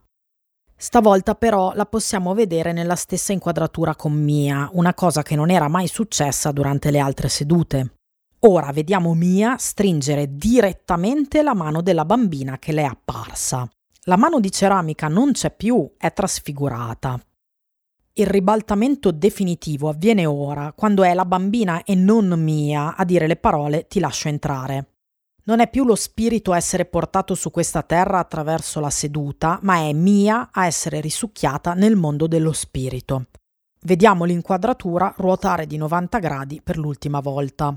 Stavolta 0.76 1.36
però 1.36 1.72
la 1.76 1.86
possiamo 1.86 2.34
vedere 2.34 2.74
nella 2.74 2.96
stessa 2.96 3.32
inquadratura 3.32 3.96
con 3.96 4.12
Mia, 4.14 4.68
una 4.74 4.94
cosa 4.94 5.22
che 5.22 5.36
non 5.36 5.50
era 5.50 5.70
mai 5.70 5.88
successa 5.88 6.52
durante 6.52 6.92
le 6.92 7.00
altre 7.00 7.30
sedute. 7.30 7.94
Ora 8.40 8.72
vediamo 8.72 9.14
Mia 9.14 9.56
stringere 9.58 10.36
direttamente 10.36 11.44
la 11.44 11.54
mano 11.54 11.82
della 11.82 12.04
bambina 12.04 12.58
che 12.58 12.74
le 12.74 12.82
è 12.82 12.86
apparsa. 12.86 13.70
La 14.06 14.18
mano 14.18 14.40
di 14.40 14.52
ceramica 14.52 15.08
non 15.08 15.32
c'è 15.32 15.56
più, 15.56 15.90
è 15.98 16.12
trasfigurata. 16.12 17.18
Il 18.22 18.28
ribaltamento 18.28 19.10
definitivo 19.10 19.90
avviene 19.90 20.28
ora, 20.28 20.74
quando 20.76 21.02
è 21.02 21.12
la 21.16 21.26
bambina 21.26 21.84
e 21.84 21.96
non 21.96 22.28
Mia 22.40 22.96
a 22.96 23.04
dire 23.04 23.26
le 23.26 23.36
parole 23.36 23.88
ti 23.88 24.00
lascio 24.00 24.28
entrare. 24.28 24.90
Non 25.46 25.60
è 25.60 25.68
più 25.68 25.84
lo 25.84 25.96
spirito 25.96 26.52
a 26.52 26.58
essere 26.58 26.86
portato 26.86 27.34
su 27.34 27.50
questa 27.50 27.82
terra 27.82 28.20
attraverso 28.20 28.80
la 28.80 28.92
seduta, 28.92 29.58
ma 29.64 29.78
è 29.78 29.94
Mia 29.94 30.50
a 30.52 30.68
essere 30.68 31.02
risucchiata 31.02 31.74
nel 31.74 31.96
mondo 31.96 32.28
dello 32.28 32.52
spirito. 32.52 33.26
Vediamo 33.82 34.26
l'inquadratura 34.26 35.16
ruotare 35.18 35.66
di 35.66 35.78
90 35.78 36.20
gradi 36.20 36.62
per 36.64 36.78
l'ultima 36.78 37.22
volta. 37.22 37.76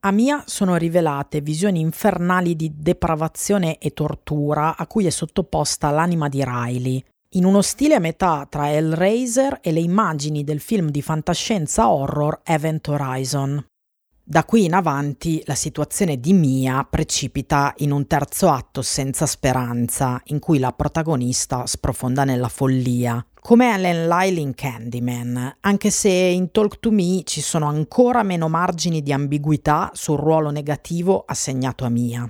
A 0.00 0.10
Mia 0.12 0.44
sono 0.46 0.76
rivelate 0.76 1.42
visioni 1.42 1.80
infernali 1.80 2.56
di 2.56 2.72
depravazione 2.74 3.76
e 3.76 3.90
tortura 3.90 4.78
a 4.78 4.86
cui 4.86 5.04
è 5.04 5.10
sottoposta 5.10 5.90
l'anima 5.90 6.30
di 6.30 6.42
Riley, 6.42 7.04
in 7.34 7.44
uno 7.44 7.62
stile 7.62 7.94
a 7.94 8.00
metà 8.00 8.46
tra 8.48 8.70
Hellraiser 8.70 9.58
e 9.60 9.72
le 9.72 9.80
immagini 9.80 10.44
del 10.44 10.60
film 10.60 10.90
di 10.90 11.02
fantascienza 11.02 11.90
horror 11.90 12.40
Event 12.44 12.88
Horizon. 12.88 13.64
Da 14.26 14.44
qui 14.44 14.64
in 14.64 14.72
avanti 14.72 15.42
la 15.44 15.54
situazione 15.54 16.18
di 16.18 16.32
Mia 16.32 16.86
precipita 16.88 17.74
in 17.78 17.90
un 17.90 18.06
terzo 18.06 18.48
atto 18.48 18.80
senza 18.80 19.26
speranza, 19.26 20.20
in 20.26 20.38
cui 20.38 20.58
la 20.58 20.72
protagonista 20.72 21.66
sprofonda 21.66 22.24
nella 22.24 22.48
follia, 22.48 23.24
come 23.38 23.74
Ellen 23.74 24.08
Lyle 24.08 24.40
in 24.40 24.54
Candyman, 24.54 25.56
anche 25.60 25.90
se 25.90 26.08
in 26.08 26.50
Talk 26.52 26.80
to 26.80 26.90
Me 26.90 27.22
ci 27.24 27.42
sono 27.42 27.66
ancora 27.66 28.22
meno 28.22 28.48
margini 28.48 29.02
di 29.02 29.12
ambiguità 29.12 29.90
sul 29.92 30.18
ruolo 30.18 30.50
negativo 30.50 31.24
assegnato 31.26 31.84
a 31.84 31.90
Mia. 31.90 32.26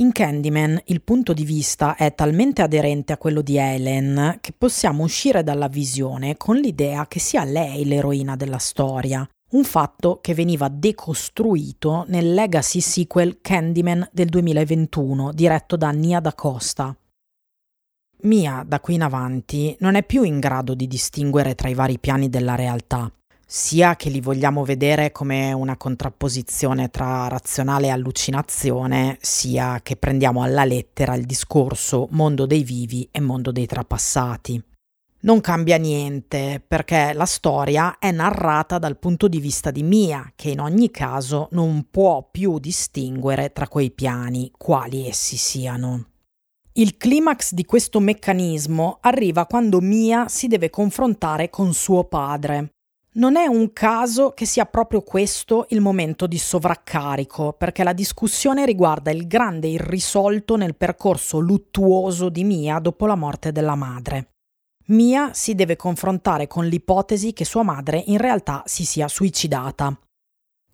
In 0.00 0.12
Candyman 0.12 0.80
il 0.86 1.02
punto 1.02 1.32
di 1.32 1.44
vista 1.44 1.96
è 1.96 2.14
talmente 2.14 2.62
aderente 2.62 3.12
a 3.12 3.18
quello 3.18 3.42
di 3.42 3.56
Ellen 3.56 4.38
che 4.40 4.52
possiamo 4.56 5.02
uscire 5.02 5.42
dalla 5.42 5.66
visione 5.66 6.36
con 6.36 6.54
l'idea 6.54 7.08
che 7.08 7.18
sia 7.18 7.42
lei 7.42 7.84
l'eroina 7.84 8.36
della 8.36 8.58
storia, 8.58 9.28
un 9.54 9.64
fatto 9.64 10.20
che 10.22 10.34
veniva 10.34 10.68
decostruito 10.68 12.04
nel 12.06 12.32
legacy 12.32 12.78
sequel 12.78 13.40
Candyman 13.40 14.08
del 14.12 14.28
2021 14.28 15.32
diretto 15.32 15.76
da 15.76 15.90
Nia 15.90 16.20
da 16.20 16.32
Costa. 16.32 16.96
Mia, 18.20 18.64
da 18.64 18.78
qui 18.78 18.94
in 18.94 19.02
avanti, 19.02 19.76
non 19.80 19.96
è 19.96 20.04
più 20.04 20.22
in 20.22 20.38
grado 20.38 20.74
di 20.74 20.86
distinguere 20.86 21.56
tra 21.56 21.68
i 21.68 21.74
vari 21.74 21.98
piani 21.98 22.28
della 22.28 22.54
realtà, 22.54 23.10
sia 23.50 23.96
che 23.96 24.10
li 24.10 24.20
vogliamo 24.20 24.62
vedere 24.62 25.10
come 25.10 25.54
una 25.54 25.78
contrapposizione 25.78 26.90
tra 26.90 27.28
razionale 27.28 27.86
e 27.86 27.90
allucinazione, 27.90 29.16
sia 29.22 29.80
che 29.82 29.96
prendiamo 29.96 30.42
alla 30.42 30.66
lettera 30.66 31.14
il 31.14 31.24
discorso 31.24 32.08
mondo 32.10 32.44
dei 32.44 32.62
vivi 32.62 33.08
e 33.10 33.20
mondo 33.20 33.50
dei 33.50 33.64
trapassati. 33.64 34.62
Non 35.20 35.40
cambia 35.40 35.78
niente, 35.78 36.62
perché 36.64 37.14
la 37.14 37.24
storia 37.24 37.98
è 37.98 38.10
narrata 38.10 38.78
dal 38.78 38.98
punto 38.98 39.28
di 39.28 39.40
vista 39.40 39.70
di 39.70 39.82
Mia, 39.82 40.30
che 40.36 40.50
in 40.50 40.60
ogni 40.60 40.90
caso 40.90 41.48
non 41.52 41.86
può 41.90 42.28
più 42.30 42.58
distinguere 42.58 43.50
tra 43.52 43.66
quei 43.66 43.90
piani, 43.90 44.52
quali 44.58 45.08
essi 45.08 45.38
siano. 45.38 46.10
Il 46.74 46.98
climax 46.98 47.54
di 47.54 47.64
questo 47.64 47.98
meccanismo 47.98 48.98
arriva 49.00 49.46
quando 49.46 49.80
Mia 49.80 50.28
si 50.28 50.48
deve 50.48 50.68
confrontare 50.68 51.48
con 51.48 51.72
suo 51.72 52.04
padre. 52.04 52.74
Non 53.18 53.34
è 53.34 53.46
un 53.46 53.72
caso 53.72 54.30
che 54.30 54.46
sia 54.46 54.64
proprio 54.64 55.02
questo 55.02 55.66
il 55.70 55.80
momento 55.80 56.28
di 56.28 56.38
sovraccarico, 56.38 57.52
perché 57.52 57.82
la 57.82 57.92
discussione 57.92 58.64
riguarda 58.64 59.10
il 59.10 59.26
grande 59.26 59.66
irrisolto 59.66 60.54
nel 60.54 60.76
percorso 60.76 61.40
luttuoso 61.40 62.28
di 62.28 62.44
Mia 62.44 62.78
dopo 62.78 63.06
la 63.06 63.16
morte 63.16 63.50
della 63.50 63.74
madre. 63.74 64.34
Mia 64.86 65.32
si 65.34 65.56
deve 65.56 65.74
confrontare 65.74 66.46
con 66.46 66.66
l'ipotesi 66.66 67.32
che 67.32 67.44
sua 67.44 67.64
madre 67.64 68.04
in 68.06 68.18
realtà 68.18 68.62
si 68.66 68.84
sia 68.84 69.08
suicidata. 69.08 69.98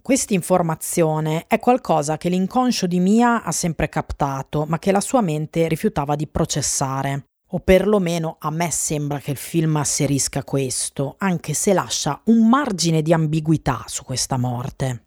Questa 0.03 0.35
informazione 0.35 1.47
è 1.47 1.59
qualcosa 1.59 2.19
che 2.19 2.29
l'inconscio 2.29 2.87
di 2.87 3.01
Mia 3.01 3.43
ha 3.43 3.53
sempre 3.53 3.89
captato, 3.89 4.67
ma 4.69 4.79
che 4.79 4.93
la 4.93 5.01
sua 5.01 5.23
mente 5.23 5.67
rifiutava 5.67 6.15
di 6.15 6.27
processare. 6.27 7.25
O 7.55 7.61
perlomeno 7.61 8.37
a 8.41 8.51
me 8.51 8.69
sembra 8.73 9.21
che 9.21 9.31
il 9.31 9.37
film 9.37 9.77
asserisca 9.77 10.43
questo, 10.43 11.15
anche 11.19 11.55
se 11.55 11.73
lascia 11.73 12.21
un 12.25 12.49
margine 12.49 13.01
di 13.01 13.13
ambiguità 13.13 13.85
su 13.87 14.03
questa 14.03 14.37
morte. 14.37 15.05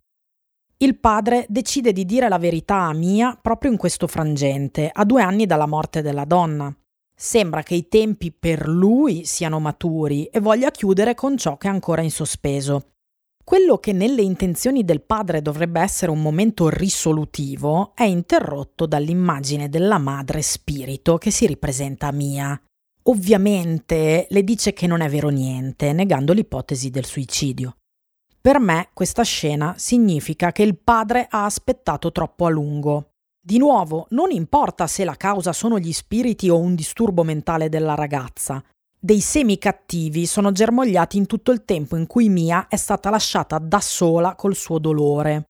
Il 0.78 0.98
padre 0.98 1.46
decide 1.50 1.92
di 1.92 2.06
dire 2.06 2.30
la 2.30 2.38
verità 2.38 2.84
a 2.84 2.94
Mia 2.94 3.38
proprio 3.42 3.70
in 3.70 3.78
questo 3.78 4.08
frangente, 4.08 4.90
a 4.94 5.04
due 5.04 5.24
anni 5.24 5.46
dalla 5.46 5.66
morte 5.66 6.02
della 6.02 6.24
donna. 6.24 6.74
Sembra 7.14 7.64
che 7.64 7.76
i 7.76 7.90
tempi 7.90 8.32
per 8.32 8.66
lui 8.70 9.26
siano 9.26 9.60
maturi 9.60 10.28
e 10.28 10.40
voglia 10.40 10.72
chiudere 10.72 11.16
con 11.16 11.36
ciò 11.36 11.58
che 11.58 11.68
è 11.68 11.72
ancora 11.72 12.02
in 12.02 12.12
sospeso. 12.12 12.92
Quello 13.48 13.78
che 13.78 13.94
nelle 13.94 14.24
intenzioni 14.24 14.84
del 14.84 15.02
padre 15.02 15.42
dovrebbe 15.42 15.80
essere 15.80 16.12
un 16.12 16.22
momento 16.22 16.68
risolutivo 16.68 17.94
è 17.96 18.04
interrotto 18.04 18.86
dall'immagine 18.86 19.70
della 19.70 19.98
madre 20.00 20.42
spirito 20.42 21.18
che 21.18 21.32
si 21.32 21.48
ripresenta 21.48 22.08
a 22.08 22.12
Mia. 22.12 22.62
Ovviamente 23.04 24.28
le 24.30 24.44
dice 24.44 24.74
che 24.74 24.86
non 24.86 25.00
è 25.00 25.08
vero 25.08 25.30
niente, 25.30 25.94
negando 25.94 26.34
l'ipotesi 26.34 26.90
del 26.90 27.06
suicidio. 27.06 27.78
Per 28.42 28.60
me 28.60 28.90
questa 28.94 29.24
scena 29.24 29.76
significa 29.78 30.52
che 30.52 30.64
il 30.64 30.78
padre 30.78 31.28
ha 31.30 31.46
aspettato 31.46 32.12
troppo 32.12 32.48
a 32.48 32.50
lungo. 32.50 33.12
Di 33.40 33.60
nuovo, 33.60 34.08
non 34.10 34.30
importa 34.32 34.88
se 34.88 35.06
la 35.06 35.16
causa 35.16 35.54
sono 35.54 35.80
gli 35.80 35.94
spiriti 35.94 36.50
o 36.50 36.58
un 36.58 36.76
disturbo 36.76 37.24
mentale 37.24 37.70
della 37.70 37.96
ragazza, 37.96 38.62
dei 39.00 39.22
semi 39.22 39.60
cattivi 39.60 40.26
sono 40.26 40.52
germogliati 40.52 41.18
in 41.18 41.28
tutto 41.28 41.52
il 41.52 41.66
tempo 41.66 41.96
in 41.96 42.08
cui 42.08 42.30
Mia 42.30 42.68
è 42.68 42.78
stata 42.78 43.10
lasciata 43.10 43.60
da 43.60 43.80
sola 43.80 44.36
col 44.36 44.56
suo 44.56 44.80
dolore. 44.80 45.50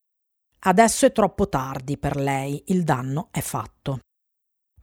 Adesso 0.59 1.05
è 1.05 1.11
troppo 1.11 1.47
tardi 1.47 1.97
per 1.97 2.17
lei, 2.17 2.61
il 2.67 2.83
danno 2.83 3.29
è 3.31 3.39
fatto. 3.39 3.99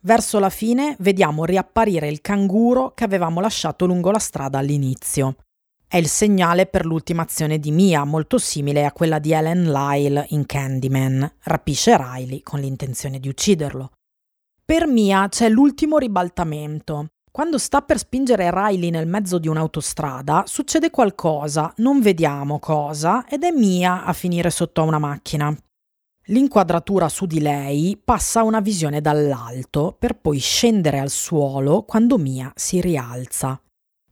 Verso 0.01 0.39
la 0.39 0.51
fine 0.51 0.97
vediamo 1.01 1.45
riapparire 1.45 2.09
il 2.09 2.21
canguro 2.21 2.93
che 2.95 3.05
avevamo 3.05 3.41
lasciato 3.41 3.87
lungo 3.87 4.11
la 4.11 4.19
strada 4.19 4.59
all'inizio. 4.59 5.37
È 5.87 5.97
il 5.97 6.09
segnale 6.09 6.67
per 6.67 6.85
l'ultimazione 6.87 7.59
di 7.59 7.71
Mia, 7.71 8.05
molto 8.05 8.39
simile 8.39 8.85
a 8.85 8.93
quella 8.93 9.19
di 9.19 9.33
Ellen 9.33 9.71
Lyle 9.71 10.27
in 10.31 10.47
Candyman. 10.47 11.37
Rapisce 11.43 11.97
Riley 11.97 12.41
con 12.43 12.61
l'intenzione 12.61 13.21
di 13.21 13.29
ucciderlo. 13.29 13.93
Per 14.65 14.87
Mia 14.87 15.29
c'è 15.29 15.49
l'ultimo 15.49 15.99
ribaltamento. 15.99 17.09
Quando 17.35 17.59
sta 17.59 17.83
per 17.83 17.99
spingere 17.99 18.49
Riley 18.49 18.91
nel 18.91 19.09
mezzo 19.09 19.41
di 19.41 19.49
un'autostrada, 19.49 20.45
succede 20.47 20.91
qualcosa, 20.91 21.73
non 21.79 22.01
vediamo 22.01 22.61
cosa, 22.61 23.27
ed 23.27 23.43
è 23.43 23.51
Mia 23.51 24.05
a 24.05 24.13
finire 24.13 24.51
sotto 24.51 24.81
a 24.81 24.85
una 24.85 25.01
macchina. 25.01 25.53
L'inquadratura 26.27 27.09
su 27.09 27.27
di 27.27 27.41
lei 27.41 28.01
passa 28.03 28.39
a 28.39 28.45
una 28.45 28.61
visione 28.61 29.01
dall'alto 29.01 29.97
per 29.99 30.17
poi 30.17 30.39
scendere 30.39 31.01
al 31.01 31.11
suolo 31.11 31.83
quando 31.83 32.19
Mia 32.19 32.53
si 32.55 32.81
rialza. 32.81 33.61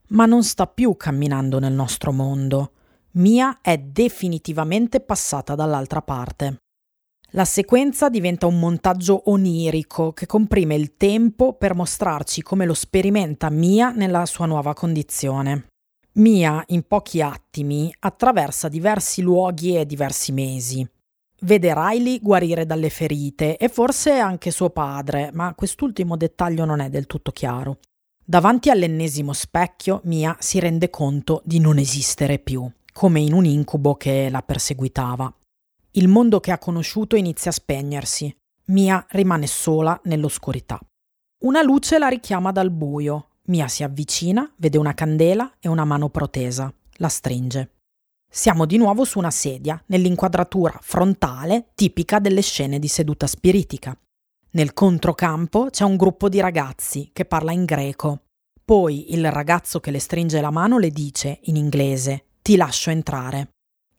Ma 0.09 0.27
non 0.27 0.43
sta 0.43 0.67
più 0.67 0.97
camminando 0.97 1.61
nel 1.61 1.73
nostro 1.73 2.11
mondo. 2.11 2.73
Mia 3.13 3.61
è 3.61 3.79
definitivamente 3.79 4.99
passata 4.99 5.55
dall'altra 5.55 6.03
parte. 6.03 6.62
La 7.35 7.47
sequenza 7.47 8.11
diventa 8.11 8.45
un 8.47 8.59
montaggio 8.59 9.31
onirico 9.31 10.13
che 10.13 10.27
comprime 10.27 10.75
il 10.75 10.99
tempo 10.99 11.55
per 11.55 11.75
mostrarci 11.75 12.43
come 12.43 12.67
lo 12.67 12.75
sperimenta 12.75 13.49
Mia 13.49 13.91
nella 13.91 14.27
sua 14.27 14.45
nuova 14.45 14.75
condizione. 14.75 15.69
Mia, 16.17 16.63
in 16.67 16.83
pochi 16.83 17.23
attimi, 17.23 17.91
attraversa 18.01 18.69
diversi 18.69 19.23
luoghi 19.23 19.79
e 19.79 19.87
diversi 19.87 20.31
mesi. 20.31 20.87
Vede 21.41 21.73
Riley 21.73 22.21
guarire 22.21 22.67
dalle 22.67 22.91
ferite 22.91 23.57
e 23.57 23.71
forse 23.71 24.19
anche 24.19 24.51
suo 24.51 24.69
padre, 24.69 25.31
ma 25.33 25.55
quest'ultimo 25.55 26.19
dettaglio 26.19 26.67
non 26.67 26.81
è 26.81 26.91
del 26.91 27.07
tutto 27.07 27.31
chiaro. 27.31 27.79
Davanti 28.23 28.69
all'ennesimo 28.69 29.33
specchio, 29.33 30.03
Mia 30.05 30.37
si 30.39 30.61
rende 30.61 30.91
conto 30.91 31.41
di 31.47 31.61
non 31.61 31.79
esistere 31.79 32.39
più, 32.39 32.71
come 32.93 33.21
in 33.21 33.33
un 33.33 33.47
incubo 33.47 33.95
che 33.95 34.29
la 34.31 34.43
perseguitava. 34.43 35.35
Il 35.95 36.09
mondo 36.09 36.41
che 36.41 36.53
ha 36.53 36.59
conosciuto 36.59 37.17
inizia 37.17 37.51
a 37.51 37.55
spegnersi. 37.55 38.35
Mia 38.67 39.05
rimane 39.11 39.47
sola 39.47 40.01
nell'oscurità. 40.05 40.81
Una 41.45 41.63
luce 41.63 41.99
la 41.99 42.09
richiama 42.09 42.51
dal 42.51 42.71
buio. 42.71 43.29
Mia 43.47 43.69
si 43.69 43.83
avvicina, 43.83 44.51
vede 44.57 44.79
una 44.79 44.95
candela 44.95 45.53
e 45.61 45.69
una 45.69 45.85
mano 45.85 46.09
protesa. 46.09 46.73
la 46.97 47.09
stringe. 47.09 47.73
Siamo 48.31 48.65
di 48.65 48.79
nuovo 48.79 49.05
su 49.05 49.19
una 49.19 49.31
sedia, 49.31 49.83
nell'inquadratura 49.87 50.79
frontale 50.81 51.73
tipica 51.75 52.21
delle 52.21 52.41
scene 52.41 52.79
di 52.79 52.89
seduta 52.89 53.27
spiritica. 53.27 53.95
Nel 54.53 54.73
controcampo 54.73 55.69
c'è 55.69 55.85
un 55.85 55.97
gruppo 55.97 56.31
di 56.31 56.41
ragazzi 56.41 57.11
che 57.13 57.27
parla 57.27 57.53
in 57.53 57.65
greco. 57.65 58.23
Poi 58.65 59.13
il 59.13 59.31
ragazzo 59.31 59.81
che 59.81 59.91
le 59.91 59.99
stringe 59.99 60.41
la 60.41 60.51
mano 60.51 60.79
le 60.79 60.91
dice, 60.91 61.41
in 61.45 61.57
inglese, 61.57 62.27
ti 62.41 62.57
lascio 62.57 62.89
entrare. 62.89 63.52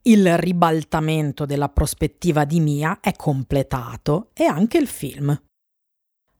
Il 0.06 0.36
ribaltamento 0.36 1.46
della 1.46 1.70
prospettiva 1.70 2.44
di 2.44 2.60
Mia 2.60 2.98
è 3.00 3.12
completato 3.12 4.28
e 4.34 4.44
anche 4.44 4.76
il 4.76 4.86
film. 4.86 5.34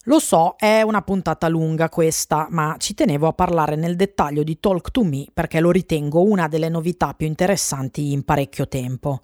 Lo 0.02 0.18
so, 0.18 0.56
è 0.58 0.82
una 0.82 1.00
puntata 1.00 1.48
lunga 1.48 1.88
questa, 1.88 2.46
ma 2.50 2.76
ci 2.78 2.92
tenevo 2.92 3.26
a 3.26 3.32
parlare 3.32 3.74
nel 3.74 3.96
dettaglio 3.96 4.42
di 4.42 4.60
Talk 4.60 4.90
to 4.90 5.02
Me 5.02 5.24
perché 5.32 5.60
lo 5.60 5.70
ritengo 5.70 6.20
una 6.24 6.46
delle 6.46 6.68
novità 6.68 7.14
più 7.14 7.26
interessanti 7.26 8.12
in 8.12 8.22
parecchio 8.22 8.68
tempo. 8.68 9.22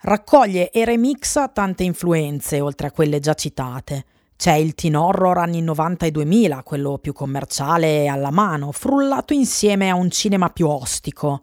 Raccoglie 0.00 0.72
e 0.72 0.84
remixa 0.84 1.46
tante 1.46 1.84
influenze, 1.84 2.60
oltre 2.60 2.88
a 2.88 2.90
quelle 2.90 3.20
già 3.20 3.34
citate. 3.34 4.06
C'è 4.34 4.54
il 4.54 4.74
teen 4.74 4.96
horror 4.96 5.38
anni 5.38 5.62
90 5.62 6.06
e 6.06 6.10
2000, 6.10 6.64
quello 6.64 6.98
più 6.98 7.12
commerciale 7.12 8.02
e 8.02 8.06
alla 8.08 8.32
mano, 8.32 8.72
frullato 8.72 9.34
insieme 9.34 9.88
a 9.88 9.94
un 9.94 10.10
cinema 10.10 10.50
più 10.50 10.66
ostico. 10.66 11.42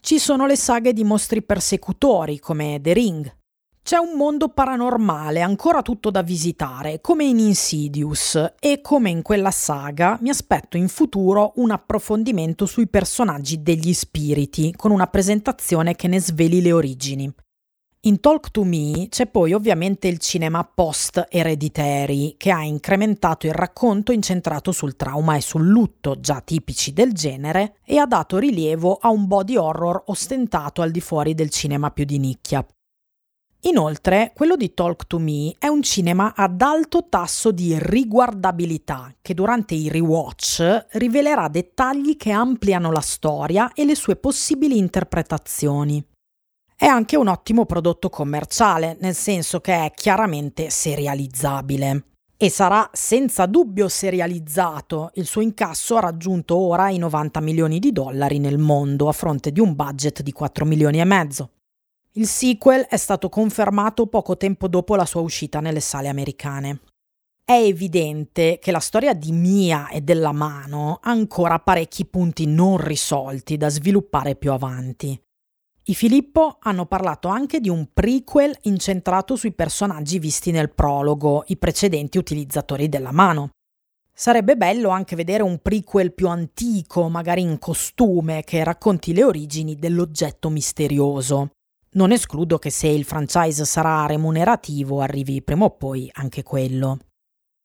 Ci 0.00 0.18
sono 0.18 0.46
le 0.46 0.56
saghe 0.56 0.92
di 0.92 1.04
mostri 1.04 1.42
persecutori 1.42 2.38
come 2.38 2.80
The 2.82 2.92
Ring, 2.92 3.38
c'è 3.82 3.96
un 3.96 4.16
mondo 4.16 4.48
paranormale 4.48 5.40
ancora 5.40 5.82
tutto 5.82 6.10
da 6.10 6.22
visitare, 6.22 7.00
come 7.00 7.24
in 7.24 7.38
Insidious, 7.38 8.54
e 8.60 8.80
come 8.82 9.10
in 9.10 9.22
quella 9.22 9.50
saga 9.50 10.18
mi 10.20 10.28
aspetto 10.28 10.76
in 10.76 10.88
futuro 10.88 11.52
un 11.56 11.70
approfondimento 11.70 12.66
sui 12.66 12.88
personaggi 12.88 13.62
degli 13.62 13.92
spiriti, 13.92 14.74
con 14.76 14.90
una 14.90 15.06
presentazione 15.06 15.96
che 15.96 16.08
ne 16.08 16.20
sveli 16.20 16.60
le 16.60 16.72
origini. 16.72 17.34
In 18.04 18.18
Talk 18.20 18.50
to 18.50 18.64
Me 18.64 19.08
c'è 19.10 19.26
poi 19.26 19.52
ovviamente 19.52 20.08
il 20.08 20.16
cinema 20.16 20.64
post-Hereditary, 20.64 22.36
che 22.38 22.50
ha 22.50 22.62
incrementato 22.62 23.46
il 23.46 23.52
racconto 23.52 24.10
incentrato 24.10 24.72
sul 24.72 24.96
trauma 24.96 25.36
e 25.36 25.42
sul 25.42 25.66
lutto, 25.66 26.18
già 26.18 26.40
tipici 26.40 26.94
del 26.94 27.12
genere, 27.12 27.76
e 27.84 27.98
ha 27.98 28.06
dato 28.06 28.38
rilievo 28.38 28.96
a 28.98 29.10
un 29.10 29.26
body 29.26 29.56
horror 29.56 30.04
ostentato 30.06 30.80
al 30.80 30.90
di 30.90 31.02
fuori 31.02 31.34
del 31.34 31.50
cinema 31.50 31.90
più 31.90 32.06
di 32.06 32.18
nicchia. 32.18 32.66
Inoltre, 33.64 34.32
quello 34.34 34.56
di 34.56 34.72
Talk 34.72 35.06
to 35.06 35.18
Me 35.18 35.54
è 35.58 35.66
un 35.66 35.82
cinema 35.82 36.32
ad 36.34 36.62
alto 36.62 37.04
tasso 37.06 37.50
di 37.50 37.76
riguardabilità 37.78 39.14
che 39.20 39.34
durante 39.34 39.74
i 39.74 39.90
rewatch 39.90 40.86
rivelerà 40.92 41.48
dettagli 41.48 42.16
che 42.16 42.30
ampliano 42.30 42.90
la 42.90 43.02
storia 43.02 43.74
e 43.74 43.84
le 43.84 43.94
sue 43.94 44.16
possibili 44.16 44.78
interpretazioni. 44.78 46.02
È 46.80 46.86
anche 46.86 47.14
un 47.14 47.28
ottimo 47.28 47.66
prodotto 47.66 48.08
commerciale, 48.08 48.96
nel 49.00 49.14
senso 49.14 49.60
che 49.60 49.84
è 49.84 49.92
chiaramente 49.94 50.70
serializzabile. 50.70 52.04
E 52.38 52.48
sarà 52.48 52.88
senza 52.94 53.44
dubbio 53.44 53.86
serializzato. 53.86 55.10
Il 55.16 55.26
suo 55.26 55.42
incasso 55.42 55.98
ha 55.98 56.00
raggiunto 56.00 56.56
ora 56.56 56.88
i 56.88 56.96
90 56.96 57.40
milioni 57.40 57.80
di 57.80 57.92
dollari 57.92 58.38
nel 58.38 58.56
mondo 58.56 59.08
a 59.08 59.12
fronte 59.12 59.52
di 59.52 59.60
un 59.60 59.74
budget 59.74 60.22
di 60.22 60.32
4 60.32 60.64
milioni 60.64 61.00
e 61.00 61.04
mezzo. 61.04 61.50
Il 62.12 62.26
sequel 62.26 62.86
è 62.86 62.96
stato 62.96 63.28
confermato 63.28 64.06
poco 64.06 64.38
tempo 64.38 64.66
dopo 64.66 64.96
la 64.96 65.04
sua 65.04 65.20
uscita 65.20 65.60
nelle 65.60 65.80
sale 65.80 66.08
americane. 66.08 66.80
È 67.44 67.60
evidente 67.60 68.58
che 68.58 68.70
la 68.70 68.80
storia 68.80 69.12
di 69.12 69.32
Mia 69.32 69.88
e 69.88 70.00
della 70.00 70.32
mano 70.32 70.98
ha 71.02 71.10
ancora 71.10 71.58
parecchi 71.58 72.06
punti 72.06 72.46
non 72.46 72.78
risolti 72.78 73.58
da 73.58 73.68
sviluppare 73.68 74.34
più 74.34 74.50
avanti. 74.50 75.20
I 75.90 75.94
Filippo 75.96 76.58
hanno 76.60 76.86
parlato 76.86 77.26
anche 77.26 77.58
di 77.58 77.68
un 77.68 77.88
prequel 77.92 78.56
incentrato 78.62 79.34
sui 79.34 79.50
personaggi 79.50 80.20
visti 80.20 80.52
nel 80.52 80.70
prologo, 80.70 81.42
i 81.48 81.56
precedenti 81.56 82.16
utilizzatori 82.16 82.88
della 82.88 83.10
mano. 83.10 83.50
Sarebbe 84.14 84.56
bello 84.56 84.90
anche 84.90 85.16
vedere 85.16 85.42
un 85.42 85.58
prequel 85.58 86.12
più 86.12 86.28
antico, 86.28 87.08
magari 87.08 87.42
in 87.42 87.58
costume, 87.58 88.44
che 88.44 88.62
racconti 88.62 89.12
le 89.12 89.24
origini 89.24 89.74
dell'oggetto 89.74 90.48
misterioso. 90.48 91.50
Non 91.94 92.12
escludo 92.12 92.60
che 92.60 92.70
se 92.70 92.86
il 92.86 93.04
franchise 93.04 93.64
sarà 93.64 94.06
remunerativo 94.06 95.00
arrivi 95.00 95.42
prima 95.42 95.64
o 95.64 95.70
poi 95.70 96.08
anche 96.12 96.44
quello. 96.44 96.98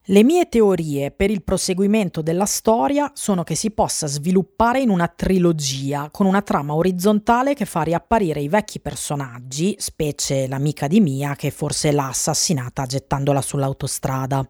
Le 0.08 0.24
mie 0.24 0.48
teorie 0.50 1.10
per 1.10 1.32
il 1.32 1.42
proseguimento 1.42 2.22
della 2.22 2.46
storia 2.46 3.10
sono 3.16 3.42
che 3.42 3.56
si 3.56 3.72
possa 3.72 4.06
sviluppare 4.06 4.80
in 4.80 4.90
una 4.90 5.08
trilogia 5.08 6.10
con 6.12 6.28
una 6.28 6.44
trama 6.44 6.76
orizzontale 6.76 7.56
che 7.56 7.66
fa 7.66 7.82
riapparire 7.82 8.40
i 8.40 8.48
vecchi 8.48 8.80
personaggi, 8.80 9.76
specie 9.80 10.48
l'amica 10.48 10.86
di 10.86 11.00
Mia 11.00 11.34
che 11.34 11.50
forse 11.50 11.92
l'ha 11.92 12.10
assassinata 12.10 12.86
gettandola 12.86 13.42
sull'autostrada. 13.42 14.48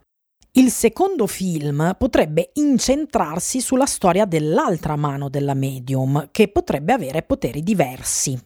Il 0.58 0.72
secondo 0.72 1.26
film 1.26 1.95
potrebbe 1.97 2.49
incentrarsi 2.56 3.62
sulla 3.62 3.86
storia 3.86 4.26
dell'altra 4.26 4.97
mano 4.97 5.30
della 5.30 5.53
medium, 5.53 6.28
che 6.32 6.49
potrebbe 6.49 6.91
avere 6.91 7.22
poteri 7.22 7.64
diversi 7.64 8.38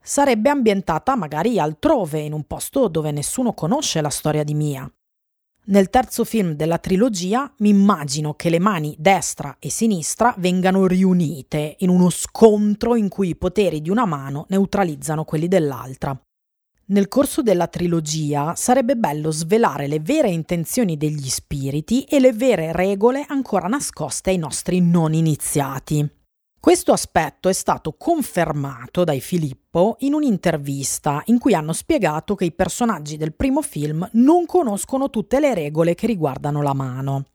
sarebbe 0.00 0.48
ambientata 0.48 1.16
magari 1.16 1.58
altrove, 1.58 2.20
in 2.20 2.32
un 2.32 2.44
posto 2.44 2.88
dove 2.88 3.10
nessuno 3.10 3.52
conosce 3.52 4.00
la 4.00 4.08
storia 4.08 4.42
di 4.42 4.54
Mia. 4.54 4.90
Nel 5.68 5.90
terzo 5.90 6.24
film 6.24 6.52
della 6.52 6.78
trilogia 6.78 7.52
mi 7.58 7.68
immagino 7.68 8.32
che 8.32 8.48
le 8.48 8.58
mani 8.58 8.94
destra 8.98 9.56
e 9.58 9.68
sinistra 9.68 10.34
vengano 10.38 10.86
riunite 10.86 11.76
in 11.80 11.90
uno 11.90 12.08
scontro 12.08 12.96
in 12.96 13.08
cui 13.08 13.28
i 13.28 13.36
poteri 13.36 13.82
di 13.82 13.90
una 13.90 14.06
mano 14.06 14.46
neutralizzano 14.48 15.24
quelli 15.24 15.46
dell'altra. 15.46 16.18
Nel 16.86 17.08
corso 17.08 17.42
della 17.42 17.66
trilogia 17.66 18.54
sarebbe 18.54 18.96
bello 18.96 19.30
svelare 19.30 19.88
le 19.88 20.00
vere 20.00 20.30
intenzioni 20.30 20.96
degli 20.96 21.28
spiriti 21.28 22.04
e 22.04 22.18
le 22.18 22.32
vere 22.32 22.72
regole 22.72 23.26
ancora 23.28 23.68
nascoste 23.68 24.30
ai 24.30 24.38
nostri 24.38 24.80
non 24.80 25.12
iniziati. 25.12 26.17
Questo 26.60 26.90
aspetto 26.90 27.48
è 27.48 27.52
stato 27.52 27.94
confermato 27.96 29.04
dai 29.04 29.20
Filippo 29.20 29.94
in 30.00 30.12
un'intervista 30.12 31.22
in 31.26 31.38
cui 31.38 31.54
hanno 31.54 31.72
spiegato 31.72 32.34
che 32.34 32.46
i 32.46 32.52
personaggi 32.52 33.16
del 33.16 33.32
primo 33.32 33.62
film 33.62 34.06
non 34.14 34.44
conoscono 34.44 35.08
tutte 35.08 35.38
le 35.38 35.54
regole 35.54 35.94
che 35.94 36.08
riguardano 36.08 36.60
la 36.60 36.74
mano. 36.74 37.26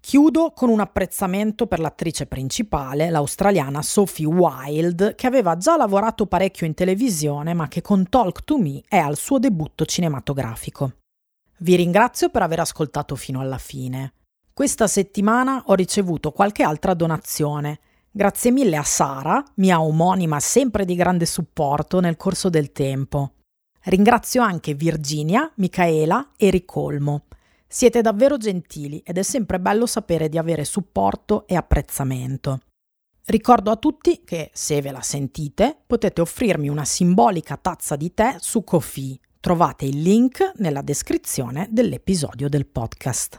Chiudo 0.00 0.52
con 0.52 0.70
un 0.70 0.80
apprezzamento 0.80 1.66
per 1.66 1.80
l'attrice 1.80 2.26
principale, 2.26 3.10
l'australiana 3.10 3.82
Sophie 3.82 4.26
Wilde, 4.26 5.14
che 5.16 5.26
aveva 5.26 5.58
già 5.58 5.76
lavorato 5.76 6.26
parecchio 6.26 6.66
in 6.66 6.74
televisione 6.74 7.52
ma 7.52 7.68
che 7.68 7.82
con 7.82 8.08
Talk 8.08 8.42
to 8.44 8.58
Me 8.58 8.82
è 8.88 8.96
al 8.96 9.16
suo 9.16 9.38
debutto 9.38 9.84
cinematografico. 9.84 10.92
Vi 11.58 11.76
ringrazio 11.76 12.30
per 12.30 12.42
aver 12.42 12.60
ascoltato 12.60 13.16
fino 13.16 13.40
alla 13.40 13.58
fine. 13.58 14.14
Questa 14.52 14.86
settimana 14.86 15.62
ho 15.66 15.74
ricevuto 15.74 16.32
qualche 16.32 16.62
altra 16.62 16.94
donazione 16.94 17.80
Grazie 18.16 18.50
mille 18.50 18.78
a 18.78 18.82
Sara, 18.82 19.44
mia 19.56 19.82
omonima 19.82 20.40
sempre 20.40 20.86
di 20.86 20.94
grande 20.94 21.26
supporto 21.26 22.00
nel 22.00 22.16
corso 22.16 22.48
del 22.48 22.72
tempo. 22.72 23.32
Ringrazio 23.82 24.40
anche 24.40 24.72
Virginia, 24.72 25.52
Micaela 25.56 26.30
e 26.34 26.48
Ricolmo. 26.48 27.24
Siete 27.68 28.00
davvero 28.00 28.38
gentili 28.38 29.02
ed 29.04 29.18
è 29.18 29.22
sempre 29.22 29.60
bello 29.60 29.84
sapere 29.84 30.30
di 30.30 30.38
avere 30.38 30.64
supporto 30.64 31.46
e 31.46 31.56
apprezzamento. 31.56 32.60
Ricordo 33.26 33.70
a 33.70 33.76
tutti 33.76 34.22
che, 34.24 34.48
se 34.54 34.80
ve 34.80 34.92
la 34.92 35.02
sentite, 35.02 35.76
potete 35.86 36.22
offrirmi 36.22 36.70
una 36.70 36.86
simbolica 36.86 37.58
tazza 37.58 37.96
di 37.96 38.14
tè 38.14 38.36
su 38.38 38.64
Kofi. 38.64 39.20
Trovate 39.38 39.84
il 39.84 40.00
link 40.00 40.52
nella 40.56 40.80
descrizione 40.80 41.68
dell'episodio 41.70 42.48
del 42.48 42.64
podcast. 42.64 43.36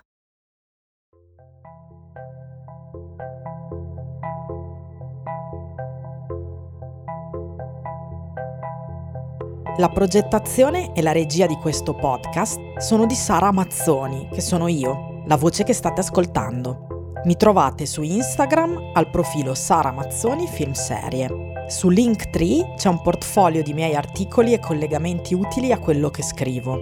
La 9.79 9.89
progettazione 9.89 10.91
e 10.93 11.03
la 11.03 11.11
regia 11.11 11.45
di 11.45 11.53
questo 11.53 11.93
podcast 11.93 12.77
sono 12.77 13.05
di 13.05 13.13
Sara 13.13 13.51
Mazzoni, 13.51 14.27
che 14.33 14.41
sono 14.41 14.67
io, 14.67 15.21
la 15.27 15.35
voce 15.35 15.63
che 15.63 15.73
state 15.73 16.01
ascoltando. 16.01 17.13
Mi 17.25 17.35
trovate 17.35 17.85
su 17.85 18.01
Instagram 18.01 18.93
al 18.93 19.11
profilo 19.11 19.53
Sara 19.53 19.91
Mazzoni 19.91 20.47
Film 20.47 20.71
Serie. 20.71 21.29
Su 21.67 21.89
Linktree 21.89 22.73
c'è 22.75 22.89
un 22.89 23.03
portfolio 23.03 23.61
di 23.61 23.75
miei 23.75 23.93
articoli 23.93 24.53
e 24.53 24.59
collegamenti 24.59 25.35
utili 25.35 25.71
a 25.71 25.77
quello 25.77 26.09
che 26.09 26.23
scrivo. 26.23 26.79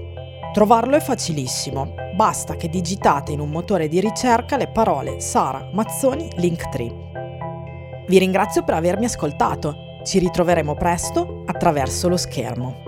Trovarlo 0.54 0.96
è 0.96 1.02
facilissimo, 1.02 1.96
basta 2.16 2.56
che 2.56 2.70
digitate 2.70 3.34
in 3.34 3.42
un 3.42 3.50
motore 3.50 3.90
di 3.90 4.00
ricerca 4.00 4.56
le 4.56 4.70
parole 4.70 5.20
Sara 5.20 5.70
Mazzoni 5.74 6.30
Linktree. 6.36 8.06
Vi 8.08 8.18
ringrazio 8.20 8.64
per 8.64 8.76
avermi 8.76 9.04
ascoltato, 9.04 9.76
ci 10.06 10.18
ritroveremo 10.20 10.76
presto 10.76 11.44
attraverso 11.46 12.08
lo 12.08 12.16
schermo. 12.16 12.85